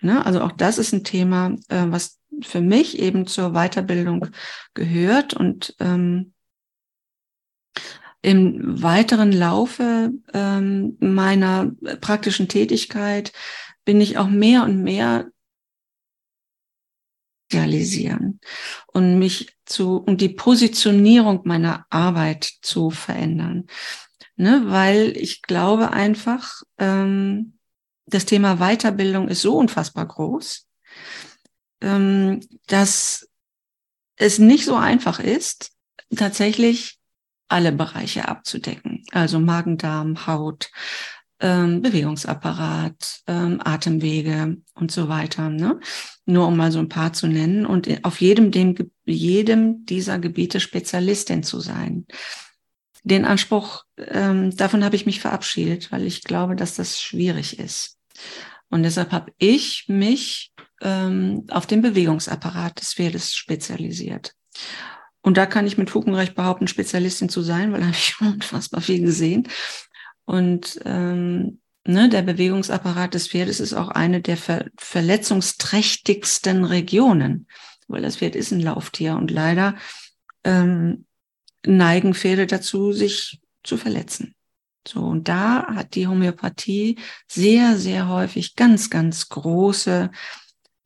Ne? 0.00 0.24
Also 0.24 0.40
auch 0.40 0.52
das 0.52 0.78
ist 0.78 0.92
ein 0.92 1.04
Thema, 1.04 1.54
äh, 1.68 1.86
was 1.88 2.19
für 2.42 2.60
mich 2.60 2.98
eben 2.98 3.26
zur 3.26 3.52
Weiterbildung 3.52 4.28
gehört. 4.74 5.34
Und 5.34 5.74
ähm, 5.80 6.32
im 8.22 8.82
weiteren 8.82 9.32
Laufe 9.32 10.12
ähm, 10.34 10.96
meiner 11.00 11.70
praktischen 12.00 12.48
Tätigkeit 12.48 13.32
bin 13.84 14.00
ich 14.00 14.18
auch 14.18 14.28
mehr 14.28 14.64
und 14.64 14.82
mehr 14.82 15.30
realisieren 17.52 18.40
und 18.86 19.18
mich 19.18 19.56
zu 19.64 19.96
und 19.96 20.20
die 20.20 20.28
Positionierung 20.28 21.40
meiner 21.44 21.86
Arbeit 21.90 22.44
zu 22.62 22.90
verändern, 22.90 23.66
ne, 24.36 24.62
weil 24.66 25.16
ich 25.16 25.42
glaube 25.42 25.90
einfach, 25.90 26.62
ähm, 26.78 27.58
das 28.06 28.26
Thema 28.26 28.56
Weiterbildung 28.56 29.28
ist 29.28 29.42
so 29.42 29.56
unfassbar 29.56 30.06
groß, 30.06 30.66
ähm, 31.80 32.40
dass 32.66 33.28
es 34.16 34.38
nicht 34.38 34.64
so 34.64 34.76
einfach 34.76 35.18
ist, 35.18 35.72
tatsächlich 36.14 36.98
alle 37.48 37.72
Bereiche 37.72 38.28
abzudecken. 38.28 39.04
Also 39.12 39.40
Magen, 39.40 39.76
Darm, 39.76 40.26
Haut, 40.26 40.70
ähm, 41.40 41.82
Bewegungsapparat, 41.82 43.22
ähm, 43.26 43.60
Atemwege 43.64 44.58
und 44.74 44.92
so 44.92 45.08
weiter. 45.08 45.48
Ne? 45.48 45.80
Nur 46.26 46.46
um 46.46 46.56
mal 46.56 46.70
so 46.70 46.78
ein 46.78 46.88
paar 46.88 47.12
zu 47.12 47.26
nennen 47.26 47.66
und 47.66 48.04
auf 48.04 48.20
jedem, 48.20 48.50
dem, 48.50 48.76
jedem 49.04 49.84
dieser 49.86 50.18
Gebiete 50.18 50.60
Spezialistin 50.60 51.42
zu 51.42 51.60
sein. 51.60 52.06
Den 53.02 53.24
Anspruch, 53.24 53.84
ähm, 53.96 54.54
davon 54.54 54.84
habe 54.84 54.96
ich 54.96 55.06
mich 55.06 55.20
verabschiedet, 55.20 55.90
weil 55.90 56.06
ich 56.06 56.22
glaube, 56.22 56.54
dass 56.54 56.76
das 56.76 57.00
schwierig 57.00 57.58
ist. 57.58 57.96
Und 58.68 58.82
deshalb 58.82 59.10
habe 59.10 59.32
ich 59.38 59.86
mich 59.88 60.49
ähm, 60.80 61.46
auf 61.50 61.66
den 61.66 61.82
Bewegungsapparat 61.82 62.80
des 62.80 62.94
Pferdes 62.94 63.34
spezialisiert. 63.34 64.34
Und 65.22 65.36
da 65.36 65.46
kann 65.46 65.66
ich 65.66 65.76
mit 65.76 65.90
Fug 65.90 66.06
und 66.06 66.14
Recht 66.14 66.34
behaupten, 66.34 66.66
Spezialistin 66.66 67.28
zu 67.28 67.42
sein, 67.42 67.72
weil 67.72 67.80
da 67.80 67.86
habe 67.86 67.96
ich 67.96 68.20
unfassbar 68.20 68.80
viel 68.80 69.00
gesehen. 69.00 69.48
Und 70.24 70.80
ähm, 70.84 71.60
ne, 71.84 72.08
der 72.08 72.22
Bewegungsapparat 72.22 73.14
des 73.14 73.28
Pferdes 73.28 73.60
ist 73.60 73.74
auch 73.74 73.88
eine 73.88 74.20
der 74.20 74.36
ver 74.36 74.66
verletzungsträchtigsten 74.78 76.64
Regionen, 76.64 77.46
weil 77.88 78.02
das 78.02 78.16
Pferd 78.16 78.36
ist 78.36 78.52
ein 78.52 78.60
Lauftier 78.60 79.16
und 79.16 79.30
leider 79.30 79.76
ähm, 80.44 81.06
neigen 81.66 82.14
Pferde 82.14 82.46
dazu, 82.46 82.92
sich 82.92 83.40
zu 83.62 83.76
verletzen. 83.76 84.34
So, 84.88 85.00
und 85.00 85.28
da 85.28 85.66
hat 85.74 85.94
die 85.94 86.06
Homöopathie 86.06 86.98
sehr, 87.28 87.76
sehr 87.76 88.08
häufig 88.08 88.56
ganz, 88.56 88.88
ganz 88.88 89.28
große 89.28 90.10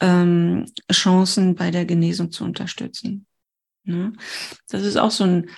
ähm, 0.00 0.66
Chancen 0.90 1.54
bei 1.54 1.70
der 1.70 1.84
Genesung 1.84 2.30
zu 2.30 2.44
unterstützen. 2.44 3.26
Ne? 3.84 4.12
Das 4.68 4.82
ist 4.82 4.96
auch 4.96 5.10
so 5.10 5.24
ein, 5.24 5.50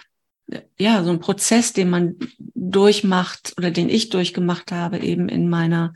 ja, 0.79 1.03
so 1.03 1.11
ein 1.11 1.21
Prozess, 1.21 1.73
den 1.73 1.91
man 1.91 2.17
durchmacht 2.39 3.55
oder 3.57 3.71
den 3.71 3.89
ich 3.89 4.11
durchgemacht 4.11 4.73
habe, 4.73 4.99
eben 4.99 5.29
in 5.29 5.49
meiner, 5.49 5.95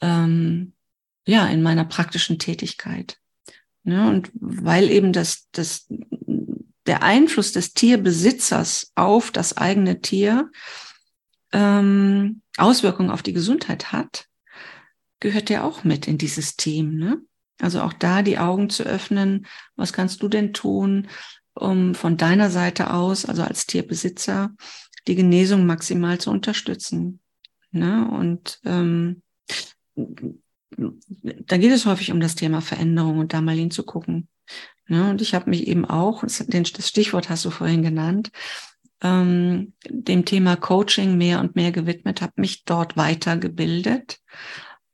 ähm, 0.00 0.72
ja, 1.26 1.46
in 1.46 1.62
meiner 1.62 1.84
praktischen 1.84 2.38
Tätigkeit. 2.38 3.18
Ne? 3.82 4.08
Und 4.08 4.30
weil 4.34 4.90
eben 4.90 5.12
das, 5.12 5.48
das, 5.52 5.86
der 6.86 7.02
Einfluss 7.02 7.52
des 7.52 7.74
Tierbesitzers 7.74 8.92
auf 8.94 9.30
das 9.30 9.56
eigene 9.56 10.00
Tier 10.00 10.50
ähm, 11.52 12.42
Auswirkungen 12.56 13.10
auf 13.10 13.22
die 13.22 13.32
Gesundheit 13.32 13.92
hat, 13.92 14.26
gehört 15.20 15.48
der 15.48 15.64
auch 15.64 15.84
mit 15.84 16.08
in 16.08 16.18
dieses 16.18 16.56
Team. 16.56 16.96
Ne? 16.96 17.22
Also 17.60 17.80
auch 17.80 17.92
da 17.92 18.22
die 18.22 18.38
Augen 18.38 18.68
zu 18.70 18.82
öffnen, 18.82 19.46
was 19.76 19.92
kannst 19.92 20.22
du 20.22 20.28
denn 20.28 20.52
tun, 20.52 21.08
um 21.54 21.94
von 21.94 22.16
deiner 22.16 22.50
Seite 22.50 22.92
aus, 22.92 23.24
also 23.24 23.42
als 23.42 23.66
Tierbesitzer, 23.66 24.50
die 25.08 25.14
Genesung 25.14 25.66
maximal 25.66 26.18
zu 26.18 26.30
unterstützen. 26.30 27.20
Ne? 27.70 28.08
Und 28.10 28.60
ähm, 28.64 29.22
da 29.96 31.56
geht 31.56 31.72
es 31.72 31.86
häufig 31.86 32.12
um 32.12 32.20
das 32.20 32.34
Thema 32.34 32.60
Veränderung 32.60 33.18
und 33.18 33.32
da 33.32 33.40
mal 33.40 33.56
hinzugucken. 33.56 34.28
Ne? 34.88 35.10
Und 35.10 35.22
ich 35.22 35.34
habe 35.34 35.50
mich 35.50 35.66
eben 35.66 35.84
auch, 35.84 36.22
das 36.22 36.88
Stichwort 36.88 37.30
hast 37.30 37.44
du 37.44 37.50
vorhin 37.50 37.82
genannt, 37.82 38.30
ähm, 39.02 39.74
dem 39.88 40.24
Thema 40.24 40.56
Coaching 40.56 41.16
mehr 41.16 41.40
und 41.40 41.56
mehr 41.56 41.72
gewidmet, 41.72 42.22
habe 42.22 42.32
mich 42.36 42.64
dort 42.64 42.96
weitergebildet, 42.96 44.18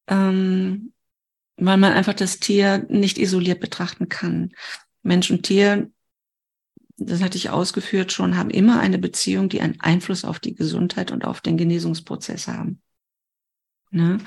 ähm, 0.09 0.93
weil 1.57 1.77
man 1.77 1.93
einfach 1.93 2.15
das 2.15 2.39
Tier 2.39 2.87
nicht 2.89 3.19
isoliert 3.19 3.61
betrachten 3.61 4.09
kann. 4.09 4.53
Mensch 5.03 5.31
und 5.31 5.45
Tier, 5.45 5.91
das 6.97 7.23
hatte 7.23 7.37
ich 7.37 7.51
ausgeführt 7.51 8.13
schon, 8.13 8.37
haben 8.37 8.51
immer 8.51 8.81
eine 8.81 8.99
Beziehung, 8.99 9.49
die 9.49 9.61
einen 9.61 9.81
Einfluss 9.81 10.25
auf 10.25 10.39
die 10.39 10.55
Gesundheit 10.55 11.11
und 11.11 11.25
auf 11.25 11.41
den 11.41 11.57
Genesungsprozess 11.57 12.49
haben. 12.49 12.81
Ne? 13.91 14.19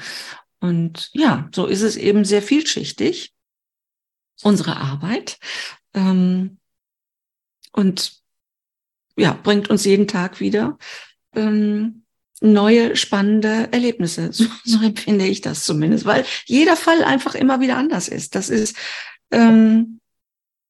Und 0.60 1.10
ja, 1.14 1.50
so 1.54 1.66
ist 1.66 1.82
es 1.82 1.96
eben 1.96 2.26
sehr 2.26 2.42
vielschichtig, 2.42 3.34
unsere 4.42 4.78
Arbeit. 4.78 5.40
Ähm, 5.94 6.60
und 7.72 8.22
ja, 9.18 9.34
bringt 9.34 9.70
uns 9.70 9.86
jeden 9.86 10.08
Tag 10.08 10.40
wieder 10.40 10.78
ähm, 11.34 12.05
neue 12.54 12.96
spannende 12.96 13.70
Erlebnisse. 13.72 14.32
So, 14.32 14.46
so 14.64 14.82
empfinde 14.82 15.26
ich 15.26 15.42
das 15.42 15.66
zumindest, 15.66 16.06
weil 16.06 16.26
jeder 16.46 16.76
Fall 16.76 17.04
einfach 17.04 17.36
immer 17.36 17.60
wieder 17.60 17.78
anders 17.78 18.08
ist. 18.08 18.36
Das 18.36 18.50
ist 18.50 18.76
ähm, 19.32 20.00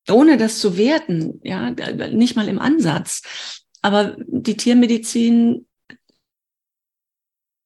ohne 0.09 0.37
das 0.37 0.59
zu 0.59 0.77
werten, 0.77 1.39
ja, 1.43 1.71
nicht 1.71 2.35
mal 2.35 2.47
im 2.47 2.59
Ansatz. 2.59 3.21
Aber 3.81 4.15
die 4.27 4.57
Tiermedizin, 4.57 5.67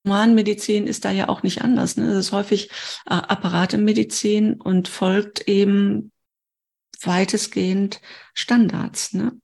Humanmedizin 0.06 0.88
ist 0.88 1.06
da 1.06 1.12
ja 1.12 1.30
auch 1.30 1.44
nicht 1.44 1.62
anders. 1.62 1.98
Ne? 1.98 2.08
Das 2.08 2.28
ist 2.28 2.32
häufig 2.32 2.70
äh, 3.06 3.14
Apparatemedizin 3.14 4.54
und 4.54 4.88
folgt 4.88 5.48
eben 5.48 6.12
weitestgehend 7.02 8.02
Standards. 8.34 9.14
Ne? 9.14 9.40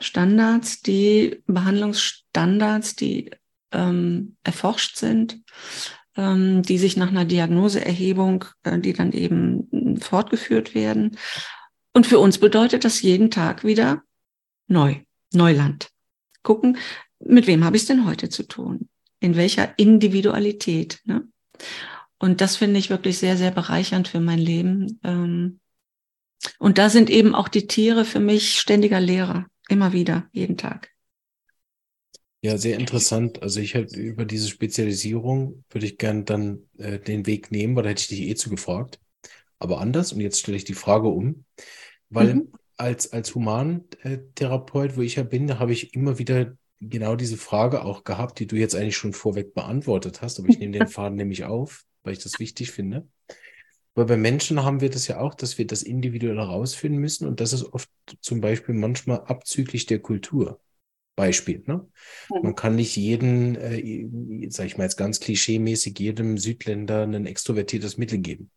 Standards, 0.00 0.82
die 0.82 1.42
Behandlungsstandards, 1.46 2.96
die 2.96 3.30
ähm, 3.72 4.36
erforscht 4.42 4.96
sind, 4.96 5.40
ähm, 6.16 6.62
die 6.62 6.78
sich 6.78 6.96
nach 6.96 7.08
einer 7.08 7.24
Diagnoseerhebung, 7.24 8.44
äh, 8.64 8.78
die 8.78 8.92
dann 8.92 9.12
eben 9.12 9.98
fortgeführt 10.00 10.74
werden. 10.74 11.16
Und 11.92 12.06
für 12.06 12.18
uns 12.18 12.38
bedeutet 12.38 12.84
das 12.84 13.02
jeden 13.02 13.30
Tag 13.30 13.64
wieder 13.64 14.02
neu, 14.66 14.96
Neuland. 15.32 15.90
Gucken, 16.42 16.78
mit 17.18 17.46
wem 17.46 17.64
habe 17.64 17.76
ich 17.76 17.82
es 17.82 17.88
denn 17.88 18.06
heute 18.06 18.28
zu 18.28 18.44
tun? 18.44 18.88
In 19.20 19.36
welcher 19.36 19.78
Individualität? 19.78 21.00
Ne? 21.04 21.28
Und 22.18 22.40
das 22.40 22.56
finde 22.56 22.78
ich 22.78 22.90
wirklich 22.90 23.18
sehr, 23.18 23.36
sehr 23.36 23.50
bereichernd 23.50 24.08
für 24.08 24.20
mein 24.20 24.38
Leben. 24.38 25.00
Ähm, 25.04 25.60
und 26.58 26.78
da 26.78 26.88
sind 26.88 27.10
eben 27.10 27.34
auch 27.34 27.48
die 27.48 27.66
Tiere 27.66 28.04
für 28.04 28.20
mich 28.20 28.58
ständiger 28.58 29.00
Lehrer. 29.00 29.46
Immer 29.68 29.92
wieder, 29.92 30.28
jeden 30.32 30.56
Tag. 30.56 30.90
Ja, 32.42 32.56
sehr 32.56 32.78
interessant. 32.78 33.42
Also 33.42 33.60
ich 33.60 33.74
hätte 33.74 34.00
über 34.00 34.24
diese 34.24 34.48
Spezialisierung 34.48 35.64
würde 35.68 35.86
ich 35.86 35.98
gern 35.98 36.24
dann 36.24 36.68
äh, 36.78 36.98
den 36.98 37.26
Weg 37.26 37.50
nehmen, 37.50 37.76
weil 37.76 37.82
da 37.82 37.90
hätte 37.90 38.00
ich 38.00 38.08
dich 38.08 38.22
eh 38.22 38.34
zu 38.34 38.48
gefragt. 38.48 38.98
Aber 39.58 39.80
anders. 39.80 40.12
Und 40.12 40.20
jetzt 40.20 40.40
stelle 40.40 40.56
ich 40.56 40.64
die 40.64 40.74
Frage 40.74 41.08
um, 41.08 41.44
weil 42.08 42.36
mhm. 42.36 42.52
als, 42.78 43.12
als 43.12 43.34
Humantherapeut, 43.34 44.96
wo 44.96 45.02
ich 45.02 45.16
ja 45.16 45.22
bin, 45.22 45.48
da 45.48 45.58
habe 45.58 45.72
ich 45.72 45.94
immer 45.94 46.18
wieder 46.18 46.56
genau 46.80 47.14
diese 47.14 47.36
Frage 47.36 47.84
auch 47.84 48.04
gehabt, 48.04 48.38
die 48.38 48.46
du 48.46 48.56
jetzt 48.56 48.74
eigentlich 48.74 48.96
schon 48.96 49.12
vorweg 49.12 49.52
beantwortet 49.52 50.22
hast. 50.22 50.38
Aber 50.38 50.48
ich 50.48 50.58
nehme 50.58 50.78
den 50.78 50.88
Faden 50.88 51.16
nämlich 51.16 51.44
auf, 51.44 51.84
weil 52.04 52.14
ich 52.14 52.22
das 52.22 52.38
wichtig 52.38 52.70
finde. 52.70 53.06
Weil 53.94 54.06
bei 54.06 54.16
Menschen 54.16 54.64
haben 54.64 54.80
wir 54.80 54.88
das 54.88 55.08
ja 55.08 55.20
auch, 55.20 55.34
dass 55.34 55.58
wir 55.58 55.66
das 55.66 55.82
individuell 55.82 56.38
herausfinden 56.38 56.98
müssen 56.98 57.28
und 57.28 57.40
das 57.40 57.52
ist 57.52 57.64
oft 57.64 57.90
zum 58.20 58.40
Beispiel 58.40 58.74
manchmal 58.74 59.20
abzüglich 59.24 59.84
der 59.84 59.98
Kultur. 59.98 60.58
Beispiel. 61.20 61.62
Ne? 61.66 61.86
Mhm. 62.30 62.42
Man 62.42 62.54
kann 62.54 62.76
nicht 62.76 62.96
jeden, 62.96 63.56
äh, 63.56 64.08
sag 64.50 64.66
ich 64.66 64.78
mal 64.78 64.84
jetzt 64.84 64.96
ganz 64.96 65.20
klischeemäßig, 65.20 65.98
jedem 65.98 66.38
Südländer 66.38 67.02
ein 67.02 67.26
extrovertiertes 67.26 67.98
Mittel 67.98 68.18
geben. 68.18 68.50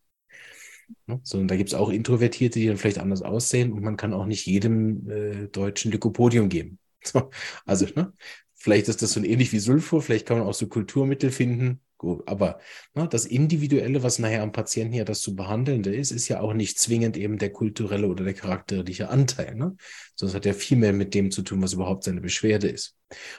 Ne? 1.06 1.20
Sondern 1.22 1.48
da 1.48 1.56
gibt 1.56 1.68
es 1.68 1.74
auch 1.74 1.90
Introvertierte, 1.90 2.58
die 2.58 2.66
dann 2.66 2.78
vielleicht 2.78 2.98
anders 2.98 3.20
aussehen 3.20 3.72
und 3.72 3.82
man 3.82 3.98
kann 3.98 4.14
auch 4.14 4.24
nicht 4.24 4.46
jedem 4.46 5.10
äh, 5.10 5.48
Deutschen 5.48 5.92
Lykopodium 5.92 6.48
geben. 6.48 6.78
So, 7.06 7.28
also, 7.66 7.84
ne? 7.96 8.14
Vielleicht 8.54 8.88
ist 8.88 9.02
das 9.02 9.12
so 9.12 9.22
ähnlich 9.22 9.52
wie 9.52 9.58
Sulfur, 9.58 10.00
vielleicht 10.00 10.24
kann 10.24 10.38
man 10.38 10.46
auch 10.46 10.54
so 10.54 10.68
Kulturmittel 10.68 11.30
finden, 11.30 11.82
aber 12.26 12.58
ne, 12.94 13.08
das 13.08 13.26
Individuelle, 13.26 14.02
was 14.02 14.18
nachher 14.18 14.42
am 14.42 14.52
Patienten 14.52 14.94
ja 14.94 15.04
das 15.04 15.20
zu 15.20 15.34
behandelnde 15.34 15.94
ist, 15.94 16.10
ist 16.10 16.28
ja 16.28 16.40
auch 16.40 16.54
nicht 16.54 16.78
zwingend 16.78 17.16
eben 17.16 17.38
der 17.38 17.50
kulturelle 17.50 18.08
oder 18.08 18.24
der 18.24 18.34
charakterliche 18.34 19.08
Anteil. 19.08 19.54
Ne? 19.54 19.76
Es 20.20 20.34
hat 20.34 20.46
ja 20.46 20.52
viel 20.52 20.78
mehr 20.78 20.92
mit 20.92 21.14
dem 21.14 21.30
zu 21.30 21.42
tun, 21.42 21.62
was 21.62 21.72
überhaupt 21.72 22.04
seine 22.04 22.20
Beschwerde 22.20 22.68
ist. 22.68 22.96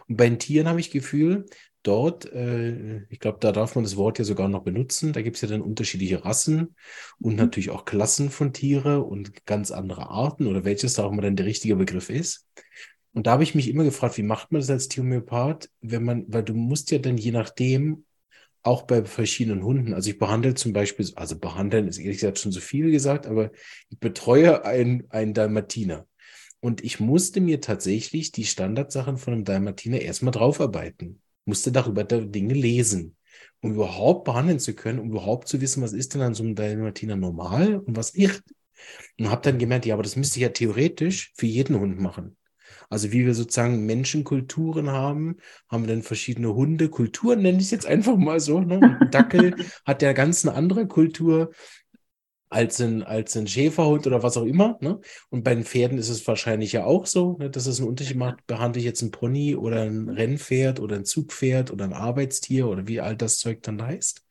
Und 0.08 0.18
bei 0.18 0.28
den 0.28 0.40
Tieren 0.40 0.68
habe 0.68 0.80
ich 0.80 0.92
Gefühl, 0.92 1.46
dort, 1.86 2.32
äh, 2.34 3.04
ich 3.10 3.20
glaube, 3.20 3.38
da 3.40 3.52
darf 3.52 3.76
man 3.76 3.84
das 3.84 3.96
Wort 3.96 4.20
ja 4.20 4.26
sogar 4.26 4.48
noch 4.48 4.64
benutzen. 4.64 5.14
Da 5.14 5.22
gibt 5.22 5.36
es 5.36 5.42
ja 5.42 5.48
dann 5.48 5.62
unterschiedliche 5.62 6.26
Rassen 6.26 6.76
und 7.20 7.34
mhm. 7.34 7.38
natürlich 7.38 7.70
auch 7.70 7.86
Klassen 7.86 8.30
von 8.30 8.54
Tiere 8.54 9.04
und 9.04 9.46
ganz 9.46 9.72
andere 9.72 10.10
Arten 10.10 10.48
oder 10.48 10.66
welches 10.66 10.96
da 10.96 11.04
auch 11.04 11.12
immer 11.12 11.22
dann 11.22 11.36
der 11.36 11.46
richtige 11.46 11.76
Begriff 11.76 12.10
ist. 12.10 12.48
Und 13.14 13.28
da 13.28 13.32
habe 13.32 13.44
ich 13.44 13.56
mich 13.56 13.70
immer 13.70 13.86
gefragt, 13.86 14.18
wie 14.18 14.24
macht 14.24 14.52
man 14.52 14.60
das 14.60 14.70
als 14.70 14.90
Tiermyopath, 14.90 15.70
wenn 15.82 16.04
man, 16.04 16.26
weil 16.28 16.44
du 16.44 16.54
musst 16.54 16.92
ja 16.92 16.98
dann 16.98 17.18
je 17.18 17.32
nachdem 17.32 18.04
auch 18.66 18.84
bei 18.84 19.04
verschiedenen 19.06 19.64
Hunden. 19.64 19.94
Also 19.94 20.10
ich 20.10 20.18
behandle 20.18 20.56
zum 20.56 20.74
Beispiel, 20.74 21.08
also 21.16 21.38
behandeln 21.38 21.88
ist 21.88 21.98
ehrlich 21.98 22.18
gesagt 22.18 22.40
schon 22.40 22.52
so 22.52 22.60
viel 22.60 22.92
gesagt, 22.92 23.28
aber 23.28 23.52
ich 23.90 24.00
betreue 24.00 24.66
einen, 24.66 25.04
einen 25.10 25.34
Dalmatiner. 25.34 26.08
Und 26.60 26.84
ich 26.84 27.00
musste 27.00 27.42
mir 27.42 27.62
tatsächlich 27.62 28.32
die 28.32 28.46
Standardsachen 28.46 29.18
von 29.18 29.34
einem 29.34 29.44
Dalmatiner 29.44 30.02
erstmal 30.02 30.32
draufarbeiten. 30.32 31.22
Musste 31.46 31.72
darüber 31.72 32.04
Dinge 32.04 32.56
lesen, 32.56 33.16
um 33.62 33.74
überhaupt 33.74 34.24
behandeln 34.24 34.60
zu 34.60 34.74
können, 34.74 35.00
um 35.00 35.10
überhaupt 35.10 35.48
zu 35.48 35.62
wissen, 35.62 35.84
was 35.84 35.94
ist 35.94 36.16
denn 36.16 36.22
an 36.22 36.34
so 36.34 36.44
einem 36.44 36.56
Dalmatiner 36.56 37.16
normal 37.16 37.78
und 37.78 37.96
was 37.96 38.16
nicht. 38.16 38.42
Und 39.20 39.30
habe 39.30 39.44
dann 39.44 39.60
gemerkt, 39.60 39.86
ja, 39.86 39.94
aber 39.94 40.04
das 40.04 40.16
müsste 40.16 40.40
ich 40.40 40.44
ja 40.44 40.50
theoretisch 40.50 41.34
für 41.36 41.46
jeden 41.46 41.80
Hund 41.80 42.00
machen. 42.00 42.36
Also 42.90 43.12
wie 43.12 43.26
wir 43.26 43.34
sozusagen 43.34 43.86
Menschenkulturen 43.86 44.90
haben, 44.92 45.38
haben 45.70 45.84
wir 45.84 45.94
dann 45.94 46.04
verschiedene 46.04 46.54
Hundekulturen, 46.54 47.42
nenne 47.42 47.58
ich 47.58 47.66
es 47.66 47.72
jetzt 47.72 47.86
einfach 47.86 48.18
mal 48.18 48.40
so. 48.40 48.60
Ne? 48.60 49.00
Dackel 49.12 49.56
hat 49.86 50.02
ja 50.02 50.14
ganz 50.14 50.46
eine 50.46 50.56
andere 50.56 50.88
Kultur 50.88 51.52
als 52.56 52.80
ein, 52.80 53.04
als 53.04 53.36
ein 53.36 53.48
Schäferhund 53.48 54.08
oder 54.08 54.24
was 54.24 54.38
auch 54.38 54.46
immer. 54.46 54.78
Ne? 54.80 55.02
Und 55.30 55.44
bei 55.44 55.54
den 55.54 55.66
Pferden 55.66 55.98
ist 55.98 56.08
es 56.08 56.26
wahrscheinlich 56.26 56.72
ja 56.72 56.86
auch 56.86 57.06
so, 57.06 57.38
ne, 57.38 57.50
dass 57.50 57.68
es 57.68 57.80
einen 57.80 57.90
Unterschied 57.90 58.16
macht, 58.16 58.48
behandle 58.48 58.80
ich 58.80 58.86
jetzt 58.86 59.02
ein 59.02 59.12
Pony 59.12 59.56
oder 59.58 59.82
ein 59.82 60.08
Rennpferd 60.08 60.80
oder 60.80 60.96
ein 60.96 61.04
Zugpferd 61.04 61.72
oder 61.72 61.84
ein 61.84 61.94
Arbeitstier 61.94 62.68
oder 62.68 62.88
wie 62.88 63.02
all 63.02 63.18
das 63.18 63.40
Zeug 63.40 63.62
dann 63.64 63.82
heißt. 63.82 64.26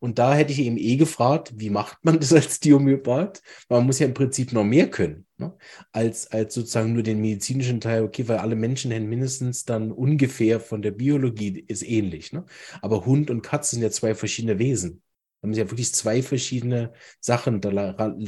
Und 0.00 0.18
da 0.18 0.34
hätte 0.34 0.52
ich 0.52 0.60
eben 0.60 0.76
eh 0.76 0.96
gefragt, 0.96 1.54
wie 1.56 1.70
macht 1.70 2.04
man 2.04 2.20
das 2.20 2.32
als 2.32 2.60
Diomyopath? 2.60 3.42
Man 3.70 3.86
muss 3.86 3.98
ja 3.98 4.06
im 4.06 4.14
Prinzip 4.14 4.52
noch 4.52 4.64
mehr 4.64 4.90
können, 4.90 5.26
ne? 5.38 5.54
als, 5.92 6.26
als 6.30 6.54
sozusagen 6.54 6.92
nur 6.92 7.02
den 7.02 7.20
medizinischen 7.20 7.80
Teil, 7.80 8.02
okay, 8.02 8.28
weil 8.28 8.38
alle 8.38 8.56
Menschen 8.56 8.92
haben 8.92 9.08
mindestens 9.08 9.64
dann 9.64 9.92
ungefähr 9.92 10.60
von 10.60 10.82
der 10.82 10.90
Biologie 10.90 11.64
ist 11.68 11.82
ähnlich. 11.82 12.32
Ne? 12.32 12.44
Aber 12.82 13.06
Hund 13.06 13.30
und 13.30 13.42
Katze 13.42 13.76
sind 13.76 13.82
ja 13.82 13.90
zwei 13.90 14.14
verschiedene 14.14 14.58
Wesen. 14.58 15.01
Da 15.42 15.46
haben 15.48 15.54
sie 15.54 15.60
ja 15.60 15.70
wirklich 15.70 15.92
zwei 15.92 16.22
verschiedene 16.22 16.92
Sachen. 17.20 17.60
Da 17.60 17.70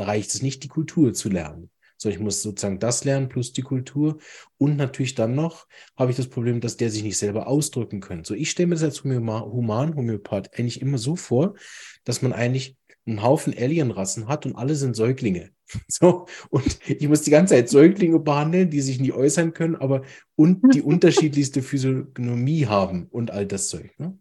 reicht 0.00 0.34
es 0.34 0.42
nicht, 0.42 0.64
die 0.64 0.68
Kultur 0.68 1.14
zu 1.14 1.28
lernen, 1.28 1.70
sondern 1.96 2.18
ich 2.18 2.24
muss 2.24 2.42
sozusagen 2.42 2.80
das 2.80 3.04
lernen 3.04 3.28
plus 3.28 3.52
die 3.52 3.62
Kultur. 3.62 4.18
Und 4.58 4.76
natürlich 4.76 5.14
dann 5.14 5.36
noch 5.36 5.68
habe 5.96 6.10
ich 6.10 6.16
das 6.16 6.28
Problem, 6.28 6.60
dass 6.60 6.76
der 6.76 6.90
sich 6.90 7.04
nicht 7.04 7.16
selber 7.16 7.46
ausdrücken 7.46 8.00
kann. 8.00 8.24
So, 8.24 8.34
ich 8.34 8.50
stelle 8.50 8.66
mir 8.66 8.74
das 8.74 8.82
als 8.82 9.04
Human, 9.04 9.94
Homöopath 9.94 10.58
eigentlich 10.58 10.80
immer 10.80 10.98
so 10.98 11.14
vor, 11.14 11.54
dass 12.02 12.20
man 12.20 12.32
eigentlich 12.32 12.76
einen 13.06 13.22
Haufen 13.22 13.54
Alienrassen 13.56 14.28
hat 14.28 14.46
und 14.46 14.56
alle 14.56 14.74
sind 14.74 14.96
Säuglinge. 14.96 15.50
So, 15.88 16.26
und 16.50 16.78
ich 16.88 17.08
muss 17.08 17.22
die 17.22 17.30
ganze 17.30 17.54
Zeit 17.54 17.68
Säuglinge 17.68 18.18
behandeln, 18.18 18.70
die 18.70 18.80
sich 18.80 19.00
nie 19.00 19.12
äußern 19.12 19.54
können, 19.54 19.76
aber 19.76 20.02
und 20.36 20.74
die 20.74 20.82
unterschiedlichste 20.82 21.62
Physiognomie 21.62 22.66
haben 22.66 23.06
und 23.10 23.30
all 23.30 23.46
das 23.46 23.68
Zeug. 23.68 23.90
Ne? 23.98 24.16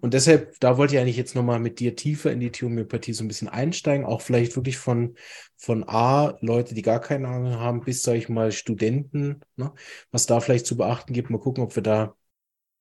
Und 0.00 0.14
deshalb, 0.14 0.58
da 0.60 0.76
wollte 0.76 0.94
ich 0.94 1.00
eigentlich 1.00 1.16
jetzt 1.16 1.34
nochmal 1.34 1.60
mit 1.60 1.80
dir 1.80 1.96
tiefer 1.96 2.30
in 2.30 2.40
die 2.40 2.50
Homöopathie 2.50 3.14
so 3.14 3.24
ein 3.24 3.28
bisschen 3.28 3.48
einsteigen, 3.48 4.04
auch 4.04 4.20
vielleicht 4.20 4.54
wirklich 4.54 4.76
von, 4.76 5.16
von 5.56 5.84
A, 5.88 6.36
Leute, 6.40 6.74
die 6.74 6.82
gar 6.82 7.00
keine 7.00 7.28
Ahnung 7.28 7.54
haben, 7.54 7.80
bis, 7.80 8.02
sag 8.02 8.16
ich 8.16 8.28
mal, 8.28 8.52
Studenten, 8.52 9.40
ne? 9.56 9.72
was 10.10 10.26
da 10.26 10.40
vielleicht 10.40 10.66
zu 10.66 10.76
beachten 10.76 11.14
gibt. 11.14 11.30
Mal 11.30 11.40
gucken, 11.40 11.64
ob 11.64 11.74
wir 11.74 11.82
da 11.82 12.14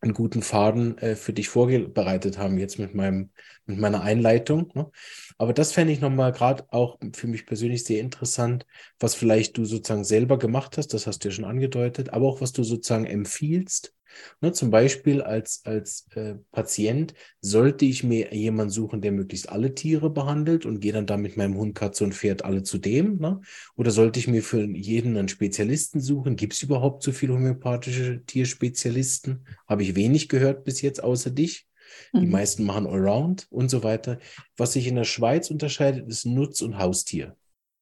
einen 0.01 0.13
guten 0.13 0.41
Faden 0.41 0.97
äh, 0.97 1.15
für 1.15 1.31
dich 1.31 1.49
vorbereitet 1.49 2.37
haben, 2.37 2.57
jetzt 2.57 2.79
mit 2.79 2.95
meinem, 2.95 3.29
mit 3.65 3.77
meiner 3.77 4.01
Einleitung. 4.01 4.71
Ne? 4.73 4.89
Aber 5.37 5.53
das 5.53 5.71
fände 5.71 5.93
ich 5.93 6.01
nochmal 6.01 6.31
gerade 6.31 6.65
auch 6.69 6.97
für 7.13 7.27
mich 7.27 7.45
persönlich 7.45 7.83
sehr 7.83 8.01
interessant, 8.01 8.65
was 8.99 9.15
vielleicht 9.15 9.57
du 9.57 9.65
sozusagen 9.65 10.03
selber 10.03 10.37
gemacht 10.37 10.77
hast, 10.77 10.93
das 10.93 11.07
hast 11.07 11.23
du 11.23 11.29
ja 11.29 11.33
schon 11.33 11.45
angedeutet, 11.45 12.11
aber 12.11 12.27
auch 12.27 12.41
was 12.41 12.51
du 12.51 12.63
sozusagen 12.63 13.05
empfiehlst, 13.05 13.93
Ne, 14.41 14.51
zum 14.51 14.71
Beispiel 14.71 15.21
als, 15.21 15.61
als 15.65 16.07
äh, 16.15 16.35
Patient 16.51 17.13
sollte 17.41 17.85
ich 17.85 18.03
mir 18.03 18.33
jemanden 18.33 18.71
suchen, 18.71 19.01
der 19.01 19.11
möglichst 19.11 19.49
alle 19.49 19.75
Tiere 19.75 20.09
behandelt 20.09 20.65
und 20.65 20.79
gehe 20.79 20.93
dann 20.93 21.05
da 21.05 21.17
mit 21.17 21.37
meinem 21.37 21.55
Hund, 21.55 21.75
Katze 21.75 22.03
und 22.03 22.13
Pferd 22.13 22.43
alle 22.43 22.63
zu 22.63 22.77
dem. 22.77 23.17
Ne? 23.17 23.41
Oder 23.75 23.91
sollte 23.91 24.19
ich 24.19 24.27
mir 24.27 24.43
für 24.43 24.63
jeden 24.63 25.17
einen 25.17 25.29
Spezialisten 25.29 25.99
suchen? 25.99 26.35
Gibt 26.35 26.53
es 26.53 26.63
überhaupt 26.63 27.03
so 27.03 27.11
viele 27.11 27.33
homöopathische 27.33 28.23
Tierspezialisten? 28.25 29.45
Habe 29.67 29.83
ich 29.83 29.95
wenig 29.95 30.29
gehört 30.29 30.63
bis 30.63 30.81
jetzt, 30.81 31.03
außer 31.03 31.31
dich. 31.31 31.67
Die 32.13 32.25
mhm. 32.25 32.31
meisten 32.31 32.63
machen 32.63 32.87
Allround 32.87 33.47
und 33.49 33.69
so 33.69 33.83
weiter. 33.83 34.17
Was 34.57 34.73
sich 34.73 34.87
in 34.87 34.95
der 34.95 35.03
Schweiz 35.03 35.51
unterscheidet, 35.51 36.07
ist 36.07 36.25
Nutz- 36.25 36.61
und 36.61 36.77
Haustier. 36.77 37.35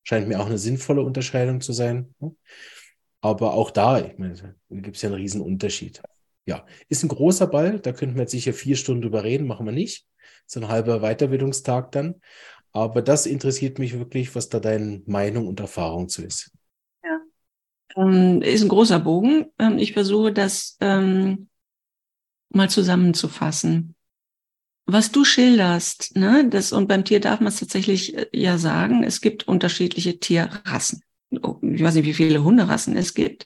Scheint 0.04 0.28
mir 0.28 0.40
auch 0.40 0.48
eine 0.48 0.58
sinnvolle 0.58 1.04
Unterscheidung 1.04 1.62
zu 1.62 1.74
sein. 1.74 2.14
Ne? 2.20 2.36
Aber 3.22 3.54
auch 3.54 3.70
da, 3.70 4.00
ich 4.00 4.18
meine, 4.18 4.56
gibt 4.70 4.96
es 4.96 5.02
ja 5.04 5.10
einen 5.10 5.20
riesen 5.20 5.42
Unterschied 5.42 6.02
ja, 6.50 6.66
ist 6.88 7.04
ein 7.04 7.10
großer 7.10 7.46
Ball, 7.46 7.80
da 7.80 7.92
könnten 7.92 8.16
wir 8.16 8.22
jetzt 8.22 8.32
sicher 8.32 8.54
vier 8.54 8.76
Stunden 8.76 9.04
drüber 9.04 9.24
reden, 9.24 9.46
machen 9.46 9.68
wir 9.68 9.72
nicht. 9.72 10.08
So 10.48 10.60
ein 10.60 10.68
halber 10.68 11.02
Weiterbildungstag 11.02 11.92
dann. 11.92 12.16
Aber 12.72 13.04
das 13.04 13.28
interessiert 13.28 13.78
mich 13.78 14.00
wirklich, 14.00 14.34
was 14.34 14.50
da 14.50 14.60
deine 14.60 15.04
Meinung 15.06 15.48
und 15.48 15.60
Erfahrung 15.60 16.10
zu 16.10 16.24
ist. 16.24 16.52
Ja, 17.04 17.20
ähm, 17.98 18.42
ist 18.42 18.64
ein 18.64 18.68
großer 18.68 19.00
Bogen. 19.00 19.46
Ähm, 19.60 19.78
ich 19.78 19.94
versuche 19.94 20.34
das 20.34 20.76
ähm, 20.82 21.50
mal 22.50 22.70
zusammenzufassen. 22.70 23.94
Was 24.88 25.12
du 25.12 25.24
schilderst, 25.24 26.16
ne, 26.16 26.50
das, 26.50 26.72
und 26.72 26.88
beim 26.88 27.06
Tier 27.06 27.20
darf 27.20 27.42
man 27.42 27.50
es 27.50 27.60
tatsächlich 27.60 28.18
äh, 28.18 28.28
ja 28.34 28.58
sagen, 28.58 29.04
es 29.04 29.22
gibt 29.22 29.48
unterschiedliche 29.48 30.18
Tierrassen. 30.18 31.04
Oh, 31.44 31.60
ich 31.62 31.84
weiß 31.84 31.94
nicht, 31.94 32.06
wie 32.06 32.14
viele 32.16 32.44
Hunderassen 32.44 32.98
es 32.98 33.14
gibt. 33.14 33.46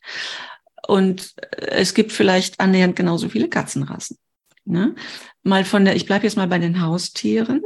Und 0.88 1.34
es 1.58 1.94
gibt 1.94 2.12
vielleicht 2.12 2.60
annähernd 2.60 2.96
genauso 2.96 3.30
viele 3.30 3.50
Katzenrassen. 3.50 4.18
Ne? 4.66 4.96
Mal 5.44 5.66
von 5.66 5.86
der, 5.86 5.96
ich 5.96 6.06
bleibe 6.06 6.26
jetzt 6.26 6.38
mal 6.38 6.48
bei 6.48 6.60
den 6.60 6.82
Haustieren, 6.82 7.62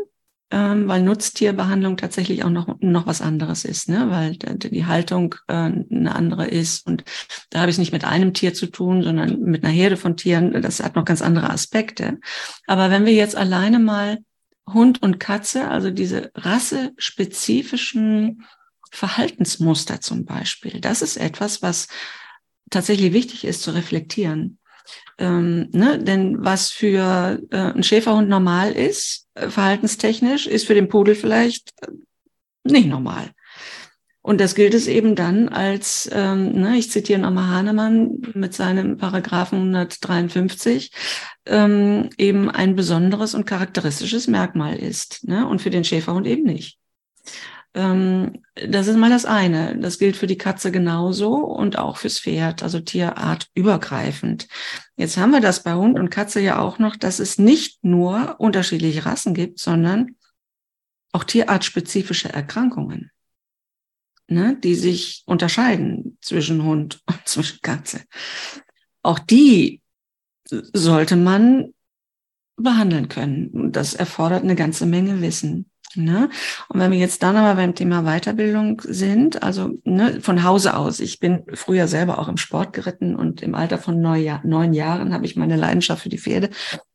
ähm, 0.50 0.88
weil 0.88 1.02
Nutztierbehandlung 1.02 1.98
tatsächlich 1.98 2.44
auch 2.44 2.50
noch, 2.50 2.80
noch 2.80 3.06
was 3.06 3.22
anderes 3.22 3.66
ist, 3.66 3.90
ne? 3.90 4.10
weil 4.10 4.38
die 4.38 4.86
Haltung 4.86 5.36
äh, 5.48 5.54
eine 5.54 6.16
andere 6.16 6.48
ist. 6.48 6.88
Und 6.88 7.04
da 7.50 7.60
habe 7.60 7.70
ich 7.70 7.76
es 7.76 7.80
nicht 7.80 7.92
mit 7.92 8.06
einem 8.06 8.34
Tier 8.34 8.54
zu 8.54 8.68
tun, 8.68 9.04
sondern 9.04 9.42
mit 9.42 9.64
einer 9.64 9.74
Herde 9.74 9.98
von 9.98 10.16
Tieren. 10.16 10.62
Das 10.62 10.82
hat 10.82 10.96
noch 10.96 11.06
ganz 11.06 11.22
andere 11.22 11.50
Aspekte. 11.50 12.20
Aber 12.66 12.90
wenn 12.90 13.06
wir 13.06 13.14
jetzt 13.14 13.36
alleine 13.36 13.80
mal 13.80 14.20
Hund 14.68 15.02
und 15.02 15.20
Katze, 15.20 15.70
also 15.70 15.92
diese 15.92 16.32
rassespezifischen 16.36 18.46
Verhaltensmuster 18.92 20.02
zum 20.02 20.26
Beispiel, 20.26 20.80
das 20.80 21.02
ist 21.02 21.18
etwas, 21.18 21.62
was 21.62 21.88
tatsächlich 22.70 23.14
wichtig 23.14 23.46
ist 23.46 23.62
zu 23.62 23.72
reflektieren. 23.72 24.58
Ähm, 25.18 25.70
ne? 25.72 26.00
Denn 26.00 26.44
was 26.44 26.70
für 26.70 27.42
äh, 27.52 27.58
einen 27.58 27.84
Schäferhund 27.84 28.30
normal 28.30 28.72
ist, 28.72 29.28
äh, 29.34 29.50
verhaltenstechnisch, 29.50 30.48
ist 30.48 30.68
für 30.68 30.76
den 30.76 30.88
Pudel 30.88 31.16
vielleicht 31.16 31.72
äh, 31.82 31.88
nicht 32.64 32.88
normal. 32.88 33.32
Und 34.28 34.42
das 34.42 34.56
gilt 34.56 34.74
es 34.74 34.88
eben 34.88 35.16
dann 35.16 35.48
als, 35.48 36.10
ähm, 36.12 36.52
ne, 36.52 36.78
ich 36.78 36.92
zitiere 36.92 37.20
nochmal 37.20 37.48
Hahnemann 37.48 38.18
mit 38.34 38.54
seinem 38.54 38.98
Paragraphen 38.98 39.74
153, 39.74 40.92
ähm, 41.46 42.10
eben 42.18 42.52
ein 42.52 42.76
besonderes 42.76 43.36
und 43.36 43.46
charakteristisches 43.46 44.28
Merkmal 44.28 44.76
ist. 44.76 45.26
Ne? 45.26 45.48
Und 45.48 45.62
für 45.62 45.70
den 45.70 45.86
Schäferhund 45.86 46.28
eben 46.28 46.44
nicht. 46.44 46.78
Ähm, 47.74 48.44
das 48.56 48.88
ist 48.88 48.98
mal 48.98 49.10
das 49.10 49.26
eine. 49.26 49.78
Das 49.78 50.00
gilt 50.00 50.16
für 50.16 50.28
die 50.28 50.38
Katze 50.38 50.72
genauso 50.72 51.36
und 51.36 51.78
auch 51.78 51.98
fürs 51.98 52.20
Pferd, 52.20 52.64
also 52.64 52.80
Tierart 52.80 53.48
übergreifend. 53.54 54.48
Jetzt 54.96 55.18
haben 55.18 55.32
wir 55.32 55.42
das 55.42 55.64
bei 55.64 55.74
Hund 55.74 56.00
und 56.00 56.10
Katze 56.10 56.40
ja 56.40 56.60
auch 56.60 56.80
noch, 56.80 56.96
dass 56.96 57.20
es 57.20 57.38
nicht 57.38 57.84
nur 57.84 58.36
unterschiedliche 58.40 59.06
Rassen 59.06 59.34
gibt, 59.34 59.60
sondern 59.60 60.16
auch 61.12 61.24
tierartspezifische 61.24 62.30
Erkrankungen, 62.30 63.12
ne, 64.28 64.58
die 64.62 64.76
sich 64.76 65.24
unterscheiden 65.26 66.18
zwischen 66.22 66.64
Hund 66.64 67.02
und 67.08 67.28
zwischen 67.28 67.60
Katze. 67.62 68.02
Auch 69.04 69.20
die 69.20 69.82
sollte 70.50 71.16
man 71.16 71.74
behandeln 72.56 73.08
können. 73.08 73.72
Das 73.72 73.94
erfordert 73.94 74.44
eine 74.44 74.56
ganze 74.56 74.86
Menge 74.86 75.22
Wissen. 75.22 75.70
Ne? 75.98 76.30
Und 76.70 76.80
wenn 76.80 76.92
wir 76.92 77.00
jetzt 77.00 77.24
dann 77.24 77.36
aber 77.36 77.56
beim 77.56 77.76
Thema 77.76 78.04
Weiterbildung 78.04 78.82
sind, 78.86 79.44
also 79.44 79.72
ne, 79.84 80.22
von 80.22 80.44
Hause 80.44 80.76
aus, 80.78 81.00
ich 81.00 81.20
bin 81.20 81.44
früher 81.54 81.88
selber 81.88 82.20
auch 82.20 82.28
im 82.28 82.38
Sport 82.38 82.74
geritten 82.74 83.16
und 83.16 83.42
im 83.42 83.56
Alter 83.56 83.78
von 83.78 84.00
neun, 84.00 84.24
Jahr, 84.24 84.42
neun 84.46 84.74
Jahren 84.74 85.14
habe 85.14 85.26
ich 85.26 85.36
meine 85.36 85.56
Leidenschaft 85.56 86.04
für 86.04 86.10
die 86.10 86.20
Pferde 86.20 86.50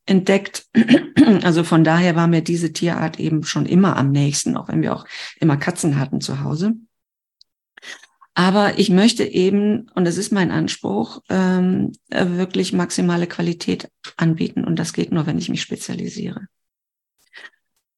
entdeckt. 0.07 0.67
Also 1.45 1.65
von 1.65 1.85
daher 1.85 2.17
war 2.17 2.27
mir 2.27 2.43
diese 2.43 2.73
Tierart 2.73 3.19
eben 3.21 3.45
schon 3.45 3.65
immer 3.67 3.97
am 3.97 4.11
nächsten, 4.11 4.57
auch 4.57 4.69
wenn 4.69 4.83
wir 4.83 4.95
auch 4.95 5.07
immer 5.41 5.57
Katzen 5.57 5.99
hatten 5.99 6.21
zu 6.21 6.43
Hause. 6.43 6.75
Aber 8.35 8.79
ich 8.79 8.89
möchte 8.91 9.25
eben, 9.25 9.91
und 9.95 10.05
das 10.05 10.17
ist 10.17 10.33
mein 10.33 10.51
Anspruch, 10.51 11.21
ähm, 11.29 11.93
wirklich 12.09 12.73
maximale 12.73 13.27
Qualität 13.27 13.91
anbieten. 14.17 14.65
Und 14.65 14.79
das 14.79 14.93
geht 14.93 15.13
nur, 15.13 15.27
wenn 15.27 15.39
ich 15.39 15.49
mich 15.49 15.63
spezialisiere. 15.63 16.47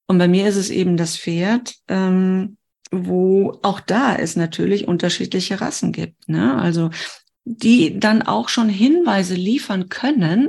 Und 0.07 0.19
bei 0.19 0.29
mir 0.29 0.49
ist 0.49 0.57
es 0.57 0.71
eben 0.71 0.97
das 0.97 1.17
Pferd, 1.17 1.75
ähm, 1.89 2.57
wo 2.91 3.59
auch 3.63 3.81
da 3.81 4.17
es 4.17 4.37
natürlich 4.37 4.87
unterschiedliche 4.87 5.61
Rassen 5.61 5.93
gibt. 5.93 6.29
Ne? 6.29 6.57
Also 6.57 6.91
die 7.45 7.99
dann 7.99 8.23
auch 8.23 8.49
schon 8.49 8.69
Hinweise 8.69 9.35
liefern 9.35 9.89
können, 9.89 10.49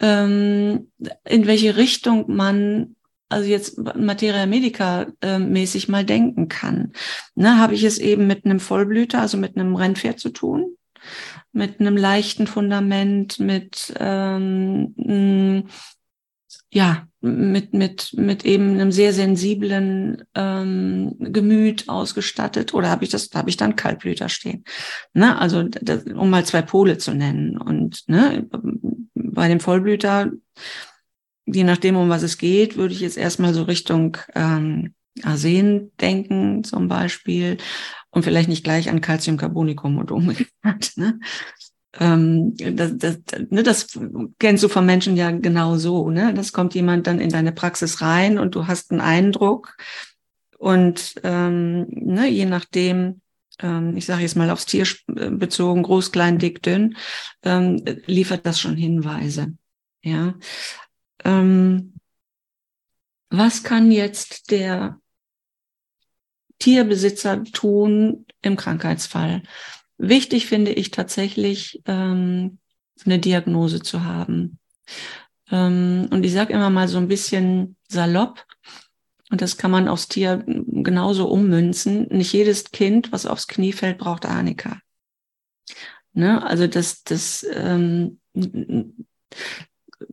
ähm, 0.00 0.90
in 1.24 1.46
welche 1.46 1.76
Richtung 1.76 2.24
man 2.34 2.96
also 3.28 3.48
jetzt 3.48 3.78
Materia 3.96 4.44
Medica 4.44 5.06
äh, 5.20 5.38
mäßig 5.38 5.88
mal 5.88 6.04
denken 6.04 6.48
kann. 6.48 6.92
Ne, 7.36 7.58
Habe 7.58 7.74
ich 7.74 7.84
es 7.84 7.98
eben 7.98 8.26
mit 8.26 8.44
einem 8.44 8.58
Vollblüter, 8.58 9.20
also 9.20 9.38
mit 9.38 9.56
einem 9.56 9.76
Rennpferd 9.76 10.18
zu 10.18 10.30
tun, 10.30 10.76
mit 11.52 11.78
einem 11.78 11.96
leichten 11.96 12.48
Fundament, 12.48 13.38
mit 13.38 13.94
ähm, 14.00 15.68
ja, 16.72 17.06
mit, 17.20 17.74
mit, 17.74 18.14
mit 18.16 18.44
eben 18.44 18.70
einem 18.70 18.92
sehr 18.92 19.12
sensiblen 19.12 20.24
ähm, 20.34 21.16
Gemüt 21.18 21.88
ausgestattet 21.88 22.72
oder 22.72 22.88
habe 22.88 23.04
ich 23.04 23.10
das, 23.10 23.28
habe 23.34 23.50
ich 23.50 23.56
dann 23.56 23.76
Kaltblüter 23.76 24.28
stehen? 24.28 24.64
Ne? 25.12 25.38
Also 25.38 25.64
das, 25.64 26.04
um 26.04 26.30
mal 26.30 26.46
zwei 26.46 26.62
Pole 26.62 26.96
zu 26.96 27.12
nennen. 27.12 27.58
Und 27.58 28.04
ne, 28.08 28.48
bei 29.14 29.48
dem 29.48 29.60
Vollblüter, 29.60 30.30
je 31.44 31.64
nachdem, 31.64 31.96
um 31.96 32.08
was 32.08 32.22
es 32.22 32.38
geht, 32.38 32.76
würde 32.76 32.94
ich 32.94 33.00
jetzt 33.00 33.18
erstmal 33.18 33.52
so 33.52 33.64
Richtung 33.64 34.16
ähm, 34.34 34.94
Arsen 35.22 35.92
denken, 36.00 36.64
zum 36.64 36.88
Beispiel, 36.88 37.58
und 38.10 38.24
vielleicht 38.24 38.48
nicht 38.48 38.64
gleich 38.64 38.88
an 38.88 39.00
Calciumcarbonicum 39.00 39.98
und 39.98 40.10
umgekehrt. 40.10 40.50
Ne? 40.96 41.18
Ähm, 42.00 42.56
das, 42.56 42.96
das, 42.96 43.18
ne, 43.50 43.62
das 43.62 43.86
kennst 44.38 44.64
du 44.64 44.68
von 44.68 44.86
Menschen 44.86 45.16
ja 45.16 45.30
genau 45.30 45.76
so. 45.76 46.10
Ne? 46.10 46.32
Das 46.34 46.52
kommt 46.52 46.74
jemand 46.74 47.06
dann 47.06 47.20
in 47.20 47.30
deine 47.30 47.52
Praxis 47.52 48.00
rein 48.00 48.38
und 48.38 48.54
du 48.54 48.66
hast 48.66 48.90
einen 48.90 49.02
Eindruck 49.02 49.76
und 50.58 51.14
ähm, 51.22 51.86
ne, 51.90 52.28
je 52.28 52.46
nachdem, 52.46 53.20
ähm, 53.60 53.96
ich 53.96 54.06
sage 54.06 54.22
jetzt 54.22 54.36
mal 54.36 54.50
aufs 54.50 54.66
Tier 54.66 54.86
bezogen, 55.06 55.82
groß, 55.82 56.10
klein, 56.10 56.38
dick, 56.38 56.62
dünn, 56.62 56.96
ähm, 57.42 57.82
liefert 58.06 58.46
das 58.46 58.58
schon 58.58 58.76
Hinweise. 58.76 59.54
Ja. 60.02 60.34
Ähm, 61.24 61.94
was 63.28 63.62
kann 63.62 63.92
jetzt 63.92 64.50
der 64.50 65.00
Tierbesitzer 66.58 67.44
tun 67.44 68.26
im 68.42 68.56
Krankheitsfall? 68.56 69.42
Wichtig 70.02 70.46
finde 70.46 70.72
ich 70.72 70.90
tatsächlich, 70.90 71.82
ähm, 71.84 72.58
eine 73.04 73.18
Diagnose 73.18 73.80
zu 73.80 74.04
haben. 74.04 74.58
Ähm, 75.50 76.08
und 76.10 76.24
ich 76.24 76.32
sage 76.32 76.54
immer 76.54 76.70
mal 76.70 76.88
so 76.88 76.98
ein 76.98 77.08
bisschen 77.08 77.76
salopp, 77.88 78.46
und 79.30 79.42
das 79.42 79.56
kann 79.56 79.70
man 79.70 79.88
aufs 79.88 80.08
Tier 80.08 80.42
genauso 80.46 81.28
ummünzen. 81.28 82.08
Nicht 82.08 82.32
jedes 82.32 82.72
Kind, 82.72 83.12
was 83.12 83.26
aufs 83.26 83.46
Knie 83.46 83.72
fällt, 83.72 83.98
braucht 83.98 84.26
Arnika. 84.26 84.80
Ne? 86.12 86.44
Also 86.44 86.66
das, 86.66 87.04
das 87.04 87.46
ähm, 87.54 88.18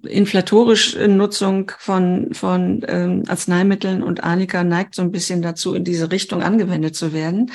inflatorische 0.03 1.07
Nutzung 1.07 1.71
von, 1.79 2.33
von 2.33 2.83
ähm, 2.87 3.23
Arzneimitteln 3.27 4.03
und 4.03 4.23
Arnika 4.23 4.63
neigt 4.63 4.95
so 4.95 5.01
ein 5.01 5.11
bisschen 5.11 5.41
dazu, 5.41 5.73
in 5.73 5.83
diese 5.83 6.11
Richtung 6.11 6.43
angewendet 6.43 6.95
zu 6.95 7.13
werden. 7.13 7.51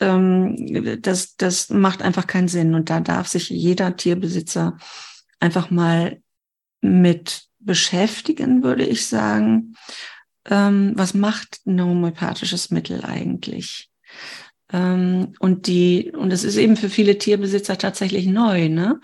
Ähm, 0.00 1.00
das, 1.02 1.36
das 1.36 1.68
macht 1.70 2.02
einfach 2.02 2.26
keinen 2.26 2.48
Sinn. 2.48 2.74
Und 2.74 2.90
da 2.90 3.00
darf 3.00 3.28
sich 3.28 3.50
jeder 3.50 3.96
Tierbesitzer 3.96 4.78
einfach 5.40 5.70
mal 5.70 6.20
mit 6.80 7.44
beschäftigen, 7.58 8.62
würde 8.62 8.84
ich 8.84 9.06
sagen. 9.06 9.74
Ähm, 10.48 10.92
was 10.94 11.14
macht 11.14 11.60
ein 11.66 11.82
homöopathisches 11.82 12.70
Mittel 12.70 13.04
eigentlich? 13.04 13.90
Ähm, 14.72 15.34
und 15.38 15.66
die, 15.66 16.12
und 16.16 16.32
es 16.32 16.44
ist 16.44 16.56
eben 16.56 16.76
für 16.76 16.88
viele 16.88 17.18
Tierbesitzer 17.18 17.78
tatsächlich 17.78 18.26
neu, 18.26 18.68
ne? 18.68 19.00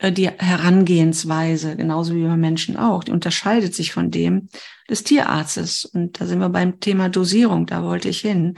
Äh, 0.00 0.12
die 0.12 0.28
Herangehensweise, 0.28 1.76
genauso 1.76 2.14
wie 2.14 2.24
bei 2.24 2.36
Menschen 2.36 2.76
auch, 2.76 3.04
die 3.04 3.12
unterscheidet 3.12 3.74
sich 3.74 3.92
von 3.92 4.10
dem 4.10 4.48
des 4.88 5.04
Tierarztes. 5.04 5.84
Und 5.84 6.20
da 6.20 6.26
sind 6.26 6.40
wir 6.40 6.48
beim 6.48 6.80
Thema 6.80 7.08
Dosierung, 7.08 7.66
da 7.66 7.84
wollte 7.84 8.08
ich 8.08 8.20
hin. 8.20 8.56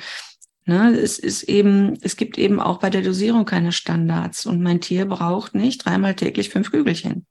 Ne, 0.65 0.97
es 0.97 1.19
ist 1.19 1.43
eben, 1.43 1.99
es 2.03 2.17
gibt 2.17 2.39
eben 2.39 2.61
auch 2.61 2.79
bei 2.79 2.89
der 2.89 3.03
Dosierung 3.03 3.45
keine 3.45 3.73
Standards 3.73 4.47
und 4.47 4.63
mein 4.63 4.81
Tier 4.81 5.07
braucht 5.07 5.57
nicht 5.57 5.85
dreimal 5.85 6.15
täglich 6.15 6.51
fünf 6.51 6.71
Kügelchen. 6.71 7.27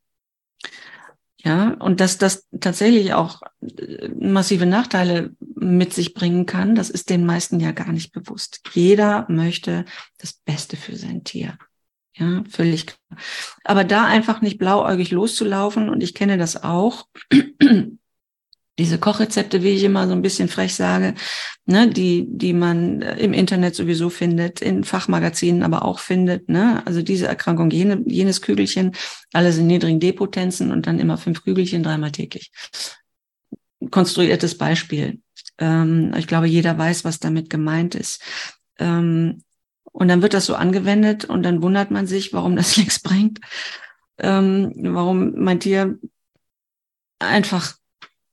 Ja, 1.37 1.73
und 1.79 2.01
dass 2.01 2.17
das 2.17 2.47
tatsächlich 2.59 3.13
auch 3.13 3.41
äh, 3.61 4.09
massive 4.09 4.65
Nachteile 4.65 5.31
mit 5.55 5.93
sich 5.93 6.13
bringen 6.13 6.45
kann, 6.45 6.75
das 6.75 6.89
ist 6.89 7.09
den 7.09 7.25
meisten 7.25 7.59
ja 7.61 7.71
gar 7.71 7.93
nicht 7.93 8.11
bewusst. 8.11 8.61
Jeder 8.73 9.25
möchte 9.29 9.85
das 10.17 10.33
Beste 10.33 10.75
für 10.75 10.97
sein 10.97 11.23
Tier. 11.23 11.57
Ja, 12.13 12.43
völlig 12.49 12.87
klar. 12.87 13.19
Aber 13.63 13.83
da 13.83 14.05
einfach 14.05 14.41
nicht 14.41 14.57
blauäugig 14.57 15.11
loszulaufen, 15.11 15.89
und 15.89 16.03
ich 16.03 16.13
kenne 16.13 16.37
das 16.37 16.63
auch, 16.63 17.07
diese 18.79 18.97
Kochrezepte, 18.97 19.63
wie 19.63 19.69
ich 19.69 19.83
immer 19.83 20.07
so 20.07 20.13
ein 20.13 20.21
bisschen 20.21 20.47
frech 20.47 20.75
sage, 20.75 21.13
ne, 21.65 21.87
die, 21.89 22.25
die 22.27 22.53
man 22.53 23.01
äh, 23.01 23.17
im 23.19 23.33
Internet 23.33 23.75
sowieso 23.75 24.09
findet, 24.09 24.61
in 24.61 24.83
Fachmagazinen 24.83 25.63
aber 25.63 25.85
auch 25.85 25.99
findet, 25.99 26.49
ne, 26.49 26.81
also 26.85 27.01
diese 27.01 27.27
Erkrankung, 27.27 27.69
jene, 27.69 28.01
jenes 28.07 28.41
Kügelchen, 28.41 28.93
alles 29.33 29.57
in 29.57 29.67
niedrigen 29.67 29.99
Depotenzen 29.99 30.71
und 30.71 30.87
dann 30.87 30.99
immer 30.99 31.17
fünf 31.17 31.43
Kügelchen 31.43 31.83
dreimal 31.83 32.11
täglich. 32.11 32.51
Konstruiertes 33.89 34.57
Beispiel. 34.57 35.19
Ähm, 35.57 36.13
ich 36.17 36.27
glaube, 36.27 36.47
jeder 36.47 36.77
weiß, 36.77 37.03
was 37.05 37.19
damit 37.19 37.49
gemeint 37.49 37.95
ist. 37.95 38.21
Ähm, 38.79 39.43
und 39.91 40.07
dann 40.07 40.21
wird 40.21 40.33
das 40.33 40.45
so 40.45 40.55
angewendet 40.55 41.25
und 41.25 41.43
dann 41.43 41.61
wundert 41.61 41.91
man 41.91 42.07
sich, 42.07 42.33
warum 42.33 42.55
das 42.55 42.77
nichts 42.77 42.99
bringt, 42.99 43.39
ähm, 44.17 44.73
warum 44.75 45.33
mein 45.35 45.59
Tier 45.59 45.97
einfach, 47.19 47.75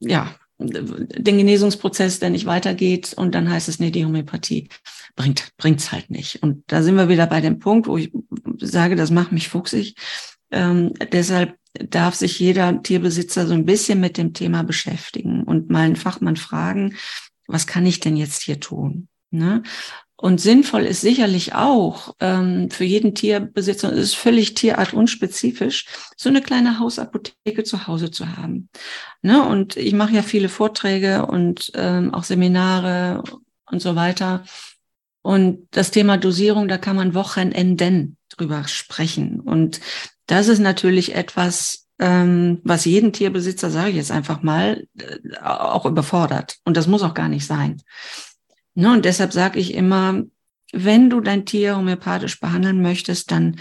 ja, 0.01 0.35
den 0.61 1.39
Genesungsprozess, 1.39 2.19
der 2.19 2.31
nicht 2.31 2.47
weitergeht 2.47 3.15
und 3.15 3.35
dann 3.35 3.49
heißt 3.49 3.69
es, 3.69 3.79
nee, 3.79 3.93
die 3.93 4.05
Homöopathie 4.05 4.69
bringt 5.15 5.53
bringt's 5.57 5.93
halt 5.93 6.11
nicht. 6.11 6.43
Und 6.43 6.65
da 6.67 6.83
sind 6.83 6.97
wir 6.97 7.09
wieder 7.09 7.29
bei 7.29 7.41
dem 7.41 7.61
Punkt, 7.61 7.87
wo 7.87 7.97
ich 7.97 8.11
sage, 8.59 8.97
das 8.97 9.13
macht 9.13 9.31
mich 9.31 9.49
fuchsig. 9.49 9.95
Ähm, 10.51 10.95
deshalb 11.13 11.57
darf 11.75 12.15
sich 12.15 12.41
jeder 12.41 12.83
Tierbesitzer 12.83 13.47
so 13.47 13.55
ein 13.55 13.67
bisschen 13.67 14.01
mit 14.01 14.19
dem 14.19 14.33
Thema 14.33 14.65
beschäftigen 14.65 15.45
und 15.45 15.71
mal 15.71 15.85
einen 15.85 15.97
Fachmann 15.97 16.37
fragen, 16.37 16.97
was 17.47 17.67
kann 17.67 17.87
ich 17.87 18.01
denn 18.01 18.17
jetzt 18.17 18.43
hier 18.43 18.59
tun? 18.59 19.09
Ne? 19.31 19.63
Und 20.21 20.41
sinnvoll 20.41 20.85
ist 20.85 21.01
sicherlich 21.01 21.55
auch 21.55 22.17
ähm, 22.19 22.71
für 22.73 22.83
jeden 22.83 23.15
Tierbesitzer, 23.15 23.93
es 23.93 23.99
ist 23.99 24.15
völlig 24.17 24.55
tierartunspezifisch, 24.55 25.87
so 26.17 26.29
eine 26.29 26.43
kleine 26.43 26.81
Hausapotheke 26.81 27.63
zu 27.63 27.87
Hause 27.87 28.11
zu 28.11 28.37
haben. 28.37 28.69
Ne? 29.23 29.47
Und 29.47 29.77
ich 29.77 29.93
mache 29.93 30.15
ja 30.15 30.23
viele 30.23 30.49
Vorträge 30.49 31.27
und 31.27 31.71
ähm, 31.75 32.13
auch 32.13 32.25
Seminare 32.25 33.23
und 33.71 33.81
so 33.81 33.95
weiter. 33.95 34.43
Und 35.23 35.69
das 35.71 35.93
Thema 35.93 36.17
Dosierung, 36.17 36.67
da 36.67 36.79
kann 36.79 36.97
man 36.97 37.15
Wochenenden 37.15 38.17
drüber 38.29 38.67
sprechen. 38.67 39.39
Und 39.39 39.81
das 40.27 40.49
ist 40.49 40.59
natürlich 40.59 41.15
etwas, 41.15 41.87
ähm, 42.01 42.61
was 42.65 42.87
jeden 42.87 43.13
Tierbesitzer, 43.13 43.71
sage 43.71 43.91
ich 43.91 43.97
jetzt 43.97 44.11
einfach 44.11 44.43
mal, 44.43 44.85
äh, 44.99 45.39
auch 45.45 45.87
überfordert. 45.87 46.57
Und 46.65 46.77
das 46.77 46.89
muss 46.89 47.05
auch 47.05 47.15
gar 47.15 47.29
nicht 47.29 47.47
sein. 47.47 47.81
Ne, 48.79 48.93
und 48.93 49.05
deshalb 49.05 49.33
sage 49.33 49.59
ich 49.59 49.75
immer, 49.75 50.23
wenn 50.73 51.11
du 51.11 51.21
dein 51.21 51.45
Tier 51.45 51.77
homöopathisch 51.77 52.39
behandeln 52.39 52.81
möchtest, 52.81 53.33
dann 53.33 53.57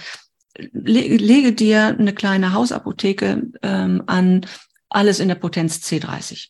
le 0.56 1.18
lege 1.18 1.54
dir 1.54 1.88
eine 1.88 2.14
kleine 2.14 2.54
Hausapotheke 2.54 3.42
ähm, 3.64 4.04
an, 4.06 4.46
alles 4.90 5.20
in 5.20 5.28
der 5.28 5.34
Potenz 5.34 5.78
C30. 5.78 6.50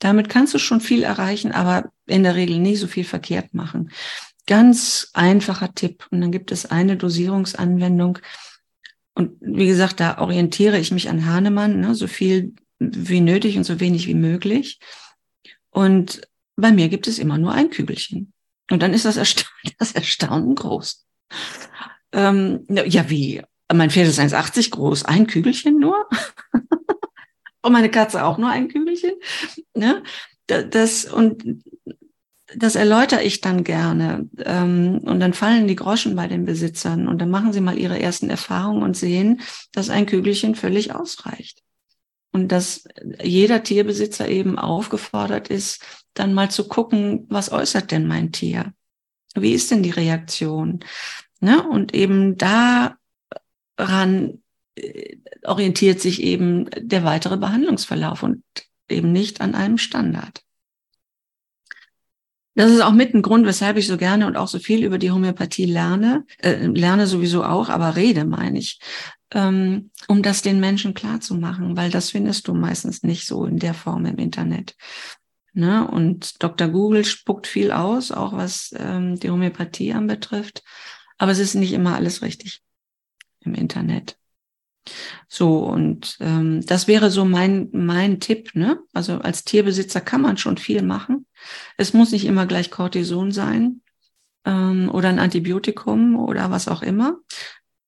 Damit 0.00 0.28
kannst 0.28 0.52
du 0.54 0.58
schon 0.58 0.80
viel 0.80 1.04
erreichen, 1.04 1.52
aber 1.52 1.92
in 2.04 2.24
der 2.24 2.34
Regel 2.34 2.58
nie 2.58 2.74
so 2.74 2.88
viel 2.88 3.04
verkehrt 3.04 3.54
machen. 3.54 3.92
Ganz 4.48 5.10
einfacher 5.12 5.72
Tipp. 5.72 6.08
Und 6.10 6.20
dann 6.20 6.32
gibt 6.32 6.50
es 6.50 6.66
eine 6.66 6.96
Dosierungsanwendung. 6.96 8.18
Und 9.14 9.36
wie 9.40 9.68
gesagt, 9.68 10.00
da 10.00 10.18
orientiere 10.18 10.80
ich 10.80 10.90
mich 10.90 11.08
an 11.10 11.26
Hahnemann, 11.26 11.78
ne, 11.78 11.94
so 11.94 12.08
viel 12.08 12.54
wie 12.80 13.20
nötig 13.20 13.56
und 13.56 13.62
so 13.62 13.78
wenig 13.78 14.08
wie 14.08 14.14
möglich. 14.14 14.80
Und 15.70 16.22
bei 16.56 16.72
mir 16.72 16.88
gibt 16.88 17.06
es 17.06 17.18
immer 17.18 17.38
nur 17.38 17.52
ein 17.52 17.70
Kügelchen. 17.70 18.32
Und 18.70 18.82
dann 18.82 18.94
ist 18.94 19.04
das, 19.04 19.16
Ersta 19.16 19.44
das 19.78 19.92
Erstaunen 19.92 20.54
groß. 20.54 21.06
Ähm, 22.12 22.66
ja, 22.68 23.08
wie? 23.08 23.42
Mein 23.72 23.90
Pferd 23.90 24.08
ist 24.08 24.18
1,80 24.18 24.70
groß, 24.70 25.04
ein 25.04 25.26
Kügelchen 25.26 25.78
nur. 25.78 26.08
und 27.62 27.72
meine 27.72 27.90
Katze 27.90 28.24
auch 28.24 28.38
nur 28.38 28.50
ein 28.50 28.68
Kügelchen. 28.68 29.12
Ne? 29.74 30.02
Das, 30.46 31.04
und 31.04 31.62
das 32.56 32.74
erläutere 32.74 33.22
ich 33.22 33.40
dann 33.40 33.62
gerne. 33.62 34.28
Ähm, 34.38 35.00
und 35.04 35.20
dann 35.20 35.34
fallen 35.34 35.68
die 35.68 35.76
Groschen 35.76 36.16
bei 36.16 36.26
den 36.26 36.44
Besitzern. 36.44 37.06
Und 37.06 37.20
dann 37.20 37.30
machen 37.30 37.52
sie 37.52 37.60
mal 37.60 37.78
ihre 37.78 38.00
ersten 38.00 38.28
Erfahrungen 38.28 38.82
und 38.82 38.96
sehen, 38.96 39.40
dass 39.72 39.90
ein 39.90 40.06
Kügelchen 40.06 40.56
völlig 40.56 40.92
ausreicht. 40.94 41.62
Und 42.32 42.48
dass 42.48 42.84
jeder 43.22 43.62
Tierbesitzer 43.62 44.28
eben 44.28 44.58
aufgefordert 44.58 45.48
ist, 45.48 45.84
dann 46.14 46.34
mal 46.34 46.50
zu 46.50 46.68
gucken, 46.68 47.26
was 47.28 47.52
äußert 47.52 47.90
denn 47.90 48.06
mein 48.06 48.32
Tier? 48.32 48.72
Wie 49.34 49.52
ist 49.52 49.70
denn 49.70 49.82
die 49.82 49.90
Reaktion? 49.90 50.80
Ne? 51.40 51.66
Und 51.68 51.94
eben 51.94 52.36
daran 52.36 52.82
äh, 54.74 55.16
orientiert 55.44 56.00
sich 56.00 56.22
eben 56.22 56.68
der 56.76 57.04
weitere 57.04 57.36
Behandlungsverlauf 57.36 58.22
und 58.22 58.42
eben 58.88 59.12
nicht 59.12 59.40
an 59.40 59.54
einem 59.54 59.78
Standard. 59.78 60.42
Das 62.54 62.70
ist 62.70 62.80
auch 62.80 62.92
mit 62.92 63.14
ein 63.14 63.22
Grund, 63.22 63.46
weshalb 63.46 63.76
ich 63.76 63.86
so 63.86 63.96
gerne 63.96 64.26
und 64.26 64.36
auch 64.36 64.48
so 64.48 64.58
viel 64.58 64.84
über 64.84 64.98
die 64.98 65.10
Homöopathie 65.10 65.66
lerne, 65.66 66.26
äh, 66.38 66.66
lerne 66.66 67.06
sowieso 67.06 67.44
auch, 67.44 67.68
aber 67.68 67.96
rede, 67.96 68.24
meine 68.24 68.58
ich, 68.58 68.80
ähm, 69.32 69.90
um 70.08 70.22
das 70.22 70.42
den 70.42 70.58
Menschen 70.60 70.92
klar 70.92 71.20
zu 71.20 71.36
machen, 71.36 71.76
weil 71.76 71.90
das 71.90 72.10
findest 72.10 72.48
du 72.48 72.54
meistens 72.54 73.02
nicht 73.02 73.26
so 73.26 73.44
in 73.44 73.58
der 73.58 73.74
Form 73.74 74.04
im 74.04 74.18
Internet. 74.18 74.76
Ne? 75.52 75.86
Und 75.86 76.42
Dr. 76.42 76.68
Google 76.68 77.04
spuckt 77.04 77.46
viel 77.46 77.72
aus, 77.72 78.12
auch 78.12 78.32
was 78.32 78.74
ähm, 78.76 79.18
die 79.18 79.30
Homöopathie 79.30 79.92
anbetrifft. 79.92 80.62
Aber 81.18 81.32
es 81.32 81.38
ist 81.38 81.54
nicht 81.54 81.72
immer 81.72 81.94
alles 81.94 82.22
richtig 82.22 82.62
im 83.40 83.54
Internet. 83.54 84.16
So, 85.28 85.58
und 85.58 86.16
ähm, 86.20 86.64
das 86.64 86.88
wäre 86.88 87.10
so 87.10 87.24
mein, 87.24 87.68
mein 87.72 88.20
Tipp. 88.20 88.54
Ne? 88.54 88.80
Also 88.92 89.18
als 89.18 89.44
Tierbesitzer 89.44 90.00
kann 90.00 90.22
man 90.22 90.36
schon 90.36 90.56
viel 90.56 90.82
machen. 90.82 91.26
Es 91.76 91.92
muss 91.92 92.12
nicht 92.12 92.24
immer 92.24 92.46
gleich 92.46 92.70
Cortison 92.70 93.32
sein 93.32 93.82
ähm, 94.44 94.90
oder 94.92 95.08
ein 95.08 95.18
Antibiotikum 95.18 96.16
oder 96.16 96.50
was 96.50 96.68
auch 96.68 96.82
immer. 96.82 97.18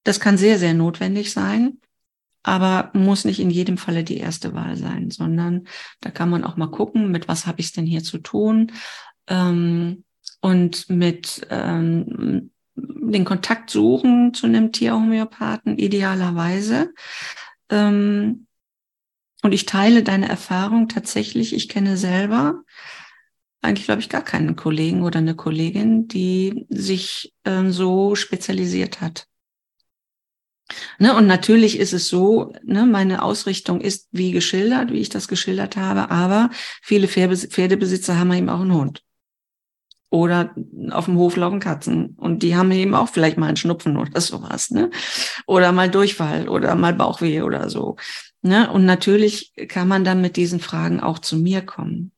Das 0.05 0.21
kann 0.21 0.37
sehr, 0.37 0.59
sehr 0.59 0.75
notwendig 0.75 1.33
sein 1.33 1.79
aber 2.43 2.90
muss 2.93 3.24
nicht 3.24 3.40
in 3.40 3.51
jedem 3.51 3.78
Falle 3.78 4.05
die 4.05 4.18
erste 4.18 4.55
Wahl 4.55 4.76
sein, 4.76 5.11
sondern 5.11 5.66
da 6.01 6.11
kann 6.11 6.30
man 6.30 6.45
auch 6.45 6.57
mal 6.57 6.70
gucken, 6.70 7.11
mit 7.11 7.28
was 7.28 7.47
habe 7.47 7.61
ich 7.61 7.66
es 7.66 7.72
denn 7.72 7.86
hier 7.86 8.03
zu 8.03 8.18
tun 8.18 8.72
ähm, 9.28 10.05
und 10.40 10.90
mit 10.90 11.47
ähm, 11.51 12.51
den 12.74 13.24
Kontakt 13.24 13.70
suchen 13.70 14.34
zu 14.34 14.47
einem 14.47 14.72
Tierhomöopathen 14.72 15.78
idealerweise. 15.78 16.93
Ähm, 17.68 18.47
und 19.43 19.53
ich 19.53 19.66
teile 19.66 20.03
deine 20.03 20.28
Erfahrung 20.28 20.88
tatsächlich. 20.88 21.55
Ich 21.55 21.68
kenne 21.68 21.97
selber 21.97 22.62
eigentlich, 23.61 23.86
glaube 23.86 24.01
ich, 24.01 24.09
gar 24.09 24.22
keinen 24.22 24.57
Kollegen 24.57 25.03
oder 25.03 25.18
eine 25.18 25.36
Kollegin, 25.36 26.09
die 26.09 26.66
sich 26.68 27.32
ähm, 27.45 27.70
so 27.70 28.14
spezialisiert 28.16 29.01
hat. 29.01 29.28
Ne, 30.99 31.15
und 31.15 31.27
natürlich 31.27 31.79
ist 31.79 31.93
es 31.93 32.09
so, 32.09 32.53
ne, 32.65 32.87
meine 32.87 33.23
Ausrichtung 33.23 33.81
ist 33.81 34.09
wie 34.13 34.31
geschildert, 34.33 34.91
wie 34.93 35.01
ich 35.01 35.09
das 35.09 35.29
geschildert 35.29 35.77
habe, 35.77 36.11
aber 36.11 36.51
viele 36.83 37.09
Pferdebesitzer 37.09 38.19
haben 38.19 38.33
eben 38.33 38.49
auch 38.49 38.61
einen 38.61 38.75
Hund. 38.75 39.03
Oder 40.09 40.55
auf 40.91 41.07
dem 41.07 41.17
Hof 41.17 41.37
laufen 41.37 41.59
Katzen. 41.59 42.17
Und 42.19 42.43
die 42.43 42.55
haben 42.55 42.71
eben 42.71 42.95
auch 42.95 43.09
vielleicht 43.09 43.39
mal 43.39 43.47
einen 43.47 43.57
Schnupfen 43.57 43.97
oder 43.97 44.21
sowas, 44.21 44.71
ne? 44.71 44.91
Oder 45.47 45.73
mal 45.73 45.91
Durchfall 45.91 46.51
oder 46.51 46.75
mal 46.75 46.93
Bauchweh 46.93 47.41
oder 47.41 47.71
so. 47.71 47.97
Ne? 48.43 48.71
Und 48.71 48.85
natürlich 48.85 49.55
kann 49.69 49.89
man 49.89 50.05
dann 50.05 50.21
mit 50.21 50.37
diesen 50.37 50.61
Fragen 50.61 51.01
auch 51.01 51.19
zu 51.21 51.37
mir 51.37 51.63
kommen. 51.63 52.13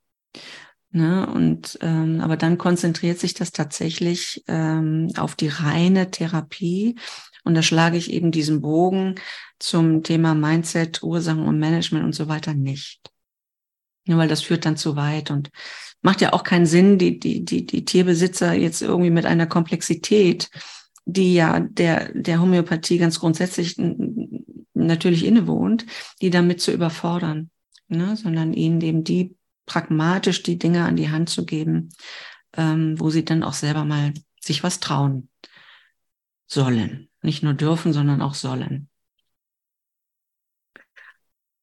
Ne? 0.91 1.27
Und 1.27 1.79
ähm, 1.83 2.21
aber 2.21 2.37
dann 2.37 2.57
konzentriert 2.57 3.19
sich 3.19 3.35
das 3.35 3.53
tatsächlich 3.53 4.43
ähm, 4.49 5.11
auf 5.17 5.35
die 5.35 5.49
reine 5.49 6.11
Therapie 6.11 6.97
und 7.45 7.55
da 7.55 7.63
schlage 7.63 7.97
ich 7.97 8.13
eben 8.13 8.31
diesen 8.31 8.61
Bogen 8.61 9.17
zum 9.59 10.03
Thema 10.03 10.35
Mindset, 10.35 11.03
Ursachen 11.03 11.47
und 11.47 11.59
Management 11.59 12.05
und 12.05 12.15
so 12.15 12.29
weiter 12.29 12.55
nicht. 12.55 13.01
Ja, 14.07 14.19
weil 14.19 14.29
das 14.29 14.43
führt 14.43 14.67
dann 14.67 14.77
zu 14.77 14.97
weit 14.97 15.31
und 15.31 15.51
macht 16.03 16.21
ja 16.21 16.33
auch 16.33 16.43
keinen 16.43 16.67
Sinn, 16.67 16.99
die, 16.99 17.19
die, 17.19 17.45
die, 17.45 17.65
die 17.65 17.85
Tierbesitzer 17.85 18.53
jetzt 18.53 18.83
irgendwie 18.83 19.11
mit 19.11 19.25
einer 19.25 19.47
Komplexität, 19.47 20.51
die 21.07 21.35
ja 21.35 21.61
der, 21.61 22.13
der 22.13 22.41
Homöopathie 22.41 22.99
ganz 22.99 23.21
grundsätzlich 23.21 23.77
natürlich 24.75 25.25
innewohnt, 25.25 25.87
die 26.21 26.31
damit 26.31 26.61
zu 26.61 26.73
überfordern, 26.73 27.51
ne? 27.89 28.17
sondern 28.17 28.53
ihnen 28.53 28.81
eben 28.81 29.05
die 29.05 29.37
pragmatisch 29.67 30.43
die 30.43 30.59
Dinge 30.59 30.85
an 30.85 30.97
die 30.97 31.11
Hand 31.11 31.31
zu 31.31 31.47
geben, 31.47 31.91
ähm, 32.57 33.01
wo 33.01 33.09
sie 33.11 33.25
dann 33.25 33.43
auch 33.43 33.55
selber 33.55 33.85
mal 33.85 34.13
sich 34.41 34.63
was 34.63 34.81
trauen 34.81 35.29
sollen. 36.47 37.09
Nicht 37.25 37.43
nur 37.43 37.55
dürfen, 37.55 37.95
sondern 37.95 38.21
auch 38.21 38.35
sollen. 38.35 38.89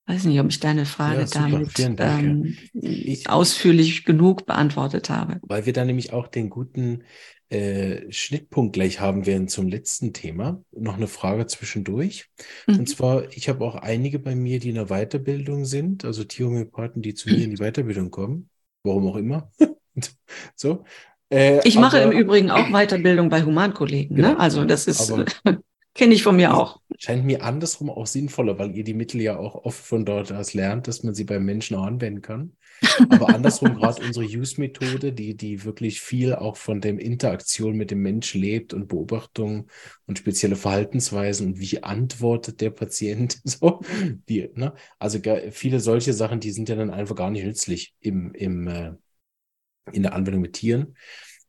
Weiß 0.07 0.26
nicht, 0.26 0.39
ob 0.39 0.49
ich 0.49 0.59
deine 0.59 0.86
Frage 0.88 1.22
ja, 1.22 1.26
damit 1.26 1.80
ähm, 1.99 2.57
ich, 2.74 3.30
ausführlich 3.30 4.03
genug 4.03 4.47
beantwortet 4.47 5.12
habe. 5.12 5.39
Weil 5.43 5.68
wir 5.68 5.74
da 5.74 5.86
nämlich 5.86 6.14
auch 6.14 6.28
den 6.28 6.49
guten 6.49 7.03
äh, 7.49 8.12
Schnittpunkt 8.12 8.74
gleich 8.74 8.99
haben 8.99 9.28
werden 9.28 9.47
zum 9.47 9.68
letzten 9.68 10.14
Thema. 10.14 10.64
Noch 10.72 10.95
eine 10.95 11.07
Frage 11.07 11.45
zwischendurch. 11.45 12.32
Mhm. 12.66 12.80
Und 12.80 12.89
zwar, 12.89 13.32
ich 13.32 13.47
habe 13.47 13.64
auch 13.64 13.76
einige 13.76 14.18
bei 14.18 14.34
mir, 14.34 14.59
die 14.59 14.70
in 14.70 14.76
der 14.76 14.88
Weiterbildung 14.88 15.66
sind, 15.66 16.05
also 16.05 16.24
Tierhomöopathen, 16.24 17.03
die 17.03 17.14
zu 17.14 17.30
mir 17.30 17.43
in 17.43 17.51
die 17.51 17.57
Weiterbildung 17.64 18.09
kommen. 18.09 18.49
Warum 18.84 19.05
auch 19.05 19.16
immer. 19.16 19.51
so. 20.55 20.86
Äh, 21.32 21.66
ich 21.68 21.80
mache 21.80 22.02
aber, 22.02 22.12
im 22.12 22.20
Übrigen 22.20 22.52
auch 22.52 22.70
Weiterbildung 22.72 23.30
bei 23.30 23.44
Humankollegen. 23.44 24.18
Ne? 24.18 24.24
Genau, 24.24 24.34
ne? 24.36 24.40
Also 24.40 24.66
das 24.66 24.88
ist 24.88 25.12
kenne 25.94 26.14
ich 26.14 26.24
von 26.24 26.36
mir 26.36 26.56
auch. 26.56 26.80
Scheint 26.98 27.26
mir 27.26 27.44
andersrum 27.44 27.90
auch 27.90 28.08
sinnvoller, 28.08 28.60
weil 28.60 28.76
ihr 28.76 28.84
die 28.84 28.94
Mittel 28.94 29.22
ja 29.22 29.38
auch 29.38 29.56
oft 29.56 29.84
von 29.84 30.06
dort 30.06 30.32
aus 30.32 30.54
lernt, 30.54 30.88
dass 30.88 31.04
man 31.04 31.14
sie 31.14 31.24
beim 31.24 31.44
Menschen 31.44 31.76
auch 31.76 31.86
anwenden 31.86 32.22
kann. 32.22 32.54
Aber 33.10 33.30
andersrum 33.30 33.76
gerade 33.80 34.04
unsere 34.04 34.26
Use-Methode, 34.26 35.14
die, 35.14 35.36
die 35.36 35.64
wirklich 35.64 36.02
viel 36.02 36.36
auch 36.36 36.58
von 36.58 36.82
der 36.82 37.00
Interaktion 37.00 37.76
mit 37.76 37.92
dem 37.92 38.02
Mensch 38.02 38.34
lebt 38.34 38.74
und 38.74 38.88
Beobachtung 38.88 39.68
und 40.06 40.20
spezielle 40.20 40.56
Verhaltensweisen 40.56 41.48
und 41.48 41.60
wie 41.60 41.84
antwortet 41.84 42.62
der 42.62 42.72
Patient 42.72 43.40
so. 43.44 43.82
Die, 44.30 44.50
ne? 44.56 44.74
Also 45.00 45.20
viele 45.52 45.80
solche 45.80 46.14
Sachen, 46.14 46.40
die 46.40 46.52
sind 46.52 46.70
ja 46.70 46.76
dann 46.76 46.90
einfach 46.90 47.16
gar 47.16 47.32
nicht 47.32 47.46
nützlich 47.46 47.94
im, 48.00 48.34
im, 48.34 48.68
äh, 48.68 48.92
in 49.92 50.04
der 50.04 50.14
Anwendung 50.14 50.42
mit 50.42 50.54
Tieren. 50.54 50.96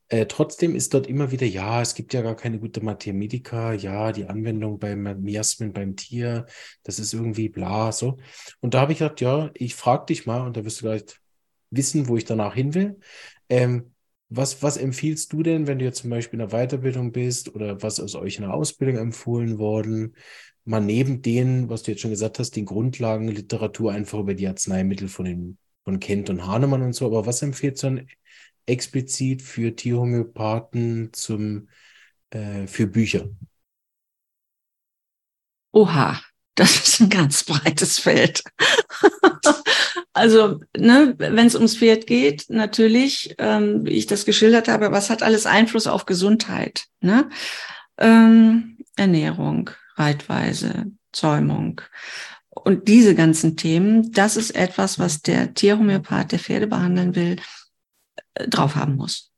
Äh, 0.09 0.26
trotzdem 0.26 0.74
ist 0.74 0.93
dort 0.93 1.07
immer 1.07 1.30
wieder, 1.30 1.47
ja, 1.47 1.80
es 1.80 1.95
gibt 1.95 2.12
ja 2.12 2.20
gar 2.20 2.37
keine 2.37 2.59
gute 2.59 2.83
Medica, 2.83 3.72
ja, 3.72 4.12
die 4.12 4.26
Anwendung 4.26 4.78
beim 4.78 5.03
Miasmen 5.22 5.72
beim 5.72 5.97
Tier, 5.97 6.45
das 6.83 6.99
ist 6.99 7.14
irgendwie 7.14 7.49
bla, 7.49 7.93
so. 7.93 8.18
Und 8.61 8.74
da 8.74 8.83
habe 8.83 8.93
ich 8.93 8.99
gedacht, 8.99 9.22
ja, 9.22 9.51
ich 9.55 9.74
frage 9.74 10.07
dich 10.07 10.26
mal 10.26 10.47
und 10.47 10.57
da 10.57 10.64
wirst 10.64 10.80
du 10.80 10.85
gleich 10.85 11.05
wissen, 11.70 12.09
wo 12.09 12.16
ich 12.18 12.26
danach 12.26 12.55
hin 12.55 12.74
will. 12.74 13.01
Ähm, 13.49 13.95
was, 14.28 14.62
was 14.62 14.76
empfiehlst 14.76 15.33
du 15.33 15.43
denn, 15.43 15.66
wenn 15.66 15.78
du 15.78 15.85
jetzt 15.87 16.03
zum 16.03 16.11
Beispiel 16.11 16.41
in 16.41 16.49
der 16.49 16.59
Weiterbildung 16.59 17.12
bist 17.12 17.55
oder 17.55 17.83
was 17.83 18.01
aus 18.01 18.14
euch 18.14 18.37
in 18.37 18.43
der 18.43 18.55
Ausbildung 18.55 18.99
empfohlen 18.99 19.59
worden? 19.59 20.14
Mal 20.64 20.80
neben 20.80 21.22
denen, 21.22 21.70
was 21.70 21.83
du 21.83 21.91
jetzt 21.91 22.01
schon 22.01 22.11
gesagt 22.11 22.39
hast, 22.39 22.57
den 22.57 22.66
Grundlagenliteratur 22.66 23.93
einfach 23.93 24.18
über 24.20 24.35
die 24.35 24.47
Arzneimittel 24.47 25.09
von 25.09 25.24
den 25.24 25.59
von 25.85 26.01
Kent 26.01 26.30
und 26.30 26.47
Hahnemann 26.47 26.83
und 26.83 26.93
so, 26.95 27.07
aber 27.07 27.26
was 27.26 27.43
empfiehlt 27.43 27.83
du 27.83 27.87
dann 27.89 28.07
explizit 28.66 29.42
für 29.42 29.74
Tierhomöopathen 29.74 31.12
zum, 31.12 31.68
äh, 32.30 32.66
für 32.66 32.86
Bücher? 32.86 33.28
Oha, 35.72 36.20
das 36.54 36.76
ist 36.76 37.00
ein 37.00 37.08
ganz 37.08 37.44
breites 37.44 37.98
Feld. 37.98 38.42
also, 40.12 40.60
ne, 40.76 41.14
wenn 41.18 41.46
es 41.46 41.54
ums 41.54 41.76
Pferd 41.76 42.06
geht, 42.06 42.46
natürlich, 42.48 43.34
ähm, 43.38 43.86
wie 43.86 43.92
ich 43.92 44.06
das 44.06 44.24
geschildert 44.24 44.68
habe, 44.68 44.92
was 44.92 45.08
hat 45.08 45.22
alles 45.22 45.46
Einfluss 45.46 45.86
auf 45.86 46.04
Gesundheit? 46.04 46.84
Ne? 47.00 47.30
Ähm, 47.98 48.78
Ernährung, 48.96 49.70
Reitweise, 49.96 50.86
Zäumung. 51.12 51.80
Und 52.50 52.88
diese 52.88 53.14
ganzen 53.14 53.56
Themen, 53.56 54.12
das 54.12 54.36
ist 54.36 54.54
etwas, 54.54 54.98
was 54.98 55.22
der 55.22 55.54
Tierhomöopath, 55.54 56.32
der 56.32 56.38
Pferde 56.38 56.66
behandeln 56.66 57.14
will, 57.14 57.36
drauf 58.35 58.76
haben 58.76 58.97
muss. 58.97 59.30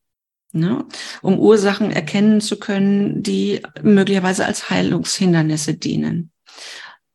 Ne? 0.52 0.84
Um 1.20 1.38
Ursachen 1.38 1.90
erkennen 1.90 2.40
zu 2.40 2.58
können, 2.58 3.22
die 3.22 3.60
möglicherweise 3.82 4.46
als 4.46 4.70
Heilungshindernisse 4.70 5.74
dienen. 5.74 6.30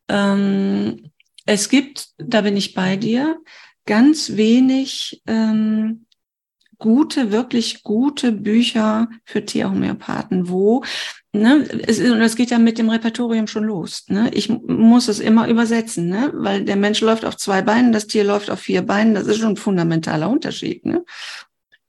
Ähm, 0.08 1.10
es 1.46 1.68
gibt, 1.68 2.08
da 2.18 2.42
bin 2.42 2.56
ich 2.56 2.74
bei 2.74 2.96
dir, 2.96 3.40
ganz 3.86 4.36
wenig 4.36 5.22
ähm, 5.26 6.04
gute, 6.76 7.32
wirklich 7.32 7.82
gute 7.82 8.32
Bücher 8.32 9.08
für 9.24 9.44
Tierhomöopathen, 9.44 10.48
wo 10.48 10.82
Ne, 11.32 11.64
es, 11.86 12.00
und 12.00 12.18
das 12.18 12.34
geht 12.34 12.50
ja 12.50 12.58
mit 12.58 12.76
dem 12.76 12.90
Repertorium 12.90 13.46
schon 13.46 13.62
los. 13.62 14.04
Ne? 14.08 14.30
Ich 14.34 14.48
muss 14.48 15.06
es 15.06 15.20
immer 15.20 15.46
übersetzen, 15.46 16.08
ne? 16.08 16.32
weil 16.34 16.64
der 16.64 16.74
Mensch 16.74 17.00
läuft 17.02 17.24
auf 17.24 17.36
zwei 17.36 17.62
Beinen, 17.62 17.92
das 17.92 18.08
Tier 18.08 18.24
läuft 18.24 18.50
auf 18.50 18.58
vier 18.58 18.82
Beinen. 18.82 19.14
Das 19.14 19.28
ist 19.28 19.38
schon 19.38 19.50
ein 19.50 19.56
fundamentaler 19.56 20.28
Unterschied. 20.28 20.84
Ne? 20.84 21.04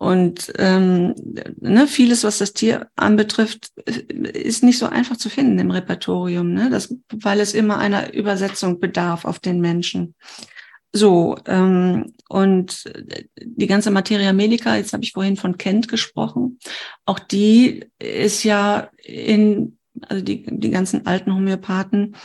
Und 0.02 0.52
ähm, 0.58 1.14
ne, 1.60 1.86
vieles, 1.86 2.24
was 2.24 2.40
das 2.40 2.54
Tier 2.54 2.90
anbetrifft, 2.96 3.72
ist 3.86 4.64
nicht 4.64 4.80
so 4.80 4.88
einfach 4.88 5.16
zu 5.16 5.30
finden 5.30 5.60
im 5.60 5.70
Repertorium, 5.70 6.56
ne? 6.56 6.72
das, 6.72 6.96
weil 7.14 7.40
es 7.40 7.54
immer 7.54 7.78
einer 7.78 8.12
Übersetzung 8.12 8.80
bedarf 8.80 9.26
auf 9.26 9.38
den 9.38 9.62
Menschen. 9.62 10.16
So, 10.92 11.38
ähm, 11.46 12.16
und 12.30 12.92
die 13.44 13.68
ganze 13.68 13.92
Materia 13.92 14.34
Medica, 14.34 14.76
jetzt 14.76 14.94
habe 14.94 15.04
ich 15.04 15.12
vorhin 15.12 15.38
von 15.38 15.60
Kent 15.60 15.88
gesprochen, 15.88 16.58
auch 17.06 17.20
die 17.20 17.86
ist 18.00 18.44
ja 18.44 18.90
in, 19.04 19.78
also 20.08 20.24
die, 20.24 20.48
die 20.50 20.72
ganzen 20.72 21.06
alten 21.06 21.32
Homöopathen, 21.32 22.16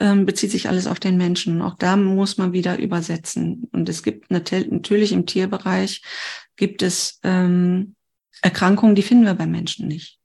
ähm, 0.00 0.24
bezieht 0.24 0.50
sich 0.50 0.70
alles 0.70 0.86
auf 0.86 0.98
den 0.98 1.18
Menschen. 1.18 1.60
Auch 1.60 1.74
da 1.74 1.96
muss 1.96 2.38
man 2.38 2.54
wieder 2.54 2.78
übersetzen. 2.78 3.68
Und 3.72 3.90
es 3.90 4.02
gibt 4.02 4.30
natürlich 4.30 5.12
im 5.12 5.26
Tierbereich 5.26 6.00
gibt 6.58 6.82
es 6.82 7.18
ähm, 7.22 7.94
Erkrankungen, 8.42 8.94
die 8.94 9.02
finden 9.02 9.24
wir 9.24 9.34
bei 9.34 9.46
Menschen 9.46 9.88
nicht. 9.88 10.18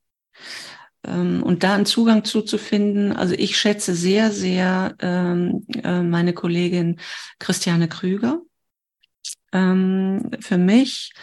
Ähm, 1.06 1.42
und 1.44 1.64
da 1.64 1.76
einen 1.76 1.86
Zugang 1.86 2.26
zuzufinden, 2.26 3.14
also 3.14 3.34
ich 3.36 3.58
schätze 3.58 3.96
sehr, 3.96 4.32
sehr 4.32 4.96
ähm, 5.00 5.66
äh, 5.82 6.02
meine 6.02 6.34
Kollegin 6.34 7.00
Christiane 7.40 7.88
Krüger. 7.88 8.42
Ähm, 9.54 10.32
für 10.40 10.58
mich 10.58 11.14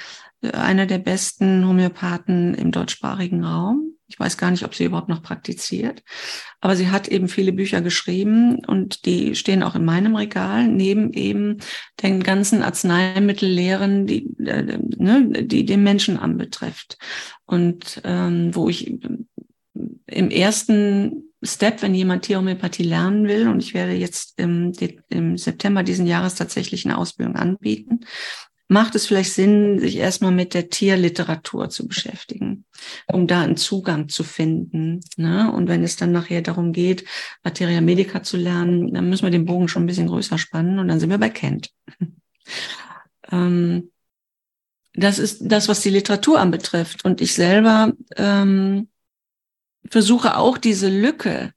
äh, 0.43 0.53
einer 0.53 0.87
der 0.87 0.99
besten 0.99 1.67
Homöopathen 1.67 2.55
im 2.55 2.71
deutschsprachigen 2.71 3.45
Raum. 3.45 3.97
Ich 4.11 4.19
weiß 4.19 4.37
gar 4.37 4.51
nicht, 4.51 4.65
ob 4.65 4.75
sie 4.75 4.85
überhaupt 4.85 5.09
noch 5.09 5.23
praktiziert, 5.23 6.03
aber 6.61 6.75
sie 6.75 6.91
hat 6.91 7.09
eben 7.09 7.29
viele 7.29 7.53
Bücher 7.53 7.81
geschrieben 7.81 8.65
und 8.67 9.07
die 9.07 9.37
stehen 9.37 9.63
auch 9.63 9.77
in 9.77 9.85
meinem 9.85 10.17
Regal 10.17 10.67
neben 10.67 11.13
eben 11.13 11.59
den 12.03 12.23
ganzen 12.23 12.63
Arzneimittellehren, 12.63 14.07
die, 14.07 14.27
äh, 14.45 14.79
ne, 14.97 15.45
die 15.45 15.65
den 15.65 15.85
Menschen 15.85 16.19
anbetrifft. 16.19 16.99
Und 17.47 18.01
ähm, 18.05 18.55
wo 18.55 18.69
ich 18.69 18.99
im 20.07 20.31
ersten 20.31 21.31
Step, 21.43 21.81
wenn 21.81 21.95
jemand 21.95 22.25
Tierhomöopathie 22.25 22.83
lernen 22.83 23.27
will, 23.27 23.49
und 23.49 23.63
ich 23.63 23.73
werde 23.73 23.93
jetzt 23.93 24.39
im, 24.39 24.73
im 25.09 25.39
September 25.39 25.83
diesen 25.83 26.07
Jahres 26.07 26.35
tatsächlich 26.35 26.85
eine 26.85 26.99
Ausbildung 26.99 27.37
anbieten, 27.37 28.01
macht 28.71 28.95
es 28.95 29.07
vielleicht 29.07 29.33
Sinn, 29.33 29.81
sich 29.81 29.97
erstmal 29.97 30.31
mit 30.31 30.55
der 30.55 30.71
Tierliteratur 30.71 31.71
zu 31.71 31.89
beschäftigen, 31.89 32.65
um 33.09 33.27
da 33.27 33.41
einen 33.41 33.57
Zugang 33.57 34.09
zu 34.09 34.23
finden. 34.23 35.01
Ne? 35.17 35.53
Und 35.53 35.67
wenn 35.67 35.83
es 35.83 35.97
dann 35.97 36.13
nachher 36.13 36.41
darum 36.41 36.73
geht, 36.73 37.05
Materia 37.43 37.81
Medica 37.81 38.23
zu 38.23 38.37
lernen, 38.37 38.95
dann 38.95 39.09
müssen 39.09 39.25
wir 39.25 39.33
den 39.33 39.45
Bogen 39.45 39.67
schon 39.67 39.83
ein 39.83 39.87
bisschen 39.87 40.07
größer 40.07 40.39
spannen 40.39 40.79
und 40.79 40.87
dann 40.87 41.01
sind 41.01 41.11
wir 41.11 41.19
bei 41.19 41.31
Kent. 41.31 41.73
ähm, 43.33 43.91
das 44.95 45.19
ist 45.19 45.41
das, 45.43 45.69
was 45.69 45.81
die 45.81 45.91
Literatur 45.91 46.39
anbetrifft. 46.39 47.05
Und 47.05 47.21
ich 47.21 47.35
selber 47.35 47.93
ähm, 48.17 48.89
versuche 49.91 50.37
auch 50.37 50.59
diese 50.59 50.89
Lücke 50.89 51.55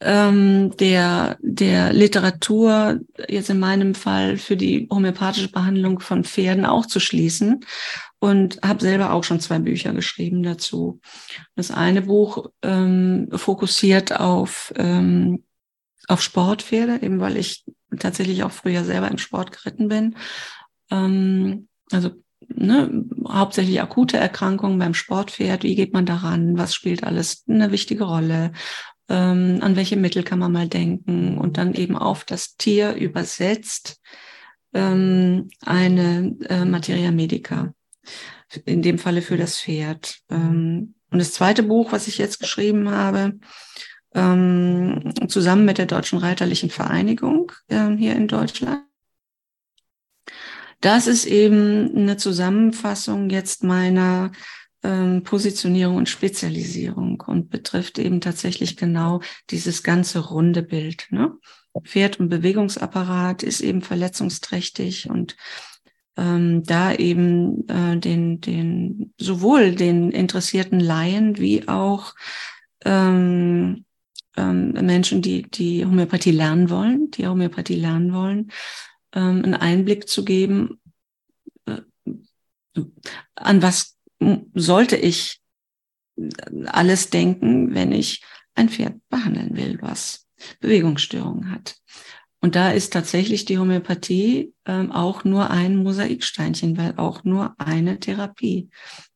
ähm, 0.00 0.76
der, 0.76 1.38
der 1.40 1.92
Literatur, 1.92 3.00
jetzt 3.28 3.50
in 3.50 3.58
meinem 3.58 3.94
Fall 3.94 4.36
für 4.36 4.56
die 4.56 4.88
homöopathische 4.90 5.50
Behandlung 5.50 6.00
von 6.00 6.24
Pferden 6.24 6.64
auch 6.64 6.86
zu 6.86 7.00
schließen 7.00 7.64
und 8.20 8.60
habe 8.62 8.80
selber 8.80 9.12
auch 9.12 9.24
schon 9.24 9.40
zwei 9.40 9.58
Bücher 9.58 9.92
geschrieben 9.92 10.42
dazu. 10.42 11.00
Das 11.56 11.70
eine 11.70 12.02
Buch 12.02 12.46
ähm, 12.62 13.28
fokussiert 13.32 14.18
auf, 14.18 14.72
ähm, 14.76 15.44
auf 16.06 16.22
Sportpferde, 16.22 17.02
eben 17.02 17.20
weil 17.20 17.36
ich 17.36 17.64
tatsächlich 17.98 18.42
auch 18.44 18.52
früher 18.52 18.84
selber 18.84 19.10
im 19.10 19.18
Sport 19.18 19.52
geritten 19.52 19.88
bin. 19.88 20.16
Ähm, 20.90 21.68
also 21.90 22.10
ne, 22.48 23.04
hauptsächlich 23.28 23.80
akute 23.80 24.16
Erkrankungen 24.16 24.78
beim 24.78 24.94
Sportpferd. 24.94 25.62
Wie 25.62 25.74
geht 25.74 25.92
man 25.92 26.06
daran? 26.06 26.56
Was 26.56 26.74
spielt 26.74 27.04
alles 27.04 27.44
eine 27.48 27.72
wichtige 27.72 28.04
Rolle? 28.04 28.52
Ähm, 29.08 29.58
an 29.62 29.76
welche 29.76 29.96
Mittel 29.96 30.22
kann 30.22 30.38
man 30.38 30.52
mal 30.52 30.68
denken? 30.68 31.38
Und 31.38 31.56
dann 31.56 31.74
eben 31.74 31.96
auf 31.96 32.24
das 32.24 32.56
Tier 32.56 32.94
übersetzt 32.94 34.00
ähm, 34.74 35.48
eine 35.64 36.36
äh, 36.48 36.64
Materia 36.64 37.10
Medica. 37.10 37.72
In 38.64 38.82
dem 38.82 38.98
Falle 38.98 39.22
für 39.22 39.36
das 39.36 39.60
Pferd. 39.60 40.20
Ähm, 40.30 40.94
und 41.10 41.18
das 41.18 41.32
zweite 41.32 41.62
Buch, 41.62 41.92
was 41.92 42.08
ich 42.08 42.18
jetzt 42.18 42.40
geschrieben 42.40 42.90
habe, 42.90 43.38
ähm, 44.14 45.12
zusammen 45.28 45.64
mit 45.64 45.78
der 45.78 45.86
Deutschen 45.86 46.18
Reiterlichen 46.18 46.70
Vereinigung 46.70 47.52
äh, 47.68 47.90
hier 47.96 48.16
in 48.16 48.28
Deutschland, 48.28 48.88
das 50.80 51.06
ist 51.06 51.26
eben 51.26 51.96
eine 51.96 52.16
Zusammenfassung 52.16 53.30
jetzt 53.30 53.64
meiner 53.64 54.30
ähm, 54.82 55.22
Positionierung 55.22 55.96
und 55.96 56.08
Spezialisierung 56.08 57.22
und 57.26 57.50
betrifft 57.50 57.98
eben 57.98 58.20
tatsächlich 58.20 58.76
genau 58.76 59.20
dieses 59.50 59.82
ganze 59.82 60.20
runde 60.20 60.62
Bild. 60.62 61.06
Ne? 61.10 61.32
Pferd- 61.82 62.20
und 62.20 62.28
Bewegungsapparat 62.28 63.42
ist 63.42 63.60
eben 63.60 63.82
verletzungsträchtig 63.82 65.10
und 65.10 65.36
ähm, 66.16 66.64
da 66.64 66.92
eben 66.92 67.68
äh, 67.68 67.96
den, 67.96 68.40
den, 68.40 69.14
sowohl 69.18 69.74
den 69.74 70.10
interessierten 70.10 70.80
Laien 70.80 71.38
wie 71.38 71.68
auch 71.68 72.14
ähm, 72.84 73.84
ähm, 74.36 74.72
Menschen, 74.72 75.22
die 75.22 75.42
die 75.42 75.84
Homöopathie 75.84 76.32
lernen 76.32 76.70
wollen, 76.70 77.10
die 77.12 77.26
Homöopathie 77.26 77.76
lernen 77.76 78.12
wollen, 78.12 78.50
ähm, 79.12 79.44
einen 79.44 79.54
Einblick 79.54 80.08
zu 80.08 80.24
geben, 80.24 80.80
äh, 81.66 81.82
an 83.34 83.62
was 83.62 83.97
sollte 84.54 84.96
ich 84.96 85.40
alles 86.66 87.10
denken, 87.10 87.74
wenn 87.74 87.92
ich 87.92 88.22
ein 88.54 88.68
Pferd 88.68 88.96
behandeln 89.08 89.56
will, 89.56 89.78
was 89.80 90.26
Bewegungsstörungen 90.60 91.52
hat. 91.52 91.76
Und 92.40 92.54
da 92.54 92.70
ist 92.70 92.92
tatsächlich 92.92 93.44
die 93.44 93.58
Homöopathie 93.58 94.54
ähm, 94.64 94.92
auch 94.92 95.24
nur 95.24 95.50
ein 95.50 95.76
Mosaiksteinchen, 95.76 96.76
weil 96.76 96.94
auch 96.96 97.24
nur 97.24 97.54
eine 97.58 97.98
Therapie. 97.98 98.70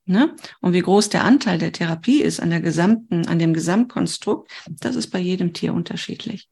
Ne? 0.05 0.35
Und 0.61 0.73
wie 0.73 0.81
groß 0.81 1.09
der 1.09 1.25
Anteil 1.25 1.59
der 1.59 1.73
Therapie 1.73 2.21
ist 2.21 2.41
an 2.41 2.51
der 2.51 2.61
gesamten, 2.61 3.27
an 3.29 3.39
dem 3.39 3.55
Gesamtkonstrukt, 3.55 4.51
das 4.69 4.97
ist 4.97 5.11
bei 5.11 5.21
jedem 5.21 5.53
Tier 5.53 5.73
unterschiedlich. 5.73 6.49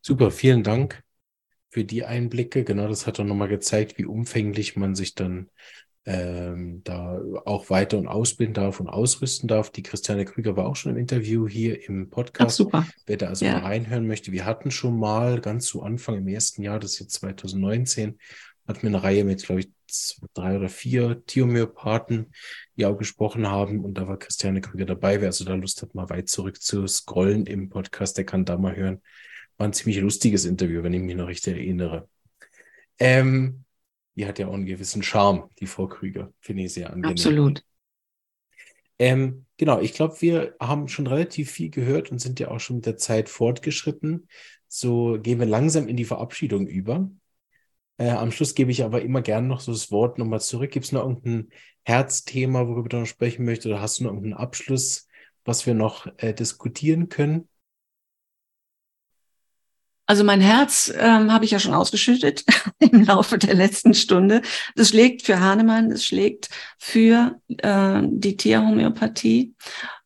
Super, 0.00 0.30
vielen 0.30 0.62
Dank 0.62 1.03
für 1.74 1.84
die 1.84 2.04
Einblicke. 2.04 2.62
Genau, 2.62 2.86
das 2.86 3.04
hat 3.04 3.18
auch 3.18 3.24
nochmal 3.24 3.48
gezeigt, 3.48 3.98
wie 3.98 4.04
umfänglich 4.04 4.76
man 4.76 4.94
sich 4.94 5.16
dann 5.16 5.50
ähm, 6.06 6.82
da 6.84 7.20
auch 7.46 7.68
weiter 7.68 7.98
und 7.98 8.06
ausbilden 8.06 8.54
darf 8.54 8.78
und 8.78 8.88
ausrüsten 8.88 9.48
darf. 9.48 9.70
Die 9.70 9.82
Christiane 9.82 10.24
Krüger 10.24 10.56
war 10.56 10.66
auch 10.66 10.76
schon 10.76 10.92
im 10.92 10.98
Interview 10.98 11.48
hier 11.48 11.88
im 11.88 12.10
Podcast. 12.10 12.52
Ach, 12.52 12.56
super. 12.56 12.86
Wer 13.06 13.16
da 13.16 13.26
also 13.26 13.44
ja. 13.44 13.54
mal 13.54 13.62
reinhören 13.62 14.06
möchte, 14.06 14.30
wir 14.30 14.44
hatten 14.44 14.70
schon 14.70 14.96
mal 15.00 15.40
ganz 15.40 15.66
zu 15.66 15.82
Anfang 15.82 16.18
im 16.18 16.28
ersten 16.28 16.62
Jahr, 16.62 16.78
das 16.78 16.92
ist 16.92 17.00
jetzt 17.00 17.14
2019, 17.14 18.20
hatten 18.68 18.82
wir 18.82 18.90
eine 18.90 19.02
Reihe 19.02 19.24
mit, 19.24 19.42
glaube 19.42 19.62
ich, 19.62 19.70
drei 20.32 20.56
oder 20.56 20.68
vier 20.68 21.24
Tiomyopathen, 21.26 22.32
die 22.76 22.86
auch 22.86 22.96
gesprochen 22.96 23.48
haben. 23.48 23.84
Und 23.84 23.98
da 23.98 24.06
war 24.06 24.16
Christiane 24.16 24.60
Krüger 24.60 24.84
dabei. 24.84 25.20
Wer 25.20 25.28
also 25.28 25.44
da 25.44 25.54
Lust 25.54 25.82
hat, 25.82 25.92
mal 25.92 26.08
weit 26.08 26.28
zurück 26.28 26.62
zu 26.62 26.86
scrollen 26.86 27.46
im 27.46 27.68
Podcast, 27.68 28.16
der 28.16 28.24
kann 28.24 28.44
da 28.44 28.56
mal 28.58 28.76
hören, 28.76 29.02
war 29.56 29.66
ein 29.66 29.72
ziemlich 29.72 30.00
lustiges 30.00 30.44
Interview, 30.44 30.82
wenn 30.82 30.94
ich 30.94 31.02
mich 31.02 31.16
noch 31.16 31.28
richtig 31.28 31.56
erinnere. 31.56 32.08
Ähm, 32.98 33.64
die 34.16 34.26
hat 34.26 34.38
ja 34.38 34.46
auch 34.46 34.54
einen 34.54 34.66
gewissen 34.66 35.02
Charme, 35.02 35.50
die 35.58 35.66
Frau 35.66 35.86
Krüger. 35.88 36.32
Finde 36.40 36.64
ich 36.64 36.74
sehr 36.74 36.90
angenehm. 36.90 37.10
Absolut. 37.10 37.64
Ähm, 38.98 39.46
genau, 39.56 39.80
ich 39.80 39.92
glaube, 39.92 40.20
wir 40.20 40.54
haben 40.60 40.88
schon 40.88 41.06
relativ 41.06 41.50
viel 41.50 41.70
gehört 41.70 42.10
und 42.10 42.20
sind 42.20 42.38
ja 42.38 42.48
auch 42.50 42.60
schon 42.60 42.76
mit 42.76 42.86
der 42.86 42.96
Zeit 42.96 43.28
fortgeschritten. 43.28 44.28
So 44.68 45.18
gehen 45.20 45.40
wir 45.40 45.46
langsam 45.46 45.88
in 45.88 45.96
die 45.96 46.04
Verabschiedung 46.04 46.66
über. 46.66 47.10
Äh, 47.96 48.10
am 48.10 48.30
Schluss 48.30 48.54
gebe 48.54 48.70
ich 48.70 48.84
aber 48.84 49.02
immer 49.02 49.22
gerne 49.22 49.46
noch 49.46 49.60
so 49.60 49.72
das 49.72 49.90
Wort 49.90 50.18
nochmal 50.18 50.40
zurück. 50.40 50.70
Gibt 50.70 50.86
es 50.86 50.92
noch 50.92 51.02
irgendein 51.02 51.50
Herzthema, 51.82 52.66
worüber 52.66 52.88
du 52.88 52.98
noch 52.98 53.06
sprechen 53.06 53.44
möchtest? 53.44 53.66
Oder 53.66 53.80
hast 53.80 53.98
du 53.98 54.04
noch 54.04 54.10
irgendeinen 54.10 54.40
Abschluss, 54.40 55.08
was 55.44 55.66
wir 55.66 55.74
noch 55.74 56.06
äh, 56.18 56.32
diskutieren 56.32 57.08
können? 57.08 57.48
Also 60.06 60.22
mein 60.22 60.40
Herz 60.40 60.92
ähm, 60.98 61.32
habe 61.32 61.44
ich 61.44 61.50
ja 61.50 61.58
schon 61.58 61.74
ausgeschüttet 61.74 62.44
im 62.78 63.04
Laufe 63.04 63.38
der 63.38 63.54
letzten 63.54 63.94
Stunde. 63.94 64.42
Das 64.76 64.90
schlägt 64.90 65.22
für 65.22 65.40
Hahnemann, 65.40 65.90
das 65.90 66.04
schlägt 66.04 66.50
für 66.78 67.40
äh, 67.48 68.02
die 68.04 68.36
Tierhomöopathie. 68.36 69.54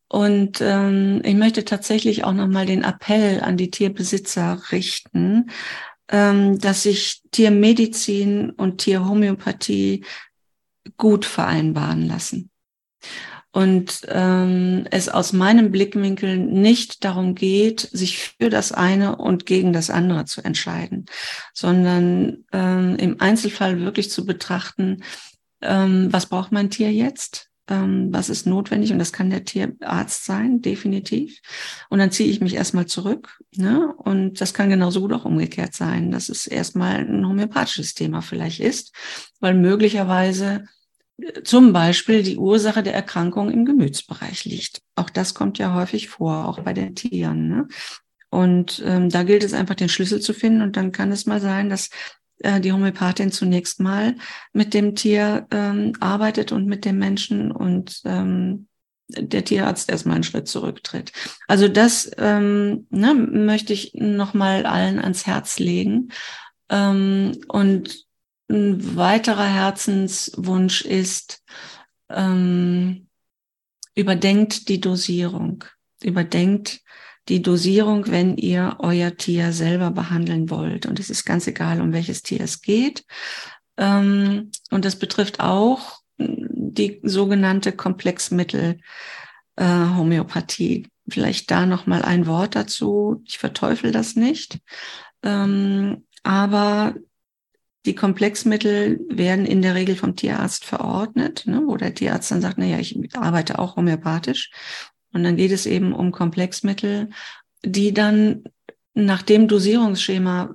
Und 0.08 0.60
ähm, 0.60 1.20
ich 1.24 1.34
möchte 1.34 1.64
tatsächlich 1.64 2.24
auch 2.24 2.32
nochmal 2.32 2.64
den 2.64 2.84
Appell 2.84 3.40
an 3.40 3.56
die 3.56 3.70
Tierbesitzer 3.70 4.62
richten, 4.70 5.50
ähm, 6.08 6.58
dass 6.58 6.84
sich 6.84 7.20
Tiermedizin 7.30 8.50
und 8.50 8.78
Tierhomöopathie 8.78 10.04
gut 10.96 11.26
vereinbaren 11.26 12.06
lassen 12.06 12.50
und 13.58 14.02
ähm, 14.06 14.84
es 14.92 15.08
aus 15.08 15.32
meinem 15.32 15.72
Blickwinkel 15.72 16.38
nicht 16.38 17.04
darum 17.04 17.34
geht, 17.34 17.80
sich 17.80 18.18
für 18.18 18.50
das 18.50 18.70
eine 18.70 19.16
und 19.16 19.46
gegen 19.46 19.72
das 19.72 19.90
andere 19.90 20.26
zu 20.26 20.44
entscheiden, 20.44 21.06
sondern 21.54 22.44
ähm, 22.52 22.94
im 23.00 23.20
Einzelfall 23.20 23.80
wirklich 23.80 24.12
zu 24.12 24.24
betrachten, 24.24 25.02
ähm, 25.60 26.06
was 26.12 26.26
braucht 26.26 26.52
mein 26.52 26.70
Tier 26.70 26.92
jetzt? 26.92 27.48
Ähm, 27.66 28.12
was 28.12 28.28
ist 28.28 28.46
notwendig? 28.46 28.92
Und 28.92 29.00
das 29.00 29.12
kann 29.12 29.28
der 29.28 29.44
Tierarzt 29.44 30.24
sein, 30.24 30.62
definitiv. 30.62 31.40
Und 31.88 31.98
dann 31.98 32.12
ziehe 32.12 32.30
ich 32.30 32.40
mich 32.40 32.54
erstmal 32.54 32.86
zurück. 32.86 33.40
Ne? 33.56 33.92
Und 33.96 34.40
das 34.40 34.54
kann 34.54 34.70
genauso 34.70 35.00
gut 35.00 35.12
auch 35.12 35.24
umgekehrt 35.24 35.74
sein, 35.74 36.12
dass 36.12 36.28
es 36.28 36.46
erstmal 36.46 36.98
ein 36.98 37.26
homöopathisches 37.26 37.94
Thema 37.94 38.22
vielleicht 38.22 38.60
ist, 38.60 38.94
weil 39.40 39.54
möglicherweise 39.54 40.62
zum 41.44 41.72
Beispiel 41.72 42.22
die 42.22 42.36
Ursache 42.36 42.82
der 42.82 42.94
Erkrankung 42.94 43.50
im 43.50 43.64
Gemütsbereich 43.64 44.44
liegt. 44.44 44.82
Auch 44.94 45.10
das 45.10 45.34
kommt 45.34 45.58
ja 45.58 45.74
häufig 45.74 46.08
vor, 46.08 46.46
auch 46.46 46.60
bei 46.60 46.72
den 46.72 46.94
Tieren. 46.94 47.48
Ne? 47.48 47.68
Und 48.30 48.82
ähm, 48.84 49.08
da 49.08 49.22
gilt 49.22 49.42
es 49.42 49.54
einfach, 49.54 49.74
den 49.74 49.88
Schlüssel 49.88 50.20
zu 50.20 50.32
finden. 50.32 50.62
Und 50.62 50.76
dann 50.76 50.92
kann 50.92 51.10
es 51.10 51.26
mal 51.26 51.40
sein, 51.40 51.70
dass 51.70 51.90
äh, 52.40 52.60
die 52.60 52.72
Homöopathin 52.72 53.32
zunächst 53.32 53.80
mal 53.80 54.16
mit 54.52 54.74
dem 54.74 54.94
Tier 54.94 55.46
ähm, 55.50 55.92
arbeitet 56.00 56.52
und 56.52 56.66
mit 56.66 56.84
dem 56.84 56.98
Menschen 56.98 57.50
und 57.50 58.00
ähm, 58.04 58.68
der 59.08 59.44
Tierarzt 59.44 59.90
erstmal 59.90 60.16
einen 60.16 60.24
Schritt 60.24 60.48
zurücktritt. 60.48 61.12
Also 61.46 61.66
das 61.66 62.10
ähm, 62.18 62.86
ne, 62.90 63.14
möchte 63.14 63.72
ich 63.72 63.94
nochmal 63.94 64.66
allen 64.66 64.98
ans 64.98 65.26
Herz 65.26 65.58
legen. 65.58 66.10
Ähm, 66.68 67.38
und 67.48 68.07
ein 68.48 68.96
weiterer 68.96 69.46
Herzenswunsch 69.46 70.82
ist, 70.82 71.42
ähm, 72.08 73.08
überdenkt 73.94 74.68
die 74.68 74.80
Dosierung. 74.80 75.64
Überdenkt 76.02 76.80
die 77.28 77.42
Dosierung, 77.42 78.06
wenn 78.06 78.36
ihr 78.36 78.76
euer 78.78 79.16
Tier 79.16 79.52
selber 79.52 79.90
behandeln 79.90 80.48
wollt. 80.50 80.86
Und 80.86 80.98
es 80.98 81.10
ist 81.10 81.24
ganz 81.24 81.46
egal, 81.46 81.80
um 81.80 81.92
welches 81.92 82.22
Tier 82.22 82.40
es 82.40 82.62
geht. 82.62 83.04
Ähm, 83.76 84.50
und 84.70 84.84
das 84.84 84.96
betrifft 84.96 85.40
auch 85.40 86.00
die 86.18 87.00
sogenannte 87.02 87.72
Komplexmittel 87.72 88.80
äh. 89.56 90.86
Vielleicht 91.10 91.50
da 91.50 91.66
noch 91.66 91.86
mal 91.86 92.02
ein 92.02 92.26
Wort 92.26 92.54
dazu. 92.54 93.22
Ich 93.26 93.38
verteufel 93.38 93.92
das 93.92 94.14
nicht. 94.16 94.58
Ähm, 95.22 96.06
aber 96.22 96.94
die 97.86 97.94
Komplexmittel 97.94 99.00
werden 99.08 99.46
in 99.46 99.62
der 99.62 99.74
Regel 99.74 99.96
vom 99.96 100.16
Tierarzt 100.16 100.64
verordnet, 100.64 101.44
ne, 101.46 101.62
wo 101.64 101.76
der 101.76 101.94
Tierarzt 101.94 102.30
dann 102.30 102.40
sagt, 102.40 102.58
na 102.58 102.66
ja, 102.66 102.78
ich 102.78 102.98
arbeite 103.16 103.58
auch 103.58 103.76
homöopathisch. 103.76 104.50
Und 105.12 105.24
dann 105.24 105.36
geht 105.36 105.52
es 105.52 105.64
eben 105.64 105.92
um 105.92 106.12
Komplexmittel, 106.12 107.10
die 107.64 107.94
dann 107.94 108.44
nach 108.94 109.22
dem 109.22 109.48
Dosierungsschema 109.48 110.54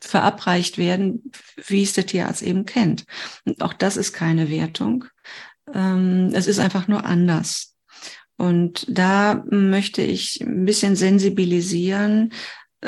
verabreicht 0.00 0.78
werden, 0.78 1.30
wie 1.66 1.82
es 1.82 1.92
der 1.92 2.06
Tierarzt 2.06 2.42
eben 2.42 2.64
kennt. 2.64 3.04
Und 3.44 3.62
auch 3.62 3.72
das 3.72 3.96
ist 3.96 4.12
keine 4.12 4.50
Wertung. 4.50 5.04
Ähm, 5.72 6.30
es 6.32 6.46
ist 6.46 6.58
einfach 6.58 6.88
nur 6.88 7.04
anders. 7.04 7.76
Und 8.36 8.86
da 8.88 9.44
möchte 9.50 10.02
ich 10.02 10.40
ein 10.42 10.64
bisschen 10.64 10.96
sensibilisieren, 10.96 12.32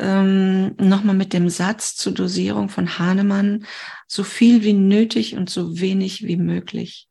ähm, 0.01 0.75
nochmal 0.77 1.15
mit 1.15 1.33
dem 1.33 1.49
Satz 1.49 1.97
zur 1.97 2.13
Dosierung 2.13 2.69
von 2.69 2.99
Hahnemann, 2.99 3.67
so 4.07 4.25
viel 4.25 4.63
wie 4.63 4.73
nötig 4.73 5.37
und 5.37 5.51
so 5.51 5.81
wenig 5.81 6.27
wie 6.27 6.37
möglich. 6.37 7.09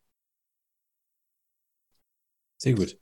Sehr 2.58 2.74
gut. 2.74 2.98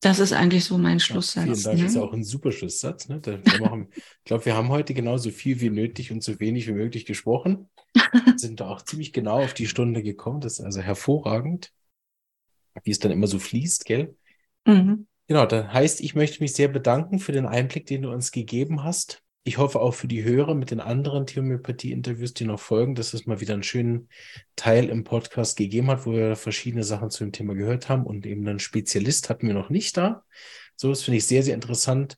Das 0.00 0.18
ist 0.18 0.32
eigentlich 0.32 0.64
so 0.64 0.78
mein 0.78 1.00
Schlusssatz. 1.00 1.46
Ja, 1.46 1.54
vielen 1.54 1.62
Dank, 1.64 1.78
ne? 1.80 1.86
ist 1.86 1.96
auch 1.96 2.12
ein 2.12 2.24
super 2.24 2.52
Schlusssatz. 2.52 3.08
Ne? 3.08 3.20
Machen, 3.60 3.88
ich 3.92 4.24
glaube, 4.24 4.44
wir 4.44 4.54
haben 4.54 4.68
heute 4.68 4.94
genauso 4.94 5.30
viel 5.30 5.60
wie 5.60 5.70
nötig 5.70 6.12
und 6.12 6.22
so 6.22 6.38
wenig 6.38 6.66
wie 6.68 6.72
möglich 6.72 7.06
gesprochen. 7.06 7.68
Sind 8.36 8.60
da 8.60 8.68
auch 8.68 8.82
ziemlich 8.82 9.12
genau 9.12 9.42
auf 9.42 9.54
die 9.54 9.66
Stunde 9.66 10.02
gekommen. 10.02 10.40
Das 10.40 10.58
ist 10.58 10.64
also 10.64 10.80
hervorragend, 10.80 11.72
wie 12.84 12.90
es 12.90 12.98
dann 12.98 13.10
immer 13.10 13.26
so 13.26 13.38
fließt, 13.38 13.84
gell? 13.84 14.16
Mhm. 14.66 15.06
Genau, 15.28 15.44
das 15.44 15.72
heißt, 15.72 16.00
ich 16.00 16.14
möchte 16.14 16.42
mich 16.42 16.54
sehr 16.54 16.68
bedanken 16.68 17.18
für 17.18 17.32
den 17.32 17.46
Einblick, 17.46 17.86
den 17.86 18.02
du 18.02 18.10
uns 18.10 18.30
gegeben 18.30 18.84
hast. 18.84 19.22
Ich 19.42 19.58
hoffe 19.58 19.80
auch 19.80 19.94
für 19.94 20.08
die 20.08 20.24
Hörer 20.24 20.54
mit 20.54 20.70
den 20.70 20.80
anderen 20.80 21.24
Homöopathie-Interviews, 21.24 22.34
die 22.34 22.44
noch 22.44 22.60
folgen, 22.60 22.94
dass 22.94 23.14
es 23.14 23.26
mal 23.26 23.40
wieder 23.40 23.54
einen 23.54 23.62
schönen 23.62 24.08
Teil 24.56 24.88
im 24.88 25.04
Podcast 25.04 25.56
gegeben 25.56 25.88
hat, 25.88 26.06
wo 26.06 26.12
wir 26.12 26.36
verschiedene 26.36 26.84
Sachen 26.84 27.10
zu 27.10 27.24
dem 27.24 27.32
Thema 27.32 27.54
gehört 27.54 27.88
haben 27.88 28.06
und 28.06 28.26
eben 28.26 28.46
einen 28.46 28.58
Spezialist 28.58 29.30
hatten 29.30 29.46
wir 29.46 29.54
noch 29.54 29.70
nicht 29.70 29.96
da. 29.96 30.24
So, 30.76 30.90
das 30.90 31.02
finde 31.02 31.18
ich 31.18 31.26
sehr, 31.26 31.42
sehr 31.42 31.54
interessant. 31.54 32.16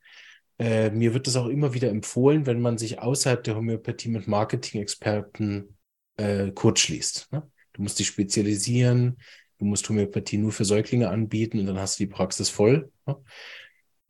Äh, 0.58 0.90
mir 0.90 1.14
wird 1.14 1.26
das 1.26 1.36
auch 1.36 1.48
immer 1.48 1.74
wieder 1.74 1.88
empfohlen, 1.88 2.46
wenn 2.46 2.60
man 2.60 2.78
sich 2.78 2.98
außerhalb 2.98 3.42
der 3.44 3.56
Homöopathie 3.56 4.08
mit 4.08 4.26
Marketing-Experten 4.26 5.76
äh, 6.16 6.50
kurzschließt. 6.50 7.32
Ne? 7.32 7.48
Du 7.74 7.82
musst 7.82 7.98
dich 7.98 8.06
spezialisieren, 8.06 9.18
du 9.58 9.64
musst 9.64 9.88
Homöopathie 9.88 10.38
nur 10.38 10.52
für 10.52 10.64
Säuglinge 10.64 11.08
anbieten 11.10 11.58
und 11.60 11.66
dann 11.66 11.78
hast 11.78 11.98
du 11.98 12.04
die 12.04 12.10
Praxis 12.10 12.48
voll. 12.48 12.90
Ne? 13.06 13.16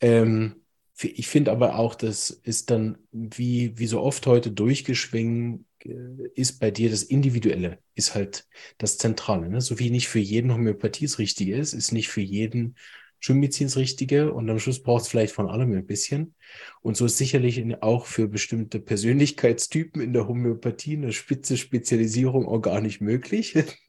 Ähm, 0.01 0.57
ich 1.01 1.29
finde 1.29 1.53
aber 1.53 1.79
auch, 1.79 1.95
das 1.95 2.31
ist 2.31 2.71
dann, 2.71 2.99
wie, 3.13 3.79
wie 3.79 3.87
so 3.87 4.01
oft 4.01 4.27
heute 4.27 4.51
durchgeschwingen, 4.51 5.65
äh, 5.85 5.95
ist 6.35 6.59
bei 6.59 6.71
dir 6.71 6.91
das 6.91 7.03
Individuelle, 7.03 7.79
ist 7.95 8.15
halt 8.15 8.47
das 8.79 8.99
Zentrale. 8.99 9.49
Ne? 9.49 9.61
So 9.61 9.79
wie 9.79 9.91
nicht 9.91 10.09
für 10.09 10.19
jeden 10.19 10.53
Homöopathie 10.53 11.07
das 11.07 11.19
Richtige 11.19 11.57
ist, 11.57 11.73
ist 11.73 11.93
nicht 11.93 12.09
für 12.09 12.21
jeden 12.21 12.77
Schulmedizin 13.21 13.67
das 13.67 13.77
Richtige 13.77 14.33
und 14.33 14.49
am 14.49 14.61
Schluss 14.61 14.83
braucht 14.83 15.03
es 15.03 15.09
vielleicht 15.09 15.35
von 15.35 15.49
allem 15.49 15.73
ein 15.73 15.87
bisschen. 15.87 16.35
Und 16.83 16.97
so 16.97 17.07
ist 17.07 17.19
sicherlich 17.19 17.61
auch 17.83 18.07
für 18.07 18.29
bestimmte 18.29 18.79
Persönlichkeitstypen 18.79 20.01
in 20.01 20.13
der 20.13 20.29
Homöopathie 20.29 20.97
eine 20.97 21.13
spitze 21.13 21.57
Spezialisierung 21.57 22.47
auch 22.47 22.61
gar 22.61 22.81
nicht 22.81 23.01
möglich. 23.01 23.55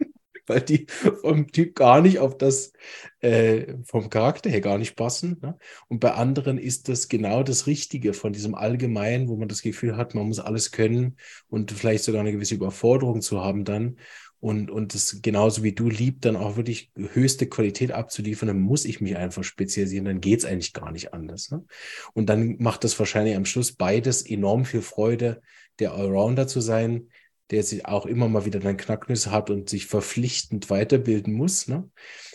weil 0.49 0.61
die 0.61 0.87
vom 1.21 1.47
Typ 1.51 1.75
gar 1.75 2.01
nicht 2.01 2.19
auf 2.19 2.37
das, 2.37 2.73
äh, 3.21 3.75
vom 3.85 4.09
Charakter 4.09 4.49
her 4.49 4.61
gar 4.61 4.77
nicht 4.77 4.95
passen. 4.95 5.37
Ne? 5.41 5.57
Und 5.87 5.99
bei 5.99 6.13
anderen 6.13 6.57
ist 6.57 6.89
das 6.89 7.07
genau 7.07 7.43
das 7.43 7.67
Richtige 7.67 8.13
von 8.13 8.33
diesem 8.33 8.55
Allgemeinen, 8.55 9.29
wo 9.29 9.37
man 9.37 9.47
das 9.47 9.61
Gefühl 9.61 9.95
hat, 9.95 10.15
man 10.15 10.27
muss 10.27 10.39
alles 10.39 10.71
können 10.71 11.17
und 11.47 11.71
vielleicht 11.71 12.03
sogar 12.03 12.21
eine 12.21 12.31
gewisse 12.31 12.55
Überforderung 12.55 13.21
zu 13.21 13.41
haben 13.41 13.63
dann. 13.63 13.97
Und, 14.41 14.71
und 14.71 14.93
das 14.93 15.21
genauso 15.21 15.63
wie 15.63 15.73
du 15.73 15.89
liebt, 15.89 16.23
dann 16.23 16.37
auch 16.37 16.55
wirklich 16.55 16.91
höchste 16.95 17.47
Qualität 17.47 17.91
abzuliefern, 17.91 18.47
dann 18.47 18.61
muss 18.61 18.85
ich 18.85 19.01
mich 19.01 19.17
einfach 19.17 19.43
spezialisieren, 19.43 20.05
dann 20.05 20.21
geht's 20.21 20.45
eigentlich 20.45 20.71
gar 20.71 20.91
nicht 20.93 21.13
anders. 21.13 21.51
Ne? 21.51 21.65
Und 22.13 22.27
dann 22.27 22.55
macht 22.57 22.85
das 22.85 22.97
wahrscheinlich 22.97 23.35
am 23.35 23.43
Schluss 23.43 23.73
beides 23.73 24.25
enorm 24.25 24.63
viel 24.63 24.81
Freude, 24.81 25.41
der 25.79 25.93
Allrounder 25.93 26.47
zu 26.47 26.61
sein, 26.61 27.09
der 27.51 27.63
sich 27.63 27.85
auch 27.85 28.05
immer 28.05 28.27
mal 28.27 28.45
wieder 28.45 28.59
dann 28.59 28.77
Knacknüsse 28.77 29.31
hat 29.31 29.49
und 29.49 29.69
sich 29.69 29.87
verpflichtend 29.87 30.69
weiterbilden 30.69 31.33
muss, 31.33 31.67
ne? 31.67 31.89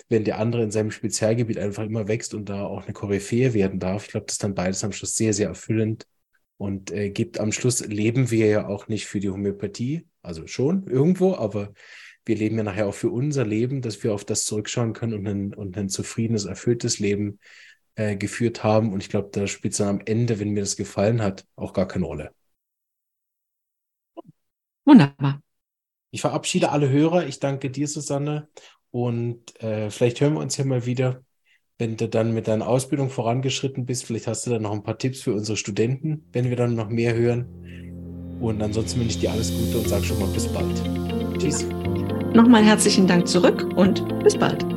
wenn 0.09 0.25
der 0.25 0.39
andere 0.39 0.63
in 0.65 0.71
seinem 0.71 0.91
Spezialgebiet 0.91 1.59
einfach 1.59 1.85
immer 1.85 2.09
wächst 2.09 2.35
und 2.35 2.49
da 2.49 2.65
auch 2.65 2.85
eine 2.85 2.93
Koryphäe 2.93 3.55
werden 3.55 3.79
darf. 3.79 4.05
Ich 4.07 4.11
glaube, 4.11 4.27
das 4.27 4.35
ist 4.35 4.45
dann 4.45 4.55
beides 4.55 4.83
am 4.85 4.93
Schluss 4.93 5.17
sehr, 5.17 5.33
sehr 5.33 5.49
erfüllend 5.49 6.07
und 6.57 6.91
äh, 6.91 7.11
gibt 7.11 7.39
am 7.39 7.53
Schluss, 7.53 7.85
leben 7.87 8.31
wir 8.31 8.47
ja 8.47 8.67
auch 8.67 8.89
nicht 8.89 9.07
für 9.07 9.21
die 9.21 9.31
Homöopathie, 9.31 10.07
also 10.23 10.47
schon 10.47 10.87
irgendwo, 10.87 11.35
aber 11.35 11.73
wir 12.27 12.37
leben 12.37 12.57
ja 12.57 12.65
nachher 12.65 12.87
auch 12.87 12.95
für 12.95 13.11
unser 13.11 13.45
Leben, 13.45 13.83
dass 13.83 14.03
wir 14.03 14.15
auf 14.15 14.25
das 14.25 14.45
zurückschauen 14.45 14.95
können 14.95 15.15
und 15.15 15.27
ein, 15.27 15.55
und 15.55 15.77
ein 15.77 15.89
zufriedenes, 15.89 16.47
erfülltes 16.47 16.99
Leben 16.99 17.39
äh, 17.97 18.17
geführt 18.17 18.65
haben. 18.65 18.93
Und 18.93 19.03
ich 19.03 19.11
glaube, 19.11 19.29
da 19.31 19.47
spielt 19.47 19.75
es 19.75 19.79
dann 19.79 19.89
am 19.89 20.01
Ende, 20.05 20.41
wenn 20.41 20.51
mir 20.51 20.61
das 20.61 20.77
gefallen 20.77 21.23
hat, 21.23 21.45
auch 21.55 21.73
gar 21.73 21.87
keine 21.87 22.07
Rolle. 22.07 22.33
Wunderbar. 24.85 25.41
Ich 26.11 26.21
verabschiede 26.21 26.71
alle 26.71 26.89
Hörer. 26.89 27.27
Ich 27.27 27.41
danke 27.41 27.71
dir, 27.71 27.89
Susanne. 27.89 28.49
Und 28.91 29.61
äh, 29.61 29.91
vielleicht 29.91 30.21
hören 30.21 30.35
wir 30.35 30.41
uns 30.41 30.57
ja 30.57 30.65
mal 30.65 30.87
wieder, 30.87 31.23
wenn 31.79 31.97
du 31.97 32.09
dann 32.09 32.33
mit 32.33 32.47
deiner 32.47 32.69
Ausbildung 32.69 33.11
vorangeschritten 33.11 33.87
bist. 33.87 34.05
Vielleicht 34.05 34.29
hast 34.29 34.47
du 34.47 34.51
dann 34.51 34.63
noch 34.63 34.73
ein 34.73 34.85
paar 34.85 34.99
Tipps 34.99 35.23
für 35.23 35.35
unsere 35.35 35.57
Studenten, 35.57 36.29
wenn 36.33 36.49
wir 36.49 36.57
dann 36.57 36.75
noch 36.75 36.89
mehr 36.89 37.15
hören. 37.15 38.39
Und 38.41 38.63
ansonsten 38.63 39.01
wünsche 39.01 39.17
ich 39.17 39.21
dir 39.21 39.33
alles 39.33 39.51
Gute 39.51 39.79
und 39.79 39.89
sage 39.89 40.05
schon 40.05 40.21
mal 40.21 40.29
bis 40.29 40.47
bald. 40.47 40.83
Tschüss. 41.39 41.65
Nochmal 42.35 42.65
herzlichen 42.65 43.07
Dank 43.07 43.27
zurück 43.27 43.65
und 43.77 44.07
bis 44.23 44.37
bald. 44.37 44.74